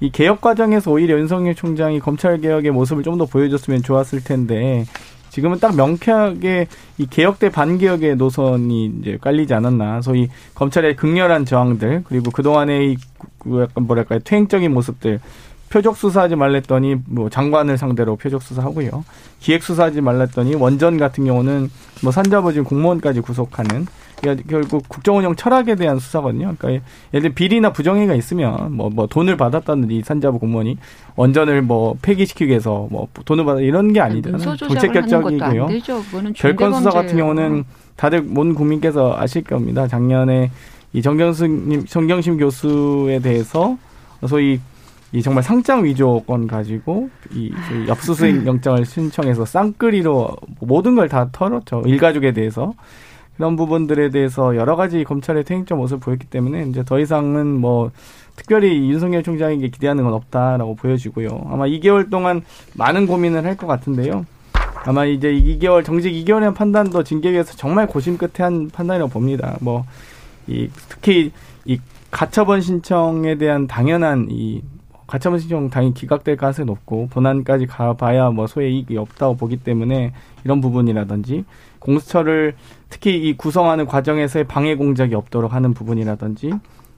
이 0.00 0.10
개혁 0.10 0.40
과정에서 0.40 0.90
오히려 0.90 1.18
윤석열 1.18 1.54
총장이 1.54 2.00
검찰 2.00 2.40
개혁의 2.40 2.72
모습을 2.72 3.02
좀 3.02 3.18
더 3.18 3.26
보여줬으면 3.26 3.82
좋았을 3.82 4.24
텐데 4.24 4.84
지금은 5.30 5.58
딱 5.58 5.74
명쾌하게 5.76 6.68
이 6.98 7.06
개혁 7.06 7.40
대 7.40 7.48
반개혁의 7.48 8.16
노선이 8.16 8.92
이제 9.00 9.18
깔리지 9.20 9.54
않았나. 9.54 10.00
소위 10.02 10.28
검찰의 10.54 10.94
극렬한 10.96 11.44
저항들 11.44 12.04
그리고 12.06 12.30
그 12.30 12.42
동안의 12.42 12.92
이그 12.92 13.62
약간 13.62 13.86
뭐랄까요 13.86 14.20
퇴행적인 14.20 14.72
모습들 14.72 15.20
표적 15.74 15.96
수사하지 15.96 16.36
말랬더니 16.36 16.94
뭐 17.04 17.28
장관을 17.28 17.76
상대로 17.78 18.14
표적 18.14 18.42
수사하고요. 18.42 19.04
기획 19.40 19.64
수사하지 19.64 20.02
말랬더니 20.02 20.54
원전 20.54 20.98
같은 20.98 21.24
경우는 21.24 21.68
뭐 22.00 22.12
산자부진 22.12 22.62
공무원까지 22.62 23.20
구속하는 23.22 23.88
그러니까 24.20 24.44
결국 24.48 24.88
국정운영 24.88 25.34
철학에 25.34 25.74
대한 25.74 25.98
수사거든요. 25.98 26.54
그러니까 26.56 26.86
예를 27.12 27.22
들어 27.22 27.34
비리나 27.34 27.72
부정행위가 27.72 28.14
있으면 28.14 28.72
뭐, 28.72 28.88
뭐 28.88 29.08
돈을 29.08 29.36
받았다든지 29.36 30.02
산자부 30.04 30.38
공무원이 30.38 30.78
원전을 31.16 31.62
뭐 31.62 31.96
폐기시키기 32.00 32.50
위해서 32.50 32.86
뭐 32.92 33.08
돈을 33.24 33.44
받아 33.44 33.58
이런 33.60 33.92
게 33.92 34.00
아니잖아요. 34.00 34.56
정책 34.56 34.92
결정이고요. 34.92 35.68
별건 36.36 36.74
수사 36.74 36.90
같은. 36.90 37.16
경우는 37.16 37.64
다들 37.96 38.22
모든 38.22 38.54
국민께서 38.54 39.16
아실 39.18 39.42
겁니다. 39.42 39.88
작년에 39.88 40.52
이 40.92 41.02
정경수님, 41.02 41.86
정경심 41.86 42.38
교수에 42.38 43.18
대해서 43.18 43.76
소위 44.28 44.60
이 45.14 45.22
정말 45.22 45.44
상장 45.44 45.84
위조건 45.84 46.48
가지고 46.48 47.08
이 47.32 47.52
소위 47.68 47.88
압수수색 47.88 48.46
영장을 48.46 48.84
신청해서 48.84 49.44
쌍끌이로 49.44 50.36
모든 50.60 50.96
걸 50.96 51.08
다 51.08 51.28
털었죠. 51.30 51.82
일가족에 51.86 52.32
대해서. 52.32 52.74
그런 53.36 53.54
부분들에 53.56 54.10
대해서 54.10 54.56
여러 54.56 54.74
가지 54.76 55.04
검찰의 55.04 55.44
퇴행적 55.44 55.78
모습을 55.78 56.00
보였기 56.00 56.26
때문에 56.26 56.64
이제 56.68 56.84
더 56.84 56.98
이상은 56.98 57.46
뭐 57.60 57.90
특별히 58.36 58.90
윤석열 58.90 59.22
총장에게 59.22 59.68
기대하는 59.68 60.02
건 60.04 60.14
없다라고 60.14 60.74
보여지고요. 60.76 61.28
아마 61.50 61.66
2개월 61.66 62.10
동안 62.10 62.42
많은 62.74 63.06
고민을 63.06 63.44
할 63.44 63.56
것 63.56 63.66
같은데요. 63.68 64.24
아마 64.84 65.04
이제 65.04 65.32
2개월 65.32 65.84
정직 65.84 66.12
2개월의 66.12 66.54
판단도 66.54 67.04
징계위에서 67.04 67.54
정말 67.56 67.86
고심 67.86 68.18
끝에 68.18 68.30
한 68.38 68.68
판단이라고 68.70 69.10
봅니다. 69.12 69.56
뭐 69.60 69.84
이 70.46 70.68
특히 70.88 71.32
이 71.64 71.78
가처분 72.10 72.60
신청에 72.60 73.36
대한 73.36 73.66
당연한 73.66 74.28
이 74.30 74.60
가처분 75.06 75.38
신청 75.38 75.68
당연히 75.70 75.94
기각될 75.94 76.36
가능성이 76.36 76.66
높고 76.66 77.08
본안까지 77.08 77.66
가봐야 77.66 78.30
뭐 78.30 78.46
소의 78.46 78.74
이익이 78.74 78.96
없다고 78.96 79.36
보기 79.36 79.58
때문에 79.58 80.12
이런 80.44 80.60
부분이라든지 80.60 81.44
공수처를 81.78 82.54
특히 82.88 83.16
이 83.16 83.36
구성하는 83.36 83.86
과정에서의 83.86 84.44
방해 84.44 84.74
공작이 84.74 85.14
없도록 85.14 85.52
하는 85.52 85.74
부분이라든지 85.74 86.52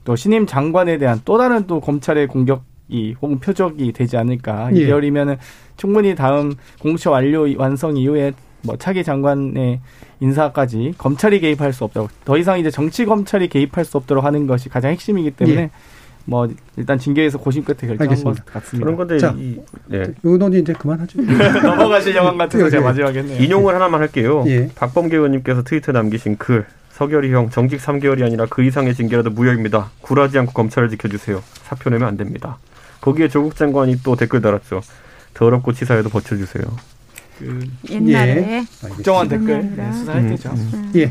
또 0.05 0.15
신임 0.15 0.45
장관에 0.45 0.97
대한 0.97 1.19
또 1.25 1.37
다른 1.37 1.67
또 1.67 1.81
검찰의 1.81 2.27
공격이 2.27 3.15
혹은 3.21 3.39
표적이 3.39 3.91
되지 3.91 4.15
않을까 4.15 4.69
예. 4.73 4.87
2개월이면은 4.87 5.37
충분히 5.75 6.15
다음 6.15 6.53
공수처 6.79 7.11
완료 7.11 7.45
완성 7.57 7.97
이후에 7.97 8.31
뭐 8.63 8.77
차기 8.77 9.03
장관의 9.03 9.81
인사까지 10.19 10.93
검찰이 10.97 11.39
개입할 11.41 11.73
수 11.73 11.83
없다고 11.83 12.09
더 12.25 12.37
이상 12.37 12.59
이제 12.59 12.71
정치 12.71 13.05
검찰이 13.05 13.49
개입할 13.49 13.85
수 13.85 13.97
없도록 13.97 14.23
하는 14.23 14.47
것이 14.47 14.69
가장 14.69 14.91
핵심이기 14.91 15.31
때문에 15.31 15.61
예. 15.61 15.69
뭐 16.29 16.45
일단 16.75 16.99
징계에서 16.99 17.37
고심 17.37 17.63
끝에 17.63 17.95
결정한. 17.95 18.21
것 18.21 18.45
같습니다. 18.45 18.83
그런 18.83 18.97
건데 18.97 19.17
자. 19.17 19.33
이, 19.37 19.57
네. 19.85 20.03
의원님 20.23 20.59
이제 20.59 20.73
그만하죠. 20.73 21.21
넘어가실 21.63 22.13
영화 22.17 22.33
같아서 22.35 22.65
예, 22.65 22.69
제가 22.69 22.83
예. 22.83 22.85
마지막에 22.85 23.19
했네요. 23.19 23.41
인용을 23.41 23.73
하나만 23.73 24.01
할게요. 24.01 24.43
예. 24.47 24.69
박범계 24.75 25.15
의원님께서 25.15 25.63
트위터에 25.63 25.93
남기신 25.93 26.37
글. 26.37 26.65
서결이 26.91 27.31
형 27.31 27.49
정직 27.49 27.79
3개월이 27.79 28.25
아니라 28.25 28.45
그 28.49 28.61
이상의 28.63 28.93
징계라도 28.93 29.29
무효입니다. 29.29 29.91
굴하지 30.01 30.37
않고 30.39 30.51
검찰을 30.51 30.89
지켜주세요. 30.89 31.41
사표 31.63 31.89
내면 31.91 32.09
안 32.09 32.17
됩니다. 32.17 32.57
거기에 32.99 33.29
조국 33.29 33.55
장관이 33.55 34.01
또 34.03 34.15
댓글 34.17 34.41
달았죠. 34.41 34.81
더럽고 35.33 35.71
치사해도 35.71 36.09
버텨주세요. 36.09 36.65
그 37.39 37.59
옛날에 37.89 38.65
국정원 38.81 39.29
지금이 39.29 39.45
댓글. 39.47 39.75
네, 39.77 39.93
수사할 39.93 40.21
음, 40.23 40.29
때죠. 40.29 40.49
음. 40.49 40.91
예. 40.95 41.09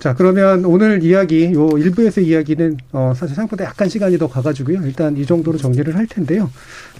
자, 0.00 0.14
그러면 0.14 0.64
오늘 0.64 1.02
이야기, 1.02 1.52
요 1.52 1.68
일부에서 1.76 2.20
이야기는, 2.20 2.76
어, 2.92 3.12
사실 3.16 3.36
생각보다 3.36 3.64
약간 3.64 3.88
시간이 3.88 4.18
더 4.18 4.28
가가지고요. 4.28 4.82
일단 4.84 5.16
이 5.16 5.24
정도로 5.24 5.58
정리를 5.58 5.94
할 5.96 6.06
텐데요. 6.06 6.50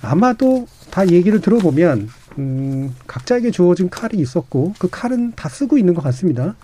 아마도 0.02 0.66
다 0.90 1.06
얘기를 1.08 1.40
들어보면, 1.40 2.08
음, 2.38 2.94
각자에게 3.06 3.50
주어진 3.50 3.90
칼이 3.90 4.18
있었고, 4.18 4.74
그 4.78 4.88
칼은 4.90 5.32
다 5.34 5.48
쓰고 5.48 5.78
있는 5.78 5.94
것 5.94 6.02
같습니다. 6.02 6.54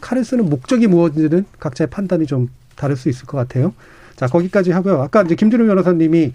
칼을 0.00 0.24
쓰는 0.24 0.48
목적이 0.48 0.88
무엇인지는 0.88 1.44
각자의 1.60 1.88
판단이 1.90 2.26
좀 2.26 2.48
다를 2.74 2.96
수 2.96 3.08
있을 3.08 3.26
것 3.26 3.36
같아요. 3.36 3.72
자, 4.16 4.26
거기까지 4.26 4.72
하고요. 4.72 5.00
아까 5.00 5.22
이제 5.22 5.36
김준우 5.36 5.66
변호사님이 5.66 6.32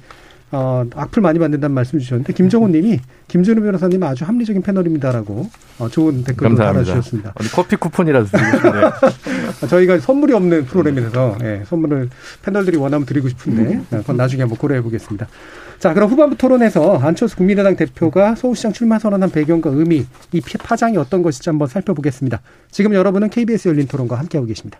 어, 0.56 0.86
악플 0.96 1.22
많이 1.24 1.40
받는다는 1.40 1.74
말씀 1.74 1.98
주셨는데, 1.98 2.32
김정훈 2.34 2.72
님이 2.72 3.00
김준우 3.28 3.62
변호사님은 3.64 4.08
아주 4.08 4.24
합리적인 4.24 4.62
패널입니다라고, 4.62 5.50
어, 5.80 5.90
좋은 5.90 6.24
감사합니다. 6.24 6.64
달아주셨습니다. 6.64 7.34
커피 7.56 7.76
쿠폰이라도 7.76 8.28
드리고 8.28 8.58
싶네요. 8.58 8.92
저희가 9.68 9.98
선물이 10.00 10.34
없는 10.34 10.66
프로그램이라서 10.66 11.38
예, 11.44 11.64
선물을 11.66 12.10
패널들이 12.44 12.78
원하면 12.78 13.08
드리고 13.08 13.30
싶은데 13.30 13.82
예, 13.92 13.98
그건 13.98 14.18
나중에 14.18 14.44
한번 14.44 14.58
고려해 14.60 14.82
보겠습니다. 14.84 15.28
자, 15.80 15.94
그럼 15.96 16.10
후반부 16.12 16.38
토론에서 16.38 17.00
안철수 17.00 17.36
국민의당 17.36 17.76
대표가 17.76 18.36
서울시장 18.36 18.74
출마 18.74 19.00
선언한 19.00 19.32
배경과 19.32 19.72
의미, 19.72 20.06
이 20.32 20.40
피- 20.42 20.58
파장이 20.60 20.96
어떤 20.98 21.24
것일지 21.24 21.50
한번 21.50 21.68
살펴보겠습니다. 21.68 22.42
지금 22.70 22.94
여러분은 22.94 23.30
KBS 23.30 23.70
열린 23.70 23.88
토론과 23.88 24.18
함께하고 24.20 24.48
계십니다. 24.48 24.80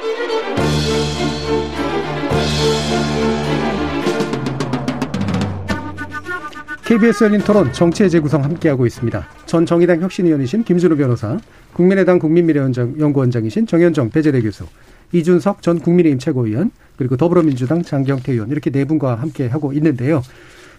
KBS 6.91 7.23
열린 7.23 7.39
토론 7.39 7.71
정치의 7.71 8.09
재구성 8.09 8.43
함께하고 8.43 8.85
있습니다. 8.85 9.25
전 9.45 9.65
정의당 9.65 10.01
혁신위원이신 10.01 10.65
김준호 10.65 10.97
변호사, 10.97 11.39
국민의당 11.71 12.19
국민미래연구원장이신 12.19 13.65
정현정 13.65 14.09
배재대 14.09 14.41
교수, 14.41 14.65
이준석 15.13 15.61
전 15.61 15.79
국민의힘 15.79 16.19
최고위원, 16.19 16.71
그리고 16.97 17.15
더불어민주당 17.15 17.81
장경태 17.81 18.33
의원 18.33 18.49
이렇게 18.49 18.69
네 18.71 18.83
분과 18.83 19.15
함께 19.15 19.47
하고 19.47 19.71
있는데요. 19.71 20.21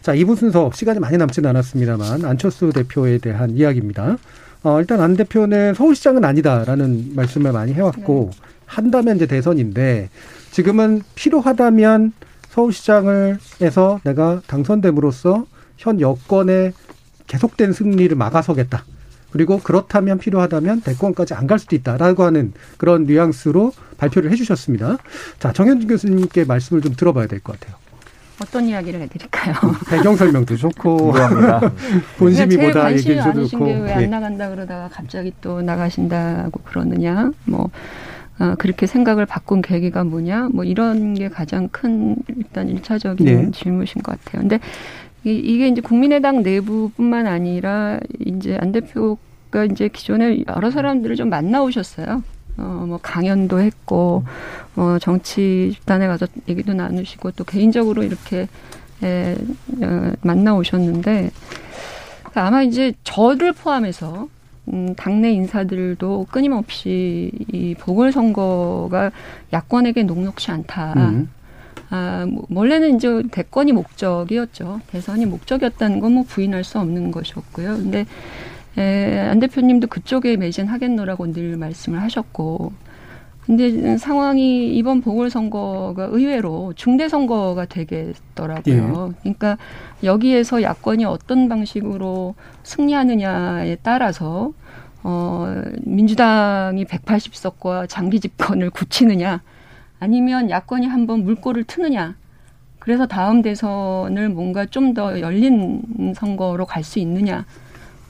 자, 0.03 0.13
2부 0.15 0.37
순서 0.37 0.71
시간이 0.75 0.99
많이 0.99 1.17
남지는 1.17 1.49
않았습니다만 1.49 2.27
안철수 2.27 2.71
대표에 2.75 3.17
대한 3.17 3.51
이야기입니다. 3.51 4.19
어, 4.63 4.81
일단 4.81 5.01
안 5.01 5.17
대표는 5.17 5.75
서울시장은 5.75 6.25
아니다라는 6.25 7.13
말씀을 7.17 7.53
많이 7.53 7.73
해왔고 7.73 8.31
네. 8.33 8.39
한다면 8.67 9.17
이제 9.17 9.27
대선인데 9.27 10.09
지금은 10.53 11.03
필요하다면 11.15 12.13
서울시장을 12.51 13.39
해서 13.61 14.01
내가 14.05 14.41
당선됨으로써 14.47 15.47
현 15.79 16.01
여권의 16.01 16.73
계속된 17.27 17.73
승리를 17.73 18.15
막아서겠다. 18.17 18.85
그리고 19.31 19.59
그렇다면 19.59 20.19
필요하다면 20.19 20.83
대권까지 20.83 21.33
안 21.35 21.47
갈 21.47 21.59
수도 21.59 21.75
있다라고 21.75 22.23
하는 22.25 22.53
그런 22.77 23.05
뉘앙스로 23.07 23.73
발표를 23.97 24.31
해주셨습니다. 24.31 24.99
자, 25.39 25.53
정현준 25.53 25.89
교수님께 25.89 26.45
말씀을 26.45 26.83
좀 26.83 26.95
들어봐야 26.95 27.27
될 27.27 27.41
것 27.41 27.59
같아요. 27.59 27.77
어떤 28.43 28.69
이야기를 28.69 29.01
해드릴까요? 29.03 29.55
배경 29.89 30.17
설명도 30.17 30.57
좋고 30.57 31.15
본심이 32.19 32.57
보다 32.57 32.93
얘기해줘도 32.93 33.47
좋고 33.47 33.65
왜안 33.65 34.03
예. 34.03 34.07
나간다 34.07 34.51
그러다가 34.51 34.89
갑자기 34.93 35.33
또 35.41 35.63
나가신다고 35.63 36.61
그러느냐 36.65 37.31
뭐 37.45 37.71
어, 38.39 38.55
그렇게 38.59 38.87
생각을 38.87 39.27
바꾼 39.27 39.63
계기가 39.63 40.05
뭐냐 40.05 40.49
뭐 40.53 40.65
이런 40.65 41.15
게 41.15 41.29
가장 41.29 41.69
큰 41.69 42.17
일단 42.29 42.69
일차적인 42.69 43.27
네. 43.27 43.51
질문이신 43.53 44.03
것 44.03 44.19
같아요. 44.19 44.41
근데 44.41 44.59
이게 45.25 45.69
이제 45.69 45.81
국민의당 45.81 46.43
내부뿐만 46.43 47.29
아니라 47.29 48.01
이제 48.19 48.59
안 48.61 48.73
대표가 48.73 49.65
이제 49.71 49.89
기존에 49.89 50.43
여러 50.49 50.71
사람들을 50.73 51.15
좀 51.15 51.29
만나오셨어요. 51.31 52.25
어, 52.59 52.85
뭐 52.87 52.99
강연도 53.03 53.61
했고, 53.61 54.25
어, 54.77 54.99
정치 55.01 55.71
집단에 55.75 56.07
가서 56.07 56.27
얘기도 56.49 56.75
나누시고 56.75 57.33
또 57.33 57.45
개인적으로 57.45 58.03
이렇게 58.03 58.49
에, 59.03 59.37
어, 59.83 60.13
만나 60.23 60.55
오셨는데 60.55 61.31
아마 62.35 62.63
이제 62.63 62.93
저를 63.05 63.53
포함해서 63.53 64.29
음, 64.73 64.95
당내 64.97 65.33
인사들도 65.33 66.29
끊임없이 66.31 67.33
이 67.53 67.75
보궐선거가 67.75 69.11
야권에게 69.53 70.05
녹록치 70.05 70.51
않다. 70.53 70.95
음. 70.97 71.31
아, 71.91 72.25
뭐, 72.29 72.47
원래는 72.49 72.97
이제 72.97 73.23
대권이 73.33 73.73
목적이었죠. 73.73 74.81
대선이 74.87 75.27
목적이었다는 75.27 76.01
건 76.01 76.13
뭐 76.13 76.23
부인할 76.27 76.63
수 76.65 76.79
없는 76.79 77.11
것이었고요. 77.11 77.77
근데 77.77 78.07
에, 78.79 79.19
안 79.21 79.39
대표님도 79.41 79.89
그쪽에 79.89 80.37
매진하겠노라고 80.37 81.33
늘 81.33 81.57
말씀을 81.57 82.01
하셨고, 82.03 82.73
근데 83.47 83.97
상황이 83.99 84.69
이번 84.77 85.01
보궐선거가 85.01 86.05
의외로 86.13 86.73
중대선거가 86.77 87.65
되겠더라고요. 87.67 89.11
예. 89.11 89.15
그러니까 89.21 89.59
여기에서 90.05 90.63
야권이 90.63 91.05
어떤 91.05 91.49
방식으로 91.49 92.35
승리하느냐에 92.63 93.79
따라서 93.83 94.53
어, 95.03 95.61
민주당이 95.83 96.85
180석과 96.85 97.89
장기 97.89 98.21
집권을 98.21 98.71
굳히느냐, 98.71 99.43
아니면 99.99 100.49
야권이 100.49 100.87
한번 100.87 101.25
물꼬를 101.25 101.65
트느냐. 101.65 102.15
그래서 102.79 103.07
다음 103.07 103.43
대선을 103.43 104.29
뭔가 104.29 104.67
좀 104.67 104.95
더 104.95 105.19
열린 105.21 106.15
선거로 106.17 106.67
갈 106.67 106.85
수 106.85 106.99
있느냐. 107.01 107.45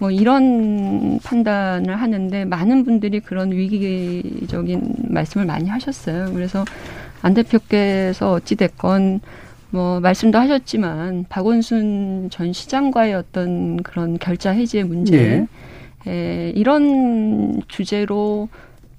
뭐 0.03 0.11
이런 0.11 1.21
판단을 1.23 1.95
하는데 1.95 2.45
많은 2.45 2.85
분들이 2.85 3.21
그런 3.21 3.53
위기적인 3.53 4.95
말씀을 5.11 5.47
많이 5.47 5.69
하셨어요. 5.69 6.33
그래서 6.33 6.65
안 7.21 7.35
대표께서 7.35 8.33
어찌됐건 8.33 9.21
뭐 9.71 10.01
말씀도 10.01 10.37
하셨지만 10.39 11.27
박원순 11.29 12.31
전 12.33 12.53
시장과의 12.53 13.15
어떤 13.15 13.77
그런 13.85 14.19
결자 14.19 14.51
해지의 14.51 14.83
문제 14.83 15.47
네. 16.05 16.11
에, 16.11 16.51
이런 16.57 17.63
주제로 17.69 18.49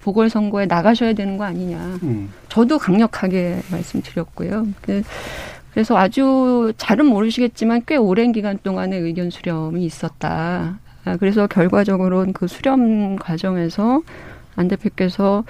보궐선거에 0.04 0.68
나가셔야 0.68 1.12
되는 1.12 1.36
거 1.36 1.44
아니냐. 1.44 2.00
음. 2.04 2.30
저도 2.48 2.78
강력하게 2.78 3.60
말씀드렸고요. 3.70 4.68
그, 4.80 5.04
그래서 5.72 5.98
아주 5.98 6.72
잘은 6.78 7.08
모르시겠지만 7.08 7.82
꽤 7.86 7.98
오랜 7.98 8.32
기간 8.32 8.58
동안의 8.58 9.02
의견 9.02 9.30
수렴이 9.30 9.84
있었다. 9.84 10.80
아, 11.06 11.18
그래서 11.18 11.48
결과적으로는 11.48 12.34
그 12.34 12.48
수렴 12.48 13.16
과정에서 13.18 14.02
안 14.56 14.68
대표께서 14.68 15.44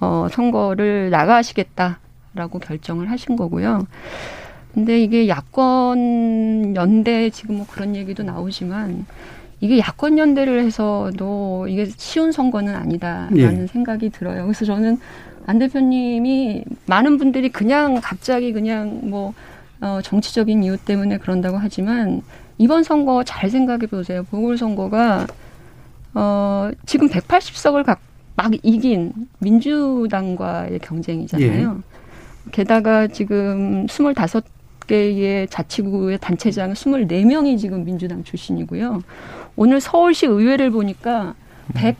어, 0.00 0.26
선거를 0.30 1.10
나가시겠다라고 1.10 2.58
결정을 2.60 3.10
하신 3.10 3.36
거고요. 3.36 3.86
근데 4.74 5.00
이게 5.00 5.28
야권 5.28 6.76
연대 6.76 7.30
지금 7.30 7.56
뭐 7.56 7.66
그런 7.68 7.96
얘기도 7.96 8.22
나오지만 8.22 9.06
이게 9.60 9.78
야권 9.78 10.18
연대를 10.18 10.62
해서도 10.64 11.66
이게 11.68 11.86
쉬운 11.96 12.30
선거는 12.30 12.76
아니다라는 12.76 13.62
예. 13.62 13.66
생각이 13.66 14.10
들어요. 14.10 14.44
그래서 14.44 14.64
저는 14.64 14.98
안 15.46 15.58
대표님이 15.58 16.64
많은 16.86 17.18
분들이 17.18 17.48
그냥 17.48 18.00
갑자기 18.02 18.52
그냥 18.52 19.00
뭐 19.04 19.34
어, 19.80 20.00
정치적인 20.02 20.62
이유 20.62 20.76
때문에 20.76 21.18
그런다고 21.18 21.56
하지만 21.56 22.22
이번 22.58 22.82
선거 22.82 23.22
잘 23.24 23.48
생각해 23.48 23.86
보세요. 23.86 24.24
보궐선거가 24.24 25.26
어, 26.14 26.70
지금 26.86 27.08
180석을 27.08 27.84
각, 27.84 28.00
막 28.36 28.52
이긴 28.62 29.12
민주당과의 29.38 30.80
경쟁이잖아요. 30.80 31.76
예. 31.78 32.50
게다가 32.50 33.06
지금 33.06 33.86
25 33.88 34.14
개의 34.88 35.46
자치구의 35.48 36.18
단체장 36.18 36.72
24명이 36.72 37.58
지금 37.58 37.84
민주당 37.84 38.24
출신이고요. 38.24 39.02
오늘 39.54 39.80
서울시 39.80 40.26
의회를 40.26 40.70
보니까 40.70 41.34
100, 41.74 41.96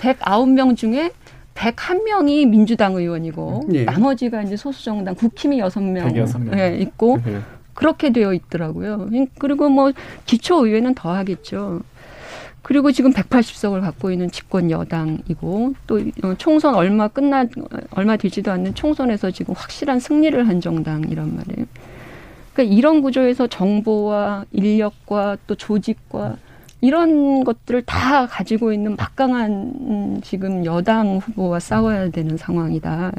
109명 0.00 0.76
중에 0.76 1.12
101명이 1.54 2.48
민주당 2.48 2.94
의원이고 2.94 3.68
예. 3.72 3.84
나머지가 3.84 4.42
이제 4.42 4.56
소수정당 4.56 5.14
국힘이 5.14 5.60
6명 5.60 6.56
예, 6.58 6.76
있고 6.78 7.18
예. 7.26 7.40
그렇게 7.80 8.10
되어 8.10 8.34
있더라고요. 8.34 9.08
그리고 9.38 9.70
뭐 9.70 9.90
기초 10.26 10.66
의회는 10.66 10.94
더 10.94 11.14
하겠죠. 11.14 11.80
그리고 12.60 12.92
지금 12.92 13.10
180석을 13.10 13.80
갖고 13.80 14.10
있는 14.10 14.30
집권 14.30 14.70
여당이고 14.70 15.72
또 15.86 16.00
총선 16.36 16.74
얼마 16.74 17.08
끝나 17.08 17.46
얼마 17.92 18.18
되지도 18.18 18.52
않는 18.52 18.74
총선에서 18.74 19.30
지금 19.30 19.54
확실한 19.56 19.98
승리를 19.98 20.46
한 20.46 20.60
정당이란 20.60 21.36
말이에요. 21.36 21.66
그러니까 22.52 22.76
이런 22.76 23.00
구조에서 23.00 23.46
정보와 23.46 24.44
인력과 24.52 25.38
또 25.46 25.54
조직과 25.54 26.36
이런 26.82 27.44
것들을 27.44 27.80
다 27.86 28.26
가지고 28.26 28.74
있는 28.74 28.94
막강한 28.94 29.50
음, 29.52 30.20
지금 30.22 30.66
여당 30.66 31.16
후보와 31.16 31.60
싸워야 31.60 32.10
되는 32.10 32.36
상황이다. 32.36 33.12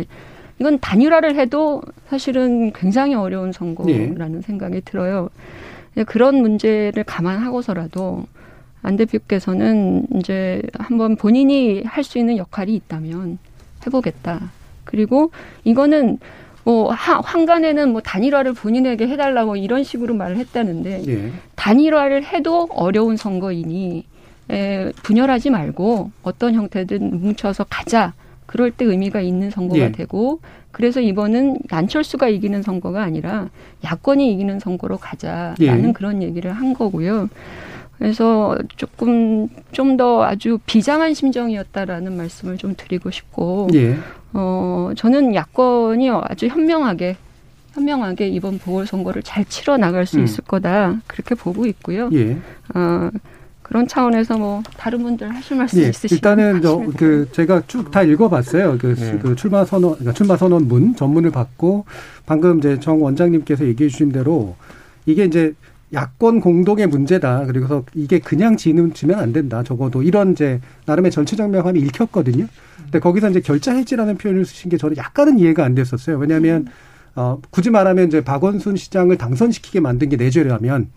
이건 0.62 0.78
단일화를 0.80 1.38
해도 1.38 1.82
사실은 2.08 2.72
굉장히 2.74 3.16
어려운 3.16 3.52
선거라는 3.52 4.32
네. 4.34 4.42
생각이 4.42 4.82
들어요. 4.82 5.30
그런 6.06 6.36
문제를 6.36 7.04
감안하고서라도 7.04 8.26
안 8.84 8.96
대표께서는 8.96 10.06
이제 10.18 10.62
한번 10.78 11.16
본인이 11.16 11.82
할 11.84 12.04
수 12.04 12.20
있는 12.20 12.38
역할이 12.38 12.76
있다면 12.76 13.40
해보겠다. 13.88 14.52
그리고 14.86 15.32
이거는 15.64 16.20
뭐 16.64 16.92
한간에는 16.92 17.92
뭐 17.92 18.02
단일화를 18.02 18.54
본인에게 18.54 19.08
해달라고 19.08 19.56
이런 19.56 19.84
식으로 19.84 20.14
말을 20.14 20.38
했다는데 20.38 21.04
예. 21.08 21.32
단일화를 21.56 22.24
해도 22.24 22.68
어려운 22.72 23.18
선거이니 23.18 24.06
에, 24.52 24.92
분열하지 25.02 25.50
말고 25.50 26.12
어떤 26.22 26.54
형태든 26.54 27.20
뭉쳐서 27.20 27.66
가자. 27.68 28.14
그럴 28.52 28.70
때 28.70 28.84
의미가 28.84 29.22
있는 29.22 29.50
선거가 29.50 29.80
예. 29.80 29.92
되고 29.94 30.42
그래서 30.72 31.00
이번은 31.00 31.60
안철수가 31.70 32.28
이기는 32.28 32.62
선거가 32.62 33.02
아니라 33.02 33.48
야권이 33.84 34.32
이기는 34.34 34.60
선거로 34.60 34.98
가자라는 34.98 35.90
예. 35.90 35.94
그런 35.94 36.22
얘기를 36.22 36.52
한 36.52 36.74
거고요. 36.74 37.30
그래서 37.98 38.58
조금 38.76 39.48
좀 39.72 39.96
더 39.96 40.24
아주 40.24 40.58
비장한 40.66 41.14
심정이었다라는 41.14 42.18
말씀을 42.18 42.58
좀 42.58 42.74
드리고 42.76 43.12
싶고, 43.12 43.68
예. 43.74 43.96
어, 44.34 44.92
저는 44.96 45.34
야권이 45.36 46.10
아주 46.10 46.48
현명하게, 46.48 47.16
현명하게 47.74 48.28
이번 48.30 48.58
보궐 48.58 48.86
선거를 48.88 49.22
잘 49.24 49.46
치러 49.46 49.78
나갈 49.78 50.06
수 50.06 50.18
음. 50.20 50.24
있을 50.26 50.44
거다. 50.46 51.02
그렇게 51.08 51.36
보고 51.36 51.66
있고요. 51.68 52.10
예. 52.14 52.38
어, 52.74 53.10
그런 53.72 53.88
차원에서 53.88 54.38
뭐 54.38 54.62
다른 54.76 55.02
분들 55.02 55.34
하실 55.34 55.56
말씀 55.56 55.80
예, 55.80 55.88
있으시면 55.88 56.18
일단은 56.18 56.62
저, 56.62 56.84
그 56.98 57.30
제가 57.32 57.64
쭉 57.68 57.90
다 57.90 58.04
읽어봤어요. 58.04 58.78
그, 58.78 58.96
네. 58.96 59.18
그 59.22 59.34
출마 59.38 59.64
선언, 59.64 59.92
그러니까 59.92 60.12
출마 60.12 60.36
선언문 60.36 60.98
전문을 60.98 61.32
받고 61.32 61.86
방금 62.26 62.60
이제 62.60 62.82
정 62.82 63.02
원장님께서 63.02 63.66
얘기해 63.66 63.90
주신 63.90 64.12
대로 64.12 64.58
이게 65.06 65.24
이제 65.24 65.54
야권 65.94 66.42
공동의 66.42 66.88
문제다. 66.88 67.46
그리고서 67.46 67.86
이게 67.94 68.20
그냥 68.20 68.58
지는 68.58 68.94
지면 68.94 69.20
안 69.20 69.32
된다. 69.32 69.64
적어도 69.64 70.04
이런 70.04 70.34
이제 70.34 70.60
나름의 70.86 71.10
전체적 71.12 71.50
명함이 71.50 71.80
읽혔거든요. 71.80 72.48
근데 72.84 73.00
거기서 73.00 73.30
이제 73.30 73.40
결자 73.40 73.74
해지라는 73.74 74.18
표현을 74.18 74.44
쓰신 74.44 74.70
게 74.70 74.76
저는 74.76 74.98
약간은 74.98 75.40
이해가 75.40 75.64
안 75.64 75.76
됐었어요. 75.76 76.18
왜냐하면 76.18 76.68
어, 77.16 77.40
굳이 77.50 77.70
말하면 77.70 78.08
이제 78.08 78.22
박원순 78.24 78.78
시장을 78.78 79.18
당선시키게 79.18 79.80
만든 79.82 80.08
게 80.10 80.16
내죄라면 80.16 80.90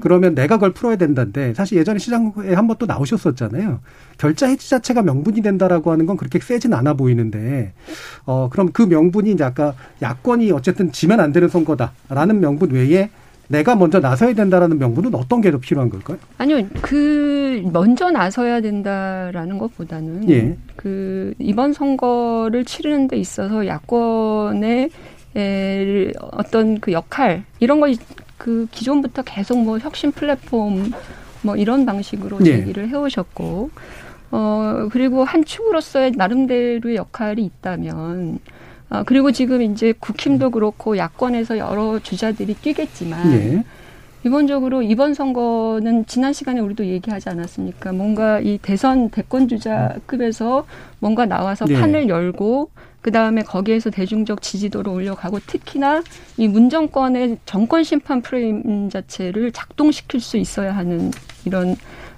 그러면 0.00 0.34
내가 0.34 0.56
그걸 0.56 0.72
풀어야 0.72 0.96
된다는데 0.96 1.52
사실 1.54 1.76
예전에 1.76 1.98
시장에 1.98 2.30
한 2.54 2.66
번 2.66 2.76
또 2.78 2.86
나오셨었잖아요. 2.86 3.80
결자 4.16 4.46
해지 4.46 4.70
자체가 4.70 5.02
명분이 5.02 5.42
된다라고 5.42 5.90
하는 5.90 6.06
건 6.06 6.16
그렇게 6.16 6.38
세진 6.38 6.72
않아 6.72 6.94
보이는데 6.94 7.72
어 8.24 8.48
그럼 8.50 8.70
그 8.72 8.82
명분이 8.82 9.32
이제 9.32 9.44
아까 9.44 9.74
야권이 10.02 10.50
어쨌든 10.52 10.92
지면 10.92 11.20
안 11.20 11.32
되는 11.32 11.48
선거다라는 11.48 12.40
명분 12.40 12.70
외에 12.70 13.10
내가 13.48 13.76
먼저 13.76 14.00
나서야 14.00 14.34
된다라는 14.34 14.78
명분은 14.78 15.14
어떤 15.14 15.40
게 15.40 15.50
더 15.50 15.58
필요한 15.58 15.88
걸까요? 15.88 16.18
아니요, 16.38 16.66
그 16.82 17.62
먼저 17.72 18.10
나서야 18.10 18.60
된다라는 18.60 19.58
것보다는 19.58 20.28
예. 20.30 20.56
그 20.74 21.32
이번 21.38 21.72
선거를 21.72 22.64
치르는 22.64 23.06
데 23.08 23.16
있어서 23.18 23.66
야권의 23.66 24.82
에, 24.84 24.88
어떤 26.32 26.80
그 26.80 26.92
역할 26.92 27.44
이런 27.60 27.80
걸 27.80 27.94
그 28.38 28.66
기존부터 28.70 29.22
계속 29.22 29.58
뭐 29.62 29.78
혁신 29.78 30.12
플랫폼 30.12 30.92
뭐 31.42 31.56
이런 31.56 31.86
방식으로 31.86 32.38
예. 32.42 32.58
제기를 32.58 32.88
해오셨고 32.88 33.70
어 34.32 34.88
그리고 34.90 35.24
한 35.24 35.44
축으로서의 35.44 36.12
나름대로의 36.12 36.96
역할이 36.96 37.44
있다면 37.44 38.38
아 38.88 39.02
그리고 39.04 39.32
지금 39.32 39.62
이제 39.62 39.92
국힘도 39.98 40.50
그렇고 40.50 40.96
야권에서 40.96 41.58
여러 41.58 41.98
주자들이 41.98 42.54
뛰겠지만 42.54 43.32
예. 43.32 43.64
기본적으로 44.22 44.82
이번 44.82 45.14
선거는 45.14 46.06
지난 46.06 46.32
시간에 46.32 46.60
우리도 46.60 46.84
얘기하지 46.86 47.28
않았습니까? 47.28 47.92
뭔가 47.92 48.40
이 48.40 48.58
대선 48.60 49.08
대권 49.10 49.46
주자급에서 49.46 50.66
뭔가 50.98 51.26
나와서 51.26 51.64
네. 51.64 51.74
판을 51.80 52.08
열고 52.08 52.70
그 53.06 53.12
다음에 53.12 53.42
거기에서 53.42 53.88
대중적 53.88 54.42
지지도를 54.42 54.90
올려가고 54.90 55.38
특히나 55.46 56.02
이 56.38 56.48
문정권의 56.48 57.38
정권 57.46 57.84
심판 57.84 58.20
프레임 58.20 58.90
자체를 58.90 59.52
작동시킬 59.52 60.18
수 60.18 60.36
있어야 60.38 60.76
하는 60.76 61.12
이런 61.44 61.76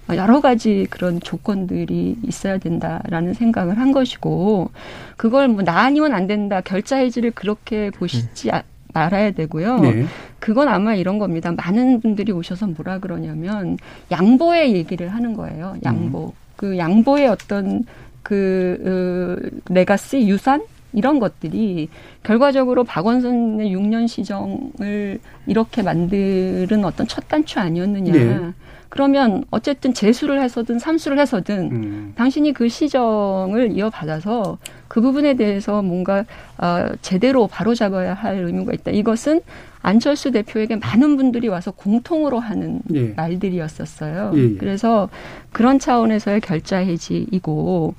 여러 0.09 0.41
가지 0.41 0.87
그런 0.89 1.21
조건들이 1.21 2.17
있어야 2.27 2.57
된다라는 2.57 3.35
생각을 3.35 3.77
한 3.77 3.93
것이고 3.93 4.71
그걸 5.19 5.49
뭐 5.49 5.63
나 5.63 5.81
아니면 5.81 6.15
안 6.15 6.27
된다 6.27 6.63
결자 6.63 6.97
해지를 6.97 7.33
그렇게 7.33 7.91
보시지 7.91 8.51
아- 8.51 8.63
말아야 8.95 9.33
되고요. 9.33 9.81
네. 9.81 10.07
그건 10.39 10.69
아마 10.69 10.95
이런 10.95 11.19
겁니다. 11.19 11.53
많은 11.53 12.01
분들이 12.01 12.33
오셔서 12.33 12.67
뭐라 12.69 12.99
그러냐면 13.01 13.77
양보의 14.11 14.73
얘기를 14.73 15.11
하는 15.11 15.35
거예요. 15.35 15.77
양보. 15.85 16.33
그 16.57 16.79
양보의 16.79 17.29
어떤 17.29 17.85
그 18.23 19.37
어, 19.45 19.61
레가시 19.69 20.27
유산 20.27 20.63
이런 20.93 21.19
것들이 21.19 21.89
결과적으로 22.23 22.85
박원순의 22.85 23.75
6년 23.75 24.09
시정을 24.09 25.21
이렇게 25.47 25.83
만드는 25.83 26.85
어떤 26.85 27.07
첫 27.07 27.29
단추 27.29 27.61
아니었느냐. 27.61 28.13
네. 28.13 28.53
그러면 28.89 29.45
어쨌든 29.51 29.93
재수를 29.93 30.41
해서든 30.41 30.79
삼수를 30.79 31.19
해서든 31.19 31.71
음. 31.71 32.13
당신이 32.17 32.55
그 32.55 32.69
시정을 32.69 33.73
이어받아서 33.73 34.59
그 34.89 35.03
부분에 35.03 35.35
대해서 35.35 35.83
뭔가 35.83 36.25
어, 36.57 36.87
제대로 37.03 37.47
바로잡아야 37.47 38.15
할 38.15 38.37
의무가 38.37 38.73
있다. 38.73 38.91
이것은 38.93 39.43
안철수 39.83 40.33
대표에게 40.33 40.77
많은 40.77 41.17
분들이 41.17 41.49
와서 41.49 41.71
공통으로 41.71 42.39
하는 42.39 42.81
예. 42.95 43.13
말들이었었어요. 43.15 44.33
예, 44.35 44.39
예. 44.39 44.57
그래서 44.57 45.09
그런 45.53 45.79
차원에서의 45.79 46.41
결자 46.41 46.79
해지이고 46.79 47.95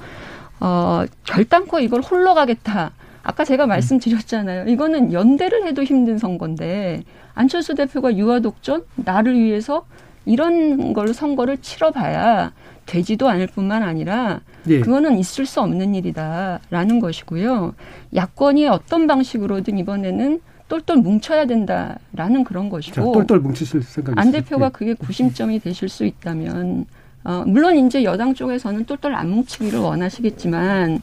어, 0.60 1.03
결단코 1.26 1.80
이걸 1.80 2.01
홀로 2.01 2.34
가겠다. 2.34 2.91
아까 3.24 3.43
제가 3.45 3.68
말씀드렸잖아요. 3.68 4.70
이거는 4.70 5.14
연대를 5.14 5.66
해도 5.66 5.84
힘든 5.84 6.18
선거인데 6.18 7.03
안철수 7.36 7.76
대표가 7.76 8.16
유화 8.18 8.39
독전 8.39 8.84
나를 8.95 9.38
위해서 9.38 9.86
이런 10.26 10.93
걸로 10.93 11.14
선거를 11.14 11.57
치러봐야 11.57 12.53
되지도 12.86 13.30
않을 13.30 13.47
뿐만 13.47 13.84
아니라 13.84 14.41
예. 14.68 14.80
그거는 14.80 15.18
있을 15.18 15.45
수 15.45 15.62
없는 15.62 15.95
일이다라는 15.95 16.99
것이고요. 16.99 17.74
야권이 18.16 18.68
어떤 18.68 19.07
방식으로든 19.07 19.78
이번에는 19.78 20.41
똘똘 20.68 20.97
뭉쳐야 20.97 21.45
된다라는 21.45 22.43
그런 22.43 22.66
자, 22.66 22.70
것이고 22.72 23.12
똘똘 23.14 23.39
뭉치실 23.39 23.82
생각이 23.82 24.20
안? 24.20 24.32
대표가 24.32 24.68
예. 24.68 24.70
그게 24.70 24.93
구심점이 24.93 25.60
되실 25.60 25.89
수 25.89 26.05
있다면 26.05 26.86
어, 27.24 27.43
물론 27.45 27.78
이제 27.78 28.03
여당 28.03 28.34
쪽에서는 28.34 28.86
똘똘 28.86 29.13
안 29.13 29.30
뭉치기를 29.30 29.80
원하시겠지만 29.80 31.01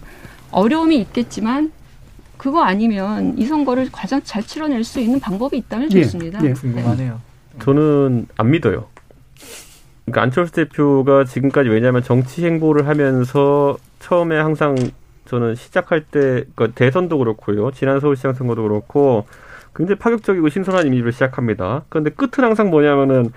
어려움이 0.50 0.98
있겠지만 1.00 1.72
그거 2.36 2.62
아니면 2.62 3.36
이 3.38 3.44
선거를 3.44 3.88
가장 3.90 4.20
잘 4.22 4.42
치러낼 4.42 4.84
수 4.84 5.00
있는 5.00 5.20
방법이 5.20 5.56
있다면 5.58 5.90
예, 5.92 6.02
좋습니다. 6.02 6.44
예. 6.44 6.52
궁금하네요. 6.52 7.20
저는 7.60 8.26
안 8.36 8.50
믿어요. 8.50 8.86
그러니까 10.04 10.22
안철수 10.22 10.52
대표가 10.52 11.24
지금까지 11.24 11.68
왜냐하면 11.68 12.02
정치 12.02 12.44
행보를 12.44 12.86
하면서 12.86 13.76
처음에 13.98 14.36
항상 14.36 14.76
저는 15.24 15.56
시작할 15.56 16.02
때그 16.04 16.72
대선도 16.74 17.18
그렇고요. 17.18 17.72
지난 17.72 17.98
서울시장 18.00 18.34
선거도 18.34 18.62
그렇고 18.62 19.26
굉장히 19.74 19.98
파격적이고 19.98 20.48
신선한 20.48 20.86
이미지로 20.86 21.10
시작합니다. 21.10 21.82
그런데 21.88 22.10
끝은 22.10 22.44
항상 22.44 22.70
뭐냐면은 22.70 23.32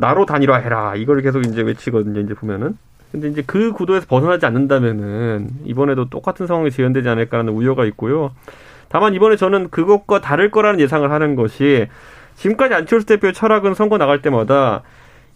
나로 0.00 0.26
단일화해라 0.26 0.96
이걸 0.96 1.22
계속 1.22 1.44
이제 1.46 1.62
외치거든요. 1.62 2.20
이제 2.20 2.34
보면은. 2.34 2.76
근데 3.12 3.28
이제 3.28 3.42
그 3.44 3.72
구도에서 3.72 4.06
벗어나지 4.06 4.46
않는다면은 4.46 5.50
이번에도 5.64 6.08
똑같은 6.08 6.46
상황이 6.46 6.70
재현되지 6.70 7.08
않을까라는 7.08 7.52
우려가 7.52 7.84
있고요. 7.86 8.30
다만 8.88 9.14
이번에 9.14 9.36
저는 9.36 9.70
그것과 9.70 10.20
다를 10.20 10.50
거라는 10.50 10.80
예상을 10.80 11.10
하는 11.10 11.34
것이 11.36 11.88
지금까지 12.36 12.74
안철수 12.74 13.06
대표의 13.06 13.32
철학은 13.32 13.74
선거 13.74 13.98
나갈 13.98 14.22
때마다 14.22 14.82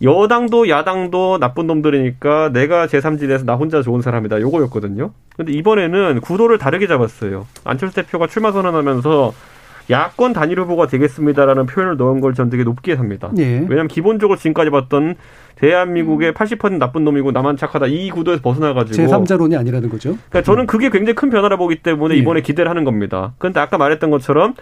여당도 0.03 0.69
야당도 0.69 1.39
나쁜 1.39 1.67
놈들이니까 1.67 2.51
내가 2.53 2.87
제3지대에서 2.87 3.45
나 3.45 3.55
혼자 3.55 3.83
좋은 3.83 4.03
사람이다. 4.03 4.41
요거였거든요. 4.41 5.13
근데 5.37 5.53
이번에는 5.53 6.21
구도를 6.21 6.59
다르게 6.59 6.87
잡았어요. 6.87 7.47
안철수 7.65 7.95
대표가 7.97 8.27
출마 8.27 8.53
선언하면서 8.53 9.33
야권 9.91 10.33
단일 10.33 10.61
후보가 10.61 10.87
되겠습니다라는 10.87 11.67
표현을 11.67 11.97
넣은 11.97 12.21
걸 12.21 12.35
전 12.35 12.51
되게 12.51 12.65
높게 12.65 12.97
삽니다. 12.97 13.31
예. 13.39 13.59
왜냐하면 13.61 13.87
기본적으로 13.89 14.37
지금까지 14.39 14.71
봤던 14.71 15.15
대한민국의 15.57 16.33
80% 16.33 16.79
나쁜 16.79 17.05
놈이고 17.05 17.31
나만 17.33 17.57
착하다 17.57 17.87
이 17.87 18.11
구도에서 18.11 18.43
벗어나가지고 18.43 19.07
제3자론이 19.07 19.57
아니라는 19.59 19.89
거죠. 19.89 20.17
그러니까 20.31 20.43
저는 20.43 20.67
그게 20.67 20.91
굉장히 20.91 21.15
큰 21.15 21.31
변화를 21.31 21.57
보기 21.59 21.77
때문에 21.77 22.15
예. 22.15 22.19
이번에 22.19 22.41
기대를 22.41 22.69
하는 22.69 22.85
겁니다. 22.85 23.35
그런데 23.39 23.61
아까 23.61 23.79
말했던 23.79 24.11
것처럼 24.11 24.55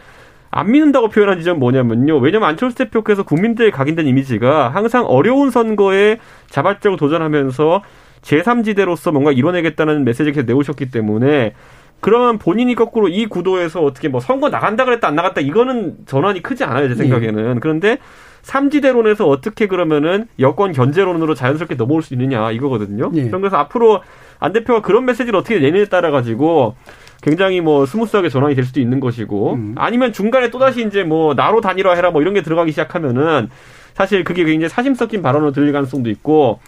안 0.51 0.71
믿는다고 0.71 1.09
표현한 1.09 1.39
지점은 1.39 1.61
뭐냐면요. 1.61 2.19
왜냐면 2.19 2.49
안철수 2.51 2.77
대표께서 2.77 3.23
국민들에 3.23 3.71
각인된 3.71 4.07
이미지가 4.07 4.69
항상 4.69 5.07
어려운 5.07 5.51
선거에 5.51 6.19
자발적으로 6.51 6.99
도전하면서 6.99 7.83
제3지대로서 8.21 9.13
뭔가 9.13 9.33
이뤄내겠다는 9.33 10.05
메시지를 10.05 10.33
계속 10.33 10.47
내오셨기 10.47 10.91
때문에 10.91 11.55
그러면 12.03 12.39
본인이 12.39 12.75
거꾸로 12.75 13.09
이 13.09 13.27
구도에서 13.27 13.81
어떻게 13.81 14.09
뭐 14.09 14.21
선거 14.21 14.49
나간다 14.51 14.85
그랬다 14.85 15.07
안 15.07 15.15
나갔다 15.15 15.41
이거는 15.41 15.99
전환이 16.05 16.43
크지 16.43 16.65
않아요 16.65 16.89
제 16.89 16.97
생각에는 16.97 17.61
그런데 17.61 17.99
삼지대론에서 18.43 19.29
어떻게 19.29 19.69
그러면은 19.69 20.27
여권 20.41 20.73
견제론으로 20.73 21.35
자연스럽게 21.35 21.77
넘어올 21.77 22.03
수 22.03 22.13
있느냐 22.15 22.51
이거거든요. 22.51 23.13
예. 23.15 23.31
그래서 23.31 23.57
앞으로 23.57 24.03
안 24.41 24.53
대표가 24.53 24.83
그런 24.83 25.05
메시지를 25.05 25.39
어떻게 25.39 25.61
내느냐에 25.61 25.85
따라 25.85 26.11
가지고 26.11 26.75
굉장히 27.23 27.61
뭐 27.61 27.87
smooth하게 27.87 28.29
전환이 28.29 28.57
될 28.57 28.65
수도 28.65 28.81
있는 28.81 28.99
것이고 28.99 29.55
음. 29.55 29.75
아니면 29.79 30.13
중간에 30.13 30.51
또 30.51 30.59
다시 30.59 30.85
이제 30.85 31.05
뭐 31.05 31.35
나로 31.35 31.61
단일화 31.61 31.95
해라 31.95 32.11
뭐 32.11 32.21
이런 32.21 32.35
게 32.35 32.43
들어가기 32.43 32.73
시작하면은 32.73 33.49
사실 33.95 34.25
그게 34.25 34.43
굉장히 34.43 34.69
사심 34.69 34.95
섞인 34.95 35.23
발언으로 35.23 35.53
들릴 35.53 35.73
가능성도 35.73 36.11
있고 36.11 36.59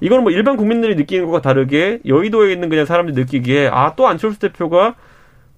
이거는 0.00 0.24
뭐 0.24 0.32
일반 0.32 0.56
국민들이 0.56 0.94
느끼는 0.94 1.26
것과 1.26 1.40
다르게 1.40 2.00
여의도에 2.06 2.52
있는 2.52 2.68
그냥 2.68 2.84
사람들이 2.84 3.16
느끼기에 3.18 3.68
아 3.68 3.94
또 3.96 4.06
안철수 4.06 4.38
대표가 4.38 4.94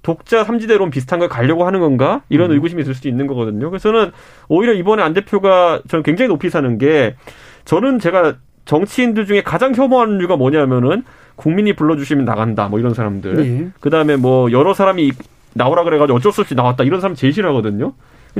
독자 0.02 0.44
삼지대론 0.44 0.90
비슷한 0.90 1.18
걸 1.18 1.28
가려고 1.28 1.66
하는 1.66 1.80
건가 1.80 2.22
이런 2.28 2.50
음. 2.50 2.54
의구심이 2.54 2.84
들 2.84 2.94
수도 2.94 3.08
있는 3.08 3.26
거거든요. 3.26 3.68
그래서 3.68 3.90
저는 3.90 4.12
오히려 4.48 4.72
이번에 4.72 5.02
안 5.02 5.12
대표가 5.12 5.82
저는 5.88 6.02
굉장히 6.02 6.28
높이 6.28 6.50
사는 6.50 6.78
게 6.78 7.16
저는 7.64 7.98
제가 7.98 8.36
정치인들 8.64 9.26
중에 9.26 9.42
가장 9.42 9.74
혐오하는 9.74 10.20
이유가 10.20 10.36
뭐냐면은 10.36 11.02
국민이 11.36 11.72
불러주시면 11.72 12.24
나간다 12.24 12.68
뭐 12.68 12.78
이런 12.78 12.94
사람들 12.94 13.46
예. 13.46 13.68
그 13.80 13.90
다음에 13.90 14.16
뭐 14.16 14.52
여러 14.52 14.72
사람이 14.74 15.12
나오라 15.54 15.82
그래가지고 15.84 16.16
어쩔 16.16 16.32
수 16.32 16.42
없이 16.42 16.54
나왔다 16.54 16.84
이런 16.84 17.00
사람 17.00 17.14
제일 17.14 17.32
싫어하거든요. 17.32 17.92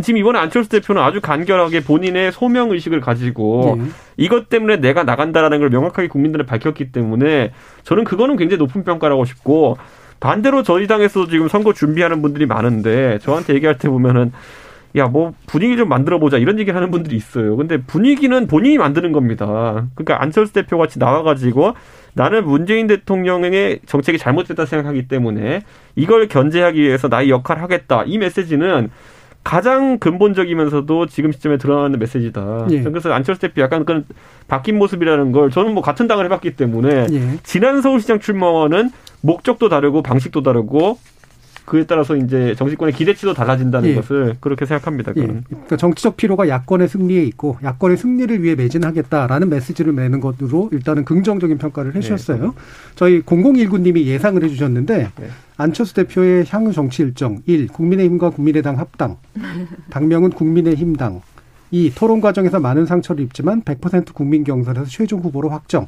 지금 0.03 0.19
이번에 0.19 0.39
안철수 0.39 0.71
대표는 0.71 1.03
아주 1.03 1.21
간결하게 1.21 1.83
본인의 1.83 2.33
소명 2.33 2.71
의식을 2.71 3.01
가지고 3.01 3.77
네. 3.79 3.85
이것 4.17 4.49
때문에 4.49 4.77
내가 4.77 5.03
나간다라는 5.03 5.59
걸 5.59 5.71
명확하게 5.71 6.09
국민들에 6.09 6.45
밝혔기 6.45 6.93
때문에 6.93 7.53
저는 7.85 8.05
그거는 8.05 8.37
굉장히 8.37 8.59
높은 8.59 8.85
평가라고 8.85 9.25
싶고 9.25 9.77
반대로 10.21 10.63
저희 10.63 10.87
당에서 10.87 11.27
지금 11.27 11.49
선거 11.49 11.73
준비하는 11.73 12.23
분들이 12.23 12.47
많은데 12.47 13.19
저한테 13.21 13.55
얘기할 13.55 13.79
때 13.79 13.89
보면은 13.89 14.33
야, 14.97 15.07
뭐 15.07 15.33
분위기 15.47 15.77
좀 15.77 15.89
만들어 15.89 16.19
보자 16.19 16.39
이런 16.39 16.59
얘기를 16.59 16.75
하는 16.75 16.91
분들이 16.91 17.15
있어요. 17.17 17.57
근데 17.57 17.77
분위기는 17.77 18.47
본인이 18.47 18.79
만드는 18.79 19.13
겁니다. 19.13 19.87
그러니까 19.95 20.23
안철수 20.23 20.53
대표 20.53 20.79
같이 20.79 20.99
나와 20.99 21.23
가지고 21.23 21.75
나는 22.15 22.45
문재인 22.45 22.87
대통령의 22.87 23.81
정책이 23.87 24.19
잘못됐다 24.19 24.65
생각하기 24.65 25.07
때문에 25.07 25.63
이걸 25.95 26.27
견제하기 26.27 26.81
위해서 26.81 27.09
나의 27.09 27.31
역할을 27.31 27.63
하겠다. 27.63 28.03
이 28.07 28.19
메시지는 28.19 28.91
가장 29.45 29.99
근본적이면서도 29.99 31.07
지금 31.07 31.33
시점에 31.33 31.57
드러나는 31.57 31.99
메시지다. 31.99 32.67
예. 32.71 32.83
그래서 32.83 33.13
안철수 33.13 33.41
대표 33.41 33.63
약간 33.63 33.85
그런 33.85 34.05
바뀐 34.47 34.77
모습이라는 34.79 35.33
걸 35.33 35.51
저는 35.51 35.73
뭐 35.73 35.83
같은 35.83 36.07
당을 36.07 36.27
해봤기 36.27 36.57
때문에 36.57 37.07
예. 37.11 37.39
지난 37.43 37.81
서울시장 37.81 38.21
출마와는 38.21 38.91
목적도 39.23 39.69
다르고 39.69 40.03
방식도 40.03 40.43
다르고 40.43 40.99
그에 41.69 41.85
따라서 41.85 42.17
이제 42.17 42.55
정치권의 42.57 42.95
기대치도 42.95 43.35
달라진다는 43.35 43.91
예. 43.91 43.95
것을 43.95 44.37
그렇게 44.41 44.65
생각합니다. 44.65 45.13
예. 45.17 45.27
그러니까 45.27 45.77
정치적 45.77 46.17
피로가 46.17 46.49
야권의 46.49 46.89
승리에 46.89 47.23
있고 47.25 47.59
야권의 47.63 47.99
승리를 47.99 48.43
위해 48.43 48.55
매진하겠다라는 48.55 49.51
메시지를 49.51 49.95
내는 49.95 50.21
것으로 50.21 50.71
일단은 50.73 51.05
긍정적인 51.05 51.59
평가를 51.59 51.95
해주셨어요. 51.95 52.45
예. 52.47 52.51
저희 52.95 53.21
0019님이 53.21 54.05
예상을 54.05 54.43
해주셨는데 54.43 55.11
예. 55.21 55.29
안철수 55.59 55.93
대표의 55.93 56.47
향후 56.49 56.73
정치 56.73 57.03
일정 57.03 57.43
1. 57.45 57.69
국민의힘과 57.69 58.31
국민의당 58.31 58.79
합당 58.79 59.19
당명은 59.91 60.31
국민의힘당 60.31 61.21
2. 61.71 61.93
토론 61.95 62.23
과정에서 62.23 62.61
많은 62.61 62.87
상처를 62.87 63.23
입지만 63.25 63.61
100% 63.61 64.15
국민 64.15 64.43
경선에서 64.43 64.87
최종 64.87 65.21
후보로 65.21 65.51
확정 65.51 65.87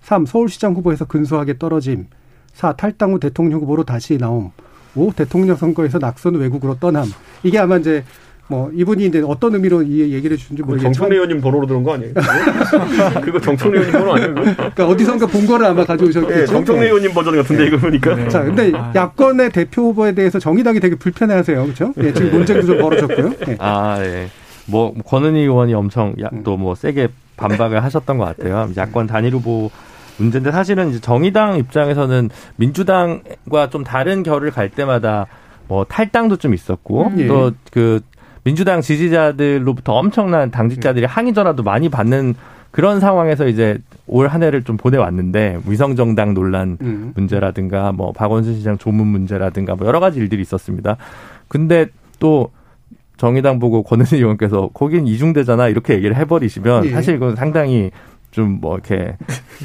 3. 0.00 0.26
서울시장 0.26 0.74
후보에서 0.74 1.04
근소하게 1.04 1.58
떨어짐 1.58 2.08
4. 2.54 2.72
탈당 2.72 3.12
후 3.12 3.20
대통령 3.20 3.60
후보로 3.60 3.84
다시 3.84 4.18
나옴 4.18 4.50
5. 4.96 5.12
대통령 5.14 5.56
선거에서 5.56 5.98
낙선 5.98 6.34
외국으로 6.36 6.76
떠남. 6.80 7.06
이게 7.42 7.58
아마 7.58 7.76
이제 7.76 8.02
뭐 8.48 8.70
이분이 8.72 9.06
이제 9.06 9.22
어떤 9.26 9.54
의미로 9.54 9.82
이 9.82 10.12
얘기를 10.12 10.36
해주는지 10.36 10.62
모르겠지만 10.62 10.92
정청래 10.92 11.16
의원님 11.16 11.40
번호로 11.40 11.66
들은 11.66 11.82
거 11.82 11.94
아니에요? 11.94 12.12
그거 13.22 13.40
정청래 13.40 13.80
의원님 13.80 13.92
번호 13.98 14.14
아니에요? 14.14 14.34
그러니까 14.34 14.86
어디선가 14.86 15.26
본 15.26 15.46
거를 15.46 15.66
아마 15.66 15.84
가져오셨겠죠. 15.84 16.34
네, 16.40 16.46
정청래 16.46 16.80
네. 16.82 16.86
의원님 16.86 17.12
버전 17.12 17.34
같은데 17.36 17.62
네. 17.62 17.68
이거 17.68 17.76
보니까. 17.78 18.14
네. 18.14 18.28
자, 18.28 18.44
근데 18.44 18.70
아. 18.74 18.92
야권의 18.94 19.50
대표 19.50 19.82
후보에 19.82 20.12
대해서 20.12 20.38
정의당이 20.38 20.78
되게 20.78 20.94
불편해하세요, 20.94 21.60
그렇죠? 21.64 21.92
네, 21.96 22.12
지금 22.12 22.30
논쟁도 22.30 22.66
좀 22.66 22.78
벌어졌고요. 22.78 23.30
네. 23.46 23.56
아, 23.58 23.98
예. 24.04 24.28
뭐 24.68 24.94
권은희 24.94 25.40
의원이 25.40 25.74
엄청 25.74 26.14
또 26.44 26.56
뭐 26.56 26.74
세게 26.76 27.08
반박을 27.36 27.82
하셨던 27.84 28.16
것 28.18 28.24
같아요. 28.36 28.70
야권 28.76 29.08
단일 29.08 29.34
후보 29.34 29.70
문제인데 30.18 30.50
사실은 30.52 30.90
이제 30.90 31.00
정의당 31.00 31.58
입장에서는 31.58 32.30
민주당과 32.56 33.70
좀 33.70 33.84
다른 33.84 34.22
결을 34.22 34.50
갈 34.50 34.68
때마다 34.70 35.26
뭐 35.68 35.84
탈당도 35.84 36.36
좀 36.36 36.54
있었고 36.54 37.08
음. 37.08 37.26
또그 37.26 38.00
민주당 38.44 38.80
지지자들로부터 38.80 39.92
엄청난 39.92 40.50
당직자들이 40.50 41.04
항의 41.04 41.34
전화도 41.34 41.62
많이 41.62 41.88
받는 41.88 42.34
그런 42.70 43.00
상황에서 43.00 43.48
이제 43.48 43.78
올 44.06 44.28
한 44.28 44.42
해를 44.42 44.62
좀 44.62 44.76
보내왔는데 44.76 45.60
위성정당 45.66 46.34
논란 46.34 46.78
음. 46.80 47.12
문제라든가 47.16 47.90
뭐 47.92 48.12
박원순 48.12 48.54
시장 48.54 48.78
조문 48.78 49.06
문제라든가 49.08 49.74
뭐 49.74 49.86
여러 49.86 49.98
가지 49.98 50.18
일들이 50.20 50.42
있었습니다. 50.42 50.96
근데 51.48 51.86
또 52.18 52.50
정의당 53.16 53.58
보고 53.58 53.82
권은희 53.82 54.16
의원께서 54.16 54.68
거긴 54.74 55.06
이중대잖아 55.06 55.68
이렇게 55.68 55.94
얘기를 55.94 56.14
해버리시면 56.16 56.84
예. 56.84 56.90
사실 56.90 57.18
그건 57.18 57.34
상당히 57.34 57.90
좀 58.36 58.58
뭐 58.60 58.74
이렇게 58.74 59.16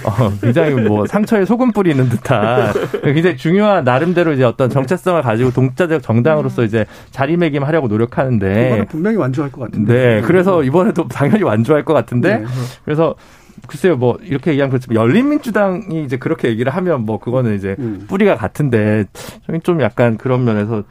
어 0.05 0.31
굉장히 0.41 0.73
뭐 0.75 1.05
상처에 1.05 1.45
소금 1.45 1.71
뿌리는 1.71 2.07
듯한 2.09 2.73
굉장히 3.03 3.37
중요한 3.37 3.83
나름대로 3.83 4.31
이제 4.31 4.43
어떤 4.43 4.69
정체성을 4.69 5.21
가지고 5.21 5.51
동자적 5.51 6.01
정당으로서 6.01 6.63
이제 6.63 6.85
자리매김하려고 7.11 7.87
노력하는데 7.87 8.67
이번에 8.67 8.85
분명히 8.85 9.17
완주할 9.17 9.51
것 9.51 9.61
같은데. 9.61 9.93
네, 9.93 10.21
그래서 10.21 10.63
이번에도 10.63 11.07
당연히 11.07 11.43
완주할 11.43 11.83
것 11.83 11.93
같은데 11.93 12.37
네. 12.37 12.45
그래서 12.85 13.15
글쎄요, 13.67 13.95
뭐 13.97 14.17
이렇게 14.23 14.51
얘기하면 14.51 14.71
그렇지만 14.71 14.95
열린민주당이 14.95 16.03
이제 16.03 16.17
그렇게 16.17 16.47
얘기를 16.47 16.73
하면 16.73 17.05
뭐 17.05 17.19
그거는 17.19 17.55
이제 17.55 17.75
음. 17.79 18.05
뿌리가 18.07 18.35
같은데 18.35 19.05
좀 19.63 19.81
약간 19.81 20.17
그런 20.17 20.45
면에서 20.45 20.83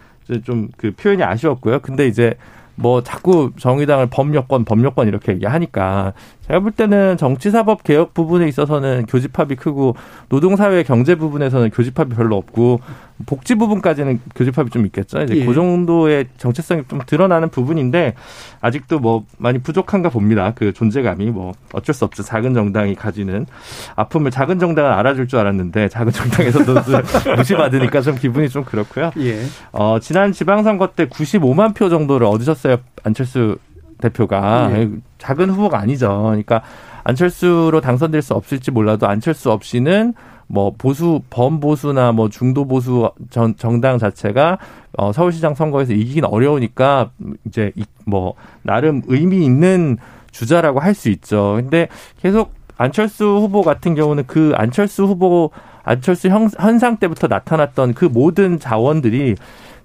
좀 0.45 0.69
그 0.77 0.93
표현이 0.93 1.23
아쉬웠고요. 1.25 1.81
근데 1.81 2.07
이제 2.07 2.35
뭐 2.77 3.03
자꾸 3.03 3.51
정의당을 3.59 4.09
법여권 4.11 4.65
법여권 4.65 5.09
이렇게 5.09 5.33
얘기하니까 5.33 6.13
제가 6.51 6.61
볼 6.61 6.73
때는 6.73 7.17
정치사법 7.17 7.85
개혁 7.85 8.13
부분에 8.13 8.49
있어서는 8.49 9.07
교집합이 9.07 9.55
크고 9.55 9.95
노동사회 10.29 10.83
경제 10.83 11.15
부분에서는 11.15 11.71
교집합이 11.71 12.17
별로 12.17 12.37
없고 12.37 12.81
복지 13.27 13.55
부분까지는 13.55 14.21
교집합이 14.35 14.71
좀 14.71 14.85
있겠죠. 14.87 15.23
이제 15.23 15.37
예. 15.37 15.45
그 15.45 15.55
정도의 15.55 16.27
정체성이 16.39 16.83
좀 16.89 17.01
드러나는 17.07 17.51
부분인데 17.51 18.15
아직도 18.61 18.99
뭐 18.99 19.25
많이 19.39 19.59
부족한가 19.59 20.09
봅니다. 20.09 20.53
그 20.57 20.73
존재감이 20.73 21.27
뭐 21.27 21.53
어쩔 21.73 21.95
수 21.95 22.05
없죠. 22.05 22.25
작은 22.25 22.55
정당이 22.55 22.97
가지는 22.97 23.47
아픔을 23.95 24.33
작은 24.33 24.59
정당은 24.59 24.91
알아줄 24.91 25.29
줄 25.29 25.39
알았는데 25.39 25.89
작은 25.89 26.13
정당에서도 26.13 26.75
무시받으니까 27.37 28.01
좀 28.01 28.17
기분이 28.17 28.49
좀 28.49 28.65
그렇고요. 28.65 29.13
예. 29.19 29.41
어, 29.71 29.99
지난 30.01 30.33
지방선거 30.33 30.89
때 30.97 31.07
95만 31.07 31.77
표 31.77 31.89
정도를 31.89 32.27
얻으셨어요. 32.27 32.79
안철수 33.05 33.59
대표가 34.01 34.71
예. 34.73 34.91
작은 35.19 35.51
후보가 35.51 35.79
아니죠. 35.79 36.23
그러니까 36.25 36.63
안철수로 37.05 37.81
당선될 37.81 38.23
수 38.23 38.35
없을지 38.35 38.71
몰라도 38.71 39.07
안철수 39.07 39.51
없이는 39.51 40.15
뭐 40.47 40.73
보수 40.77 41.21
범보수나 41.31 42.13
뭐 42.13 42.29
중도 42.29 42.67
보수 42.67 43.11
전, 43.31 43.55
정당 43.57 43.99
자체가 43.99 44.59
어 44.99 45.13
서울시장 45.13 45.55
선거에서 45.55 45.93
이기긴 45.93 46.25
어려우니까 46.25 47.11
이제 47.47 47.73
뭐 48.05 48.35
나름 48.63 49.03
의미 49.07 49.45
있는 49.45 49.97
주자라고 50.33 50.81
할 50.81 50.95
수 50.95 51.09
있죠. 51.11 51.55
근데 51.57 51.89
계속 52.21 52.53
안철수 52.77 53.25
후보 53.25 53.63
같은 53.63 53.95
경우는 53.95 54.25
그 54.27 54.53
안철수 54.57 55.05
후보 55.05 55.51
안철수 55.85 56.29
형, 56.29 56.49
현상 56.59 56.97
때부터 56.97 57.27
나타났던 57.27 57.95
그 57.95 58.05
모든 58.05 58.59
자원들이 58.59 59.37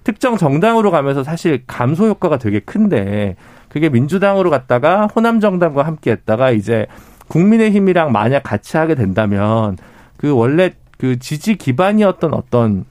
특정 0.04 0.36
정당으로 0.36 0.90
가면서 0.90 1.24
사실 1.24 1.62
감소 1.66 2.06
효과가 2.06 2.38
되게 2.38 2.60
큰데 2.60 3.36
그게 3.76 3.90
민주당으로 3.90 4.48
갔다가 4.48 5.06
호남 5.06 5.38
정당과 5.38 5.82
함께 5.82 6.10
했다가 6.10 6.50
이제 6.50 6.86
국민의힘이랑 7.28 8.10
만약 8.10 8.42
같이 8.42 8.78
하게 8.78 8.94
된다면 8.94 9.76
그 10.16 10.30
원래 10.30 10.72
그 10.96 11.18
지지 11.18 11.56
기반이었던 11.56 12.32
어떤 12.32 12.86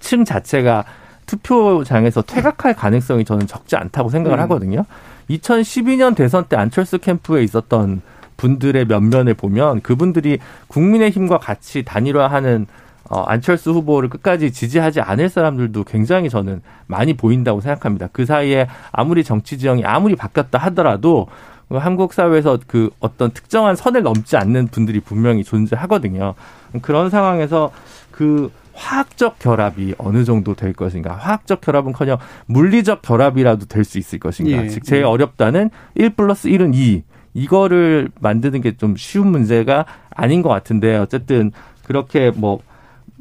층 0.00 0.24
자체가 0.24 0.84
투표장에서 1.26 2.22
퇴각할 2.22 2.74
가능성이 2.74 3.24
저는 3.24 3.46
적지 3.46 3.76
않다고 3.76 4.08
생각을 4.08 4.38
음. 4.38 4.42
하거든요. 4.42 4.84
2012년 5.30 6.16
대선 6.16 6.46
때 6.48 6.56
안철수 6.56 6.98
캠프에 6.98 7.44
있었던 7.44 8.02
분들의 8.36 8.86
면면을 8.86 9.34
보면 9.34 9.80
그분들이 9.80 10.40
국민의힘과 10.66 11.38
같이 11.38 11.84
단일화하는 11.84 12.66
어, 13.10 13.22
안철수 13.24 13.72
후보를 13.72 14.08
끝까지 14.08 14.52
지지하지 14.52 15.00
않을 15.00 15.28
사람들도 15.28 15.84
굉장히 15.84 16.30
저는 16.30 16.62
많이 16.86 17.12
보인다고 17.14 17.60
생각합니다. 17.60 18.08
그 18.12 18.24
사이에 18.24 18.68
아무리 18.92 19.24
정치 19.24 19.58
지형이 19.58 19.84
아무리 19.84 20.14
바뀌었다 20.16 20.58
하더라도 20.58 21.26
한국 21.70 22.12
사회에서 22.14 22.58
그 22.66 22.90
어떤 23.00 23.30
특정한 23.32 23.76
선을 23.76 24.02
넘지 24.02 24.36
않는 24.36 24.68
분들이 24.68 25.00
분명히 25.00 25.44
존재하거든요. 25.44 26.34
그런 26.82 27.10
상황에서 27.10 27.70
그 28.10 28.50
화학적 28.74 29.38
결합이 29.40 29.94
어느 29.98 30.24
정도 30.24 30.54
될 30.54 30.72
것인가. 30.72 31.14
화학적 31.14 31.60
결합은커녕 31.60 32.18
물리적 32.46 33.02
결합이라도 33.02 33.66
될 33.66 33.84
수 33.84 33.98
있을 33.98 34.18
것인가. 34.20 34.64
예. 34.64 34.68
즉 34.68 34.84
제일 34.84 35.04
어렵다는 35.04 35.70
1 35.96 36.10
플러스 36.10 36.48
1은 36.48 36.74
2. 36.74 37.02
이거를 37.34 38.10
만드는 38.20 38.60
게 38.60 38.72
좀 38.76 38.96
쉬운 38.96 39.28
문제가 39.28 39.84
아닌 40.14 40.42
것 40.42 40.48
같은데 40.48 40.96
어쨌든 40.96 41.52
그렇게 41.84 42.30
뭐 42.34 42.60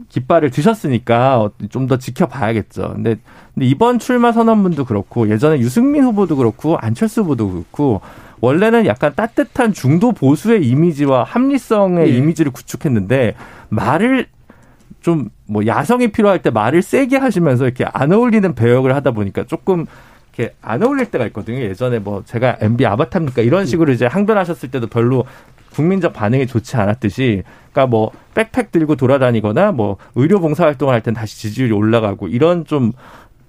깃발을 0.10 0.52
드셨으니까 0.52 1.50
좀 1.70 1.88
더 1.88 1.98
지켜봐야겠죠. 1.98 2.94
근데, 2.96 3.18
근데 3.54 3.66
이번 3.66 4.00
출마 4.00 4.32
선언문도 4.32 4.86
그렇고 4.86 5.30
예전에 5.30 5.60
유승민 5.60 6.04
후보도 6.04 6.36
그렇고 6.36 6.78
안철수 6.78 7.22
후보도 7.22 7.50
그렇고 7.52 8.02
원래는 8.42 8.86
약간 8.86 9.14
따뜻한 9.16 9.74
중도 9.74 10.12
보수의 10.12 10.66
이미지와 10.66 11.24
합리성의 11.24 12.10
예. 12.10 12.18
이미지를 12.18 12.52
구축했는데 12.52 13.36
말을 13.70 14.28
좀 15.02 15.30
뭐 15.50 15.66
야성이 15.66 16.10
필요할 16.10 16.42
때 16.44 16.52
말을 16.52 16.84
세게 16.84 17.18
하시면서 17.18 17.66
이렇게 17.66 17.84
안 17.92 18.12
어울리는 18.14 18.54
배역을 18.54 18.96
하다 18.96 19.12
보니까 19.12 19.46
조금 19.46 19.88
이렇게 20.40 20.56
안 20.62 20.82
어울릴 20.82 21.12
때가 21.12 21.26
있거든요. 21.28 21.60
예전에 21.60 22.00
뭐 22.00 22.24
제가 22.26 22.58
MB 22.62 22.86
아바타입니까 22.86 23.42
이런 23.42 23.66
식으로 23.66 23.92
이제 23.92 24.06
항변하셨을 24.06 24.72
때도 24.72 24.88
별로 24.88 25.26
국민적 25.74 26.14
반응이 26.14 26.48
좋지 26.48 26.78
않았듯이 26.78 27.44
그러니까 27.72 27.88
뭐 27.88 28.12
백팩 28.34 28.72
들고 28.72 28.96
돌아다니거나 28.96 29.74
뭐 29.74 29.98
의료 30.16 30.40
봉사 30.40 30.64
활동을 30.64 30.94
할 30.94 31.02
땐 31.02 31.14
다시 31.14 31.38
지지율이 31.40 31.74
올라가고 31.74 32.30
이런 32.30 32.66
좀 32.66 32.94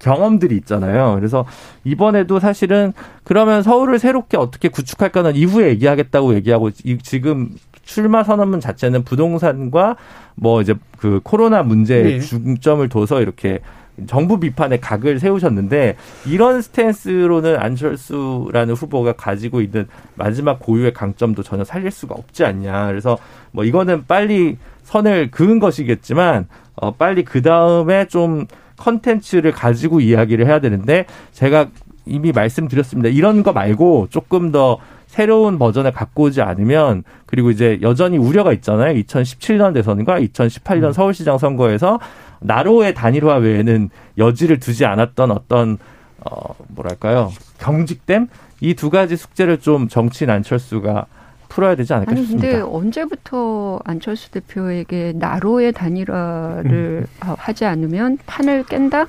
경험들이 0.01 0.57
있잖아요. 0.57 1.15
그래서 1.15 1.45
이번에도 1.85 2.41
사실은 2.41 2.93
그러면 3.23 3.63
서울을 3.63 3.99
새롭게 3.99 4.37
어떻게 4.37 4.69
구축할까는 4.69 5.37
이후에 5.37 5.69
얘기하겠다고 5.71 6.35
얘기하고 6.35 6.71
지금 7.03 7.51
출마 7.85 8.25
선언문 8.25 8.61
자체는 8.61 9.05
부동산과 9.05 9.97
뭐 10.35 10.61
이제 10.61 10.75
그 10.99 11.21
코로나 11.23 11.63
문제에 11.63 12.03
네. 12.03 12.21
중점을 12.21 12.89
둬서 12.89 13.21
이렇게 13.21 13.61
정부 14.07 14.41
비판에 14.41 14.79
각을 14.79 15.19
세우셨는데 15.19 15.97
이런 16.27 16.63
스탠스로는 16.63 17.57
안철수라는 17.59 18.75
후보가 18.75 19.13
가지고 19.13 19.61
있는 19.61 19.87
마지막 20.15 20.59
고유의 20.61 20.93
강점도 20.93 21.43
전혀 21.43 21.65
살릴 21.65 21.91
수가 21.91 22.15
없지 22.15 22.45
않냐. 22.45 22.87
그래서 22.89 23.19
뭐 23.53 23.65
이거는 23.65 24.05
빨리 24.07 24.59
선을 24.83 25.31
그은 25.31 25.59
것이겠지만 25.59 26.47
어 26.77 26.93
빨리 26.93 27.25
그 27.25 27.43
다음에 27.43 28.07
좀 28.07 28.47
컨텐츠를 28.77 29.53
가지고 29.53 30.01
이야기를 30.01 30.47
해야 30.47 30.61
되는데 30.61 31.07
제가 31.33 31.69
이미 32.07 32.33
말씀드렸습니다. 32.33 33.09
이런 33.09 33.43
거 33.43 33.53
말고 33.53 34.09
조금 34.11 34.51
더 34.53 34.79
새로운 35.07 35.59
버전을 35.59 35.91
갖고 35.91 36.25
오지 36.25 36.41
않으면 36.41 37.03
그리고 37.27 37.51
이제 37.51 37.79
여전히 37.83 38.17
우려가 38.17 38.53
있잖아요. 38.53 38.95
2017년 38.95 39.75
대선과 39.75 40.21
2018년 40.21 40.85
음. 40.85 40.93
서울시장 40.93 41.37
선거에서 41.39 41.99
나로의 42.41 42.95
단일화 42.95 43.37
외에는 43.37 43.91
여지를 44.19 44.61
두지 44.61 44.85
않았던 44.85 45.31
어떤 45.31 45.79
어 46.25 46.55
뭐랄까요 46.69 47.33
경직됨 47.59 48.29
이 48.61 48.75
두 48.75 48.91
가지 48.91 49.17
숙제를 49.17 49.59
좀 49.61 49.89
정치인 49.89 50.31
안철수가 50.31 51.07
풀어야 51.49 51.75
되지 51.75 51.93
않을까 51.95 52.13
아니, 52.13 52.21
싶습니다. 52.21 52.49
근데 52.49 52.63
언제부터 52.63 53.81
안철수 53.85 54.31
대표에게 54.31 55.15
나로의 55.17 55.73
단일화를 55.73 57.07
음. 57.07 57.35
하지 57.39 57.65
않으면 57.65 58.19
판을 58.27 58.65
깬다? 58.65 59.07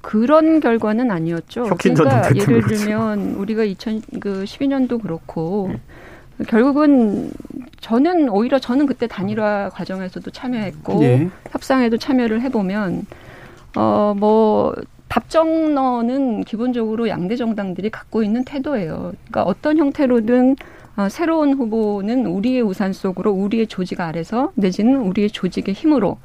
그런 0.00 0.60
결과는 0.60 1.10
아니었죠. 1.10 1.64
그러니까 1.64 2.34
예를 2.34 2.62
들면 2.62 3.34
우리가 3.36 3.64
2012년도 3.64 5.02
그렇고 5.02 5.66
음. 5.66 5.80
결국은 6.48 7.30
저는 7.80 8.28
오히려 8.28 8.58
저는 8.58 8.86
그때 8.86 9.06
단일화 9.06 9.70
과정에서도 9.70 10.30
참여했고 10.30 11.02
예. 11.02 11.30
협상에도 11.50 11.96
참여를 11.96 12.42
해보면 12.42 13.06
어뭐 13.74 14.74
답정너는 15.08 16.44
기본적으로 16.44 17.08
양대 17.08 17.36
정당들이 17.36 17.90
갖고 17.90 18.22
있는 18.22 18.44
태도예요. 18.44 19.12
그러니까 19.28 19.44
어떤 19.44 19.78
형태로든 19.78 20.56
어, 20.96 21.08
새로운 21.08 21.52
후보는 21.54 22.26
우리의 22.26 22.62
우산 22.62 22.92
속으로 22.92 23.30
우리의 23.30 23.66
조직 23.66 24.00
아래서 24.00 24.50
내지는 24.54 24.96
우리의 25.00 25.30
조직의 25.30 25.74
힘으로 25.74 26.18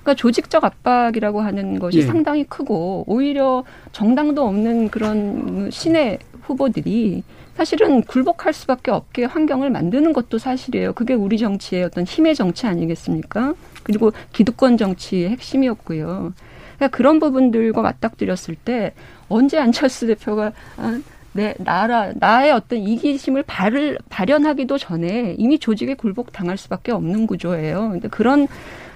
그러니까 0.00 0.14
조직적 0.14 0.64
압박이라고 0.64 1.40
하는 1.40 1.78
것이 1.78 1.98
예. 1.98 2.02
상당히 2.02 2.44
크고 2.44 3.04
오히려 3.06 3.64
정당도 3.92 4.46
없는 4.46 4.88
그런 4.88 5.68
신의 5.70 6.18
후보들이 6.42 7.22
사실은 7.56 8.02
굴복할 8.02 8.52
수밖에 8.52 8.90
없게 8.90 9.24
환경을 9.24 9.70
만드는 9.70 10.12
것도 10.12 10.38
사실이에요. 10.38 10.92
그게 10.94 11.14
우리 11.14 11.38
정치의 11.38 11.84
어떤 11.84 12.04
힘의 12.04 12.34
정치 12.34 12.66
아니겠습니까? 12.66 13.54
그리고 13.82 14.12
기득권 14.32 14.76
정치의 14.76 15.30
핵심이었고요. 15.30 16.32
그러니까 16.76 16.96
그런 16.96 17.18
부분들과 17.18 17.82
맞닥뜨렸을 17.82 18.54
때 18.54 18.92
언제 19.28 19.58
안철수 19.58 20.06
대표가 20.06 20.52
아, 20.76 21.00
내 21.32 21.54
나라 21.58 22.12
나의 22.14 22.50
어떤 22.52 22.78
이기심을 22.80 23.44
발을 23.44 23.98
발현하기도 24.08 24.78
전에 24.78 25.36
이미 25.38 25.58
조직에 25.58 25.94
굴복 25.94 26.32
당할 26.32 26.56
수밖에 26.56 26.92
없는 26.92 27.26
구조예요. 27.26 27.90
근데 27.90 28.08
그런 28.08 28.48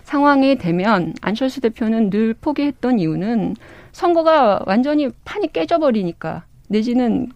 상황이 0.05 0.57
되면 0.57 1.15
안철수 1.21 1.61
대표는 1.61 2.11
늘 2.11 2.35
포기했던 2.35 2.99
이유는 2.99 3.57
선거가 3.93 4.63
완전히 4.67 5.09
판이 5.25 5.53
깨져버리니까 5.53 6.45
내지는 6.69 7.31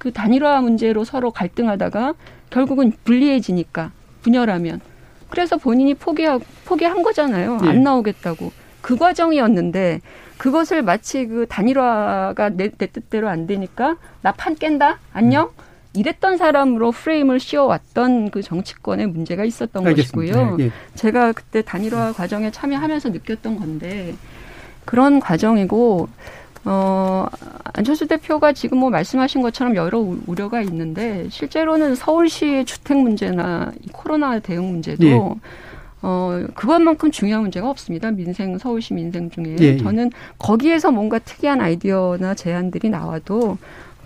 그 0.00 0.10
단일화 0.12 0.62
문제로 0.62 1.04
서로 1.04 1.30
갈등하다가 1.30 2.14
결국은 2.48 2.90
불리해지니까 3.04 3.92
분열하면 4.22 4.80
그래서 5.28 5.58
본인이 5.58 5.92
포기하 5.92 6.40
포기한 6.64 7.02
거잖아요. 7.02 7.58
안 7.60 7.76
예. 7.76 7.78
나오겠다고. 7.78 8.50
그 8.80 8.96
과정이었는데 8.96 10.00
그것을 10.38 10.80
마치 10.82 11.26
그 11.26 11.44
단일화가 11.46 12.48
내, 12.56 12.70
내 12.70 12.86
뜻대로 12.86 13.28
안 13.28 13.46
되니까 13.46 13.96
나 14.22 14.32
판 14.32 14.54
깬다 14.54 14.98
안녕 15.12 15.48
음. 15.48 15.64
이랬던 15.92 16.38
사람으로 16.38 16.92
프레임을 16.92 17.38
씌워왔던 17.38 18.30
그 18.30 18.40
정치권의 18.42 19.06
문제가 19.08 19.44
있었던 19.44 19.86
알겠습니다. 19.86 20.34
것이고요. 20.34 20.66
예. 20.66 20.70
제가 20.94 21.32
그때 21.32 21.60
단일화 21.60 22.12
과정에 22.14 22.50
참여하면서 22.50 23.10
느꼈던 23.10 23.58
건데 23.58 24.14
그런 24.86 25.20
과정이고 25.20 26.08
어, 26.64 27.26
안철수 27.64 28.06
대표가 28.06 28.52
지금 28.52 28.78
뭐 28.78 28.90
말씀하신 28.90 29.40
것처럼 29.42 29.76
여러 29.76 29.98
우려가 30.26 30.60
있는데 30.62 31.26
실제로는 31.30 31.94
서울시의 31.94 32.64
주택 32.66 32.98
문제나 32.98 33.72
코로나 33.92 34.38
대응 34.40 34.70
문제도 34.70 35.06
예. 35.06 35.18
어, 36.02 36.46
그것만큼 36.54 37.10
중요한 37.10 37.42
문제가 37.42 37.68
없습니다. 37.68 38.10
민생, 38.10 38.56
서울시 38.58 38.94
민생 38.94 39.30
중에. 39.30 39.56
예, 39.60 39.64
예. 39.64 39.76
저는 39.78 40.10
거기에서 40.38 40.90
뭔가 40.90 41.18
특이한 41.18 41.60
아이디어나 41.60 42.34
제안들이 42.34 42.88
나와도 42.88 43.58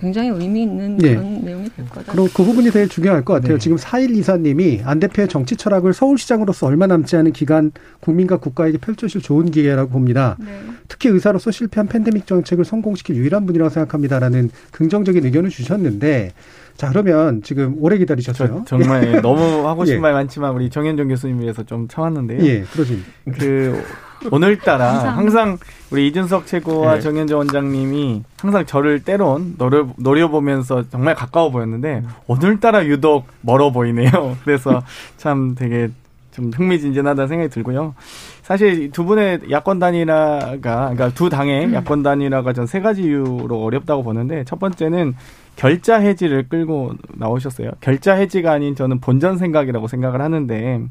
굉장히 0.05 0.29
의미 0.29 0.63
있는 0.63 0.99
네. 0.99 1.15
그런 1.15 1.43
내용이 1.43 1.71
될 1.71 1.89
거다. 1.89 2.13
그럼 2.13 2.29
그 2.35 2.45
부분이 2.45 2.71
제일 2.71 2.89
중요할 2.91 3.25
것 3.25 3.33
같아요. 3.33 3.55
네. 3.55 3.59
지금 3.59 3.79
4일 3.79 4.11
이사님이 4.11 4.83
안 4.85 5.01
대표의 5.01 5.29
정치 5.29 5.57
철학을 5.57 5.95
서울시장으로서 5.95 6.67
얼마 6.67 6.87
남지 6.87 7.17
않은 7.17 7.33
기간 7.33 7.73
국민과 8.01 8.37
국가에게 8.37 8.77
펼쳐질 8.77 9.23
좋은 9.23 9.51
기회라고 9.51 9.89
봅니다. 9.91 10.37
네. 10.39 10.61
특히 10.89 11.09
의사로서 11.09 11.51
실패한 11.51 11.89
팬데믹 11.89 12.27
정책을 12.27 12.67
성공시킬 12.67 13.17
유일한 13.17 13.47
분이라고 13.47 13.71
생각합니다라는 13.71 14.51
긍정적인 14.73 15.25
의견을 15.25 15.49
주셨는데 15.49 16.33
자 16.77 16.91
그러면 16.91 17.43
지금 17.43 17.77
오래 17.79 17.97
기다리셨어요. 17.97 18.65
정말 18.67 19.07
예. 19.07 19.21
너무 19.23 19.67
하고 19.67 19.87
싶은 19.87 19.97
예. 19.97 20.01
말 20.01 20.13
많지만 20.13 20.55
우리 20.55 20.69
정현종 20.69 21.09
교수님 21.09 21.41
위해서 21.41 21.63
좀 21.63 21.89
참았는데요. 21.89 22.45
예, 22.45 22.65
그러지. 22.73 23.03
그 23.39 23.83
오늘따라 24.31 25.17
항상 25.17 25.59
우리 25.91 26.09
이준석 26.09 26.47
최고와 26.47 26.95
네. 26.95 27.01
정현정 27.01 27.39
원장님이 27.39 28.23
항상 28.41 28.67
저를 28.67 29.03
때론 29.03 29.57
노려, 29.59 29.87
노려보면서 29.97 30.89
정말 30.91 31.15
가까워 31.15 31.51
보였는데 31.51 32.03
오늘따라 32.27 32.87
유독 32.87 33.27
멀어 33.43 33.71
보이네요. 33.71 34.11
그래서 34.45 34.83
참 35.17 35.55
되게 35.55 35.89
좀 36.33 36.51
흥미진진하다는 36.53 37.29
생각이 37.29 37.51
들고요. 37.51 37.95
사실 38.43 38.91
두 38.91 39.05
분의 39.05 39.43
야권 39.51 39.79
단일화가 39.79 40.57
그러니까 40.59 41.09
두 41.11 41.29
당의 41.29 41.67
음. 41.67 41.75
야권 41.75 42.03
단일화가 42.03 42.53
전 42.53 42.67
세 42.67 42.81
가지 42.81 43.03
이유로 43.05 43.63
어렵다고 43.63 44.03
보는데 44.03 44.43
첫 44.45 44.59
번째는 44.59 45.15
결자 45.55 46.01
해지를 46.01 46.49
끌고 46.49 46.95
나오셨어요. 47.15 47.71
결자 47.81 48.15
해지가 48.15 48.51
아닌 48.51 48.75
저는 48.75 48.99
본전 49.01 49.39
생각이라고 49.39 49.87
생각을 49.87 50.21
하는데 50.21 50.83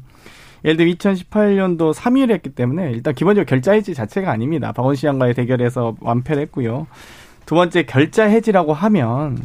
예를 0.64 0.76
들어 0.76 0.88
2018년도 0.88 1.92
3위를 1.92 2.32
했기 2.32 2.50
때문에 2.50 2.90
일단 2.92 3.14
기본적으로 3.14 3.46
결자 3.46 3.72
해지 3.72 3.94
자체가 3.94 4.30
아닙니다. 4.30 4.72
박원 4.72 4.94
시장과의 4.94 5.34
대결에서 5.34 5.94
완패를 6.00 6.42
했고요. 6.44 6.86
두 7.44 7.54
번째 7.54 7.82
결자 7.84 8.24
해지라고 8.24 8.72
하면 8.72 9.38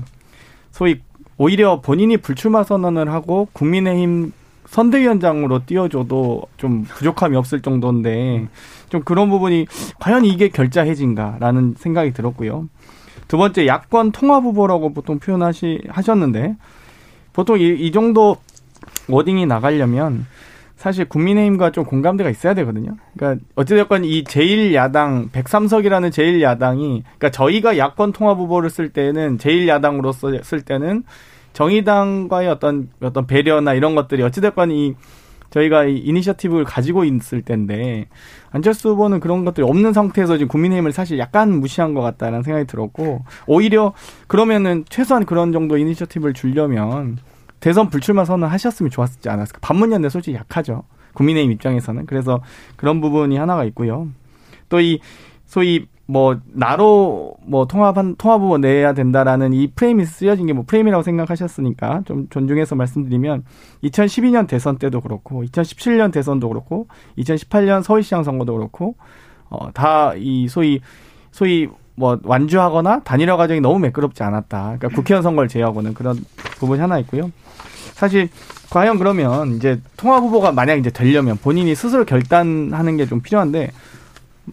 소위 0.71 1.01
오히려 1.37 1.81
본인이 1.81 2.17
불출마 2.17 2.63
선언을 2.63 3.11
하고 3.11 3.49
국민의힘 3.53 4.31
선대위원장으로 4.65 5.65
띄워줘도 5.65 6.43
좀 6.57 6.83
부족함이 6.83 7.35
없을 7.35 7.61
정도인데 7.61 8.47
좀 8.89 9.01
그런 9.01 9.29
부분이 9.29 9.65
과연 9.99 10.25
이게 10.25 10.49
결자 10.49 10.83
해지인가라는 10.83 11.75
생각이 11.77 12.13
들었고요. 12.13 12.69
두 13.27 13.37
번째 13.37 13.67
야권 13.67 14.11
통합 14.11 14.43
후보라고 14.43 14.93
보통 14.93 15.19
표현하시 15.19 15.81
하셨는데 15.89 16.55
보통 17.33 17.59
이, 17.59 17.69
이 17.69 17.91
정도 17.91 18.37
워딩이 19.07 19.45
나가려면 19.47 20.25
사실 20.79 21.03
국민의힘과 21.09 21.71
좀 21.71 21.83
공감대가 21.83 22.29
있어야 22.29 22.53
되거든요. 22.53 22.95
그러니까 23.13 23.45
어찌됐건 23.55 24.05
이 24.05 24.23
제1야당 24.23 25.29
103석이라는 25.29 26.09
제1야당이 26.09 27.03
그러니까 27.03 27.31
저희가 27.31 27.77
야권 27.77 28.13
통합 28.13 28.37
후보를 28.37 28.69
쓸 28.69 28.87
때는 28.87 29.37
제1야당으로서 29.39 30.41
쓸 30.41 30.61
때는 30.61 31.03
정의당과의 31.51 32.47
어떤 32.47 32.87
어떤 33.01 33.27
배려나 33.27 33.73
이런 33.73 33.93
것들이 33.93 34.23
어찌됐건 34.23 34.71
이 34.71 34.95
저희가 35.49 35.83
이 35.83 35.97
이니셔티브를 35.97 36.63
가지고 36.63 37.03
있을 37.03 37.41
텐데 37.41 38.07
안철수 38.51 38.91
후보는 38.91 39.19
그런 39.19 39.43
것들이 39.43 39.67
없는 39.67 39.91
상태에서 39.91 40.37
지금 40.37 40.47
국민의힘을 40.47 40.93
사실 40.93 41.19
약간 41.19 41.59
무시한 41.59 41.93
것 41.93 41.99
같다는 41.99 42.41
생각이 42.41 42.67
들었고 42.67 43.25
오히려 43.47 43.91
그러면은 44.27 44.85
최소한 44.87 45.25
그런 45.25 45.51
정도 45.51 45.77
이니셔티브를 45.77 46.33
주려면 46.33 47.17
대선 47.59 47.89
불출마 47.89 48.25
선언 48.25 48.49
하셨으면 48.49 48.89
좋았지 48.89 49.27
않았을까. 49.29 49.59
반문연대 49.61 50.09
솔직히 50.09 50.37
약하죠. 50.37 50.83
국민의힘 51.13 51.51
입장에서는. 51.53 52.05
그래서 52.05 52.41
그런 52.77 53.01
부분이 53.01 53.37
하나가 53.37 53.63
있고요. 53.65 54.07
또 54.69 54.79
이 54.79 54.99
소위 55.45 55.87
뭐 56.05 56.39
나로 56.47 57.35
뭐 57.45 57.65
통합한 57.67 58.15
통합 58.17 58.41
후보 58.41 58.57
내야 58.57 58.93
된다라는 58.93 59.53
이 59.53 59.67
프레임이 59.67 60.05
쓰여진 60.05 60.45
게 60.47 60.53
뭐 60.53 60.63
프레임이라고 60.65 61.03
생각하셨으니까 61.03 62.01
좀 62.05 62.27
존중해서 62.29 62.75
말씀드리면 62.75 63.43
2012년 63.83 64.47
대선 64.47 64.77
때도 64.77 65.01
그렇고 65.01 65.43
2017년 65.43 66.11
대선도 66.11 66.49
그렇고 66.49 66.87
2018년 67.17 67.83
서울시장 67.83 68.23
선거도 68.23 68.53
그렇고 68.55 68.95
어, 69.49 69.71
다 69.73 70.13
이 70.17 70.47
소위 70.47 70.81
소위 71.31 71.67
뭐 71.99 72.17
완주하거나 72.23 73.01
단일화 73.01 73.35
과정이 73.35 73.59
너무 73.59 73.77
매끄럽지 73.79 74.23
않았다. 74.23 74.77
그러니까 74.77 74.87
국회의원 74.87 75.21
선거를 75.21 75.49
제외하고는 75.49 75.93
그런 75.93 76.17
부분이 76.59 76.79
하나 76.79 76.97
있고요. 76.99 77.29
사실 77.93 78.29
과연 78.69 78.97
그러면 78.97 79.57
이제 79.57 79.81
통합 79.97 80.23
후보가 80.23 80.53
만약 80.53 80.75
이제 80.75 80.89
되려면 80.89 81.35
본인이 81.37 81.75
스스로 81.75 82.05
결단하는 82.05 82.95
게 82.95 83.05
좀 83.05 83.19
필요한데 83.19 83.71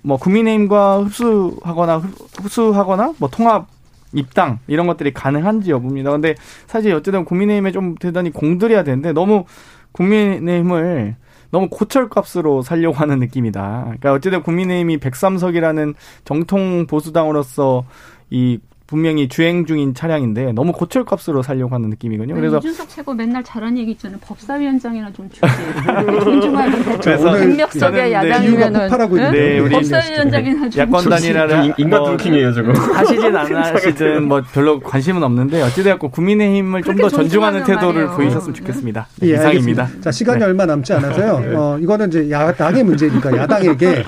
뭐 0.02 0.16
국민의힘과 0.16 1.04
흡수하거나 1.04 2.02
흡수하거나 2.42 3.14
뭐 3.18 3.28
통합 3.30 3.68
입당 4.12 4.58
이런 4.66 4.88
것들이 4.88 5.12
가능한지 5.12 5.70
여부입니다. 5.70 6.10
근데 6.10 6.34
사실 6.66 6.92
어쨌든 6.94 7.24
국민의힘에 7.24 7.70
좀 7.70 7.94
대단히 7.94 8.30
공들여야 8.32 8.82
되는데 8.82 9.12
너무 9.12 9.44
국민의힘을 9.92 11.14
너무 11.50 11.68
고철값으로 11.68 12.62
살려고 12.62 12.96
하는 12.96 13.18
느낌이다. 13.18 13.82
그러니까 13.84 14.12
어쨌든 14.12 14.42
국민의힘이 14.42 14.98
103석이라는 14.98 15.94
정통 16.24 16.86
보수당으로서 16.86 17.84
이 18.30 18.58
분명히 18.86 19.28
주행 19.28 19.66
중인 19.66 19.94
차량인데 19.94 20.52
너무 20.52 20.72
고철 20.72 21.04
값으로 21.04 21.42
살려고 21.42 21.74
하는 21.74 21.90
느낌이거든요. 21.90 22.34
그래서 22.34 22.58
이준석 22.58 22.88
최고 22.88 23.14
맨날 23.14 23.42
잘하는 23.42 23.78
얘기 23.78 23.92
있잖아요. 23.92 24.18
법사위원장이나 24.20 25.12
좀 25.12 25.28
주지. 25.30 25.40
존중하는 26.24 26.82
그래서 27.00 27.32
백력석의 27.32 28.12
야당이면은 28.12 28.88
네, 29.32 29.58
우리 29.58 29.70
법사위원장이나 29.72 30.68
좀 30.70 30.82
야권 30.82 31.08
단일화를 31.08 31.74
인간 31.78 32.04
드루킹이에요 32.04 32.52
지금. 32.52 32.72
하시진 32.94 33.34
안 33.36 33.54
하시든 33.54 34.28
뭐 34.28 34.42
별로 34.52 34.80
관심은 34.80 35.22
없는데 35.22 35.62
어찌되었고 35.62 36.10
국민의힘을 36.10 36.82
좀 36.82 36.96
더 36.96 37.08
존중하는 37.10 37.64
태도를 37.64 38.04
말이에요. 38.06 38.16
보이셨으면 38.16 38.54
좋겠습니다. 38.54 39.06
네, 39.20 39.28
예, 39.28 39.34
이상입니다. 39.34 39.82
알겠습니다. 39.82 40.00
자, 40.02 40.10
시간이 40.10 40.38
네. 40.38 40.44
얼마 40.46 40.64
남지 40.64 40.92
않아서요. 40.94 41.58
어, 41.58 41.78
이거는 41.78 42.08
이제 42.08 42.30
야당의 42.30 42.84
문제니까 42.84 43.36
야당에게 43.36 44.02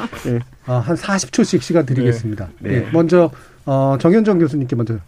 어, 0.67 0.75
한 0.85 0.97
40초씩 0.97 1.61
시간 1.61 1.85
드리겠습니다. 1.85 2.49
네. 2.61 2.75
예, 2.77 2.87
먼저 2.93 3.31
어, 3.69 3.99
정현정 3.99 4.39
교수님께 4.39 4.75
먼저 4.77 4.99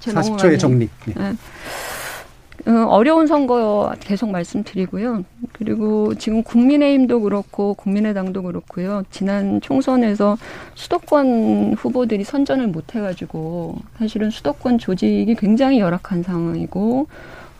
제 0.00 0.10
너무 0.10 0.36
40초의 0.36 0.42
많이 0.44 0.58
정리. 0.58 0.88
예. 1.08 2.70
어, 2.70 2.86
어려운 2.86 3.26
선거 3.26 3.94
계속 4.00 4.30
말씀드리고요. 4.30 5.24
그리고 5.52 6.14
지금 6.14 6.42
국민의힘도 6.42 7.20
그렇고 7.20 7.74
국민의당도 7.74 8.42
그렇고요. 8.42 9.02
지난 9.10 9.60
총선에서 9.60 10.38
수도권 10.76 11.74
후보들이 11.74 12.24
선전을 12.24 12.68
못 12.68 12.94
해가지고 12.94 13.76
사실은 13.98 14.30
수도권 14.30 14.78
조직이 14.78 15.34
굉장히 15.34 15.78
열악한 15.78 16.22
상황이고 16.22 17.06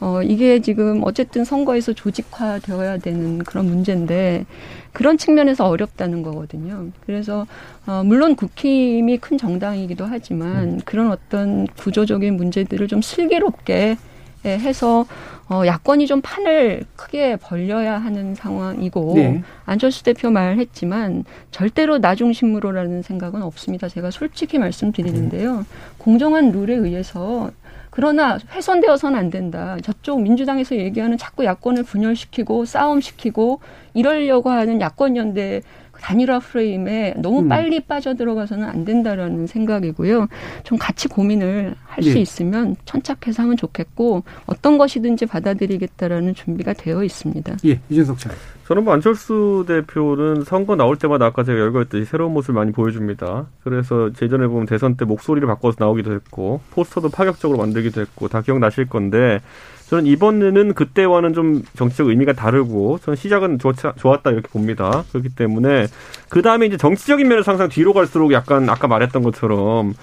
어, 0.00 0.22
이게 0.22 0.60
지금 0.60 1.02
어쨌든 1.04 1.44
선거에서 1.44 1.92
조직화 1.92 2.60
되어야 2.60 2.98
되는 2.98 3.38
그런 3.38 3.66
문제인데 3.66 4.46
그런 4.92 5.18
측면에서 5.18 5.66
어렵다는 5.66 6.22
거거든요. 6.22 6.88
그래서 7.04 7.46
어, 7.86 8.02
물론 8.04 8.36
국힘이 8.36 9.18
큰 9.18 9.38
정당이기도 9.38 10.04
하지만 10.06 10.80
그런 10.84 11.10
어떤 11.10 11.66
구조적인 11.66 12.36
문제들을 12.36 12.86
좀 12.88 13.02
슬기롭게 13.02 13.96
예, 14.44 14.50
해서 14.50 15.04
어, 15.50 15.66
야권이 15.66 16.06
좀 16.06 16.20
판을 16.20 16.84
크게 16.94 17.36
벌려야 17.36 17.98
하는 17.98 18.34
상황이고 18.34 19.14
네. 19.16 19.42
안철수 19.64 20.04
대표 20.04 20.30
말했지만 20.30 21.24
절대로 21.50 21.98
나 21.98 22.14
중심으로라는 22.14 23.02
생각은 23.02 23.42
없습니다. 23.42 23.88
제가 23.88 24.10
솔직히 24.10 24.58
말씀드리는데요. 24.58 25.64
공정한 25.96 26.52
룰에 26.52 26.74
의해서 26.74 27.50
그러나 27.98 28.38
훼손되어서는 28.52 29.18
안 29.18 29.28
된다. 29.28 29.76
저쪽 29.82 30.22
민주당에서 30.22 30.76
얘기하는 30.76 31.18
자꾸 31.18 31.44
야권을 31.44 31.82
분열시키고 31.82 32.64
싸움시키고 32.64 33.58
이러려고 33.92 34.50
하는 34.50 34.80
야권 34.80 35.16
연대 35.16 35.62
단일화 36.00 36.38
프레임에 36.40 37.14
너무 37.18 37.40
음. 37.40 37.48
빨리 37.48 37.80
빠져들어가서는 37.80 38.68
안 38.68 38.84
된다라는 38.84 39.46
생각이고요. 39.46 40.28
좀 40.64 40.78
같이 40.78 41.08
고민을 41.08 41.74
할수 41.86 42.16
예. 42.16 42.20
있으면 42.20 42.76
천착해서 42.84 43.42
하면 43.42 43.56
좋겠고 43.56 44.22
어떤 44.46 44.78
것이든지 44.78 45.26
받아들이겠다라는 45.26 46.34
준비가 46.34 46.72
되어 46.72 47.04
있습니다. 47.04 47.56
예, 47.66 47.80
이준석 47.88 48.18
차. 48.18 48.30
저는 48.66 48.84
뭐 48.84 48.92
안철수 48.92 49.64
대표는 49.66 50.44
선거 50.44 50.76
나올 50.76 50.96
때마다 50.96 51.24
아까 51.24 51.42
제가 51.42 51.58
열거했듯이 51.58 52.04
새로운 52.04 52.34
모습을 52.34 52.54
많이 52.54 52.70
보여줍니다. 52.70 53.46
그래서 53.64 54.10
예전에 54.20 54.46
보면 54.46 54.66
대선 54.66 54.96
때 54.96 55.06
목소리를 55.06 55.48
바꿔서 55.48 55.76
나오기도 55.78 56.12
했고 56.12 56.60
포스터도 56.72 57.08
파격적으로 57.08 57.58
만들기도 57.58 58.02
했고 58.02 58.28
다 58.28 58.42
기억나실 58.42 58.88
건데 58.90 59.40
저는 59.88 60.06
이번에는 60.06 60.74
그때와는 60.74 61.32
좀 61.32 61.62
정치적 61.76 62.08
의미가 62.08 62.34
다르고 62.34 62.98
저는 62.98 63.16
시작은 63.16 63.58
좋, 63.58 63.72
좋았다 63.96 64.30
이렇게 64.30 64.48
봅니다. 64.48 65.04
그렇기 65.10 65.30
때문에 65.30 65.86
그 66.28 66.42
다음에 66.42 66.66
이제 66.66 66.76
정치적인 66.76 67.26
면에서 67.26 67.52
항상 67.52 67.68
뒤로 67.70 67.94
갈수록 67.94 68.32
약간 68.32 68.68
아까 68.68 68.86
말했던 68.86 69.22
것처럼 69.22 69.94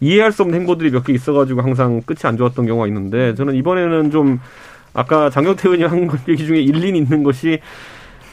이해할 0.00 0.30
수 0.32 0.42
없는 0.42 0.58
행보들이 0.60 0.90
몇 0.90 1.04
개 1.04 1.12
있어가지고 1.12 1.62
항상 1.62 2.00
끝이 2.02 2.20
안 2.24 2.36
좋았던 2.36 2.66
경우가 2.66 2.86
있는데 2.88 3.34
저는 3.34 3.54
이번에는 3.56 4.10
좀 4.12 4.40
아까 4.92 5.30
장경태 5.30 5.68
의원이 5.68 5.84
한 5.84 6.08
얘기 6.28 6.46
중에 6.46 6.60
일리는 6.60 6.94
있는 6.96 7.22
것이 7.24 7.58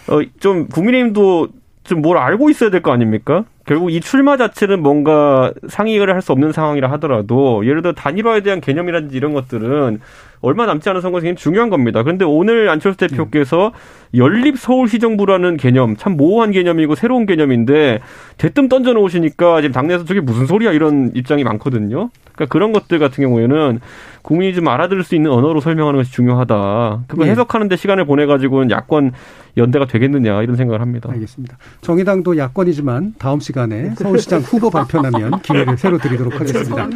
어, 0.08 0.20
좀 0.40 0.68
국민의힘도 0.68 1.48
좀 1.84 2.02
뭘 2.02 2.18
알고 2.20 2.52
있어야 2.52 2.70
될 2.70 2.82
거 2.84 2.92
아닙니까? 2.92 3.44
결국 3.66 3.92
이 3.92 4.00
출마 4.02 4.38
자체는 4.38 4.82
뭔가 4.84 5.52
상의를 5.68 6.14
할 6.14 6.22
수 6.22 6.32
없는 6.32 6.52
상황이라 6.52 6.92
하더라도 6.92 7.66
예를 7.66 7.82
들어 7.82 7.94
단일화에 7.94 8.42
대한 8.42 8.62
개념이라든지 8.62 9.18
이런 9.18 9.34
것들은 9.34 10.00
얼마 10.42 10.66
남지 10.66 10.90
않은 10.90 11.02
선거에서 11.02 11.26
굉장히 11.26 11.42
중요한 11.42 11.70
겁니다. 11.70 12.04
그런데 12.04 12.26
오늘 12.26 12.70
안철수 12.70 12.98
대표께서 12.98 13.72
연립 14.16 14.58
서울시정부라는 14.58 15.58
개념 15.58 15.96
참 15.96 16.18
모호한 16.18 16.52
개념이고 16.52 16.96
새로운 16.96 17.26
개념인데 17.26 18.00
대뜸 18.38 18.68
던져 18.68 18.94
놓으시니까 18.94 19.62
지금 19.62 19.72
당내에서 19.72 20.06
저게 20.06 20.20
무슨 20.20 20.46
소리야 20.46 20.72
이런 20.72 21.12
입장이 21.16 21.44
많거든요. 21.44 22.10
그러니까 22.34 22.52
그런 22.52 22.72
것들 22.72 23.00
같은 23.00 23.24
경우에는 23.24 23.80
국민이 24.22 24.54
좀 24.54 24.68
알아들을 24.68 25.04
수 25.04 25.16
있는 25.16 25.32
언어로 25.32 25.62
설명하는 25.62 26.00
것이 26.00 26.12
중요하다. 26.12 27.04
그걸 27.08 27.28
예. 27.28 27.32
해석하는데 27.32 27.76
시간을 27.76 28.06
보내 28.06 28.26
가지고는 28.26 28.72
야권 28.72 29.12
연대가 29.58 29.86
되겠느냐 29.86 30.42
이런 30.44 30.56
생각을 30.56 30.82
합니다. 30.82 31.10
알겠습니다. 31.12 31.58
정의당도 31.82 32.38
야권이지만 32.38 33.16
다음 33.18 33.40
시간에 33.40 33.94
서울시장 33.96 34.42
후보 34.42 34.70
발표나면 34.70 35.42
기회를 35.44 35.78
새로 35.78 35.98
드리도록 35.98 36.40
하겠습니다. 36.40 36.90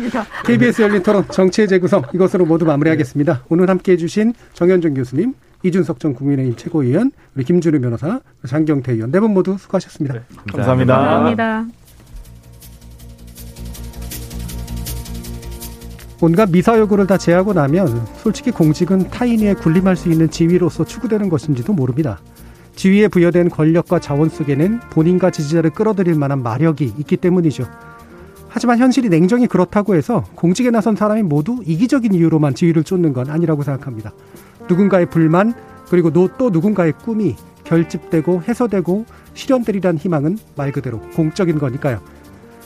KBS 0.45 0.83
열린 0.83 1.03
토론 1.03 1.25
정치의 1.29 1.67
재구성 1.67 2.03
이것으로 2.13 2.45
모두 2.45 2.65
마무리하겠습니다. 2.65 3.34
오늘 3.49 3.69
함께해 3.69 3.97
주신 3.97 4.33
정현정 4.53 4.93
교수님, 4.93 5.33
이준석 5.63 5.99
전 5.99 6.13
국민의힘 6.13 6.55
최고위원, 6.55 7.11
우리 7.35 7.43
김준우 7.43 7.79
변호사, 7.81 8.19
장경태 8.47 8.93
의원 8.93 9.11
네 9.11 9.19
분 9.19 9.33
모두 9.33 9.57
수고하셨습니다. 9.57 10.19
감사합니다. 10.51 10.95
감사합니다. 10.95 11.65
온갖 16.21 16.49
미사 16.49 16.77
여구를 16.79 17.07
다 17.07 17.17
제하고 17.17 17.53
나면 17.53 18.05
솔직히 18.17 18.51
공직은 18.51 19.09
타인에 19.09 19.53
군림할 19.55 19.95
수 19.95 20.09
있는 20.09 20.29
지위로서 20.29 20.85
추구되는 20.85 21.29
것인지도 21.29 21.73
모릅니다. 21.73 22.19
지위에 22.75 23.07
부여된 23.09 23.49
권력과 23.49 23.99
자원 23.99 24.29
속에는 24.29 24.79
본인과 24.91 25.31
지지자를 25.31 25.71
끌어들일 25.71 26.15
만한 26.15 26.41
마력이 26.41 26.93
있기 26.99 27.17
때문이죠. 27.17 27.65
하지만 28.55 28.77
현실이 28.79 29.09
냉정히 29.09 29.47
그렇다고 29.47 29.95
해서 29.95 30.23
공직에 30.35 30.69
나선 30.71 30.95
사람이 30.95 31.23
모두 31.23 31.61
이기적인 31.65 32.13
이유로만 32.13 32.55
지위를 32.55 32.85
쫓는 32.85 33.11
건 33.11 33.29
아니라고 33.29 33.63
생각합니다. 33.63 34.13
누군가의 34.69 35.07
불만 35.09 35.53
그리고 35.89 36.09
노- 36.09 36.29
또 36.37 36.49
누군가의 36.51 36.93
꿈이 36.93 37.35
결집되고 37.65 38.43
해소되고 38.47 39.05
실현되리란 39.33 39.97
희망은 39.97 40.37
말 40.55 40.71
그대로 40.71 41.01
공적인 41.17 41.59
거니까요. 41.59 41.99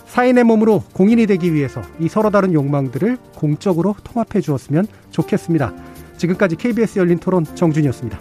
사인의 0.05 0.43
몸으로 0.43 0.83
공인이 0.93 1.25
되기 1.25 1.55
위해서 1.55 1.81
이 1.99 2.07
서로 2.07 2.29
다른 2.29 2.53
욕망들을 2.53 3.17
공적으로 3.35 3.95
통합해 4.03 4.41
주었으면 4.41 4.85
좋겠습니다. 5.09 5.73
지금까지 6.17 6.55
KBS 6.55 6.99
열린 6.99 7.17
토론 7.17 7.45
정준이었습니다. 7.55 8.19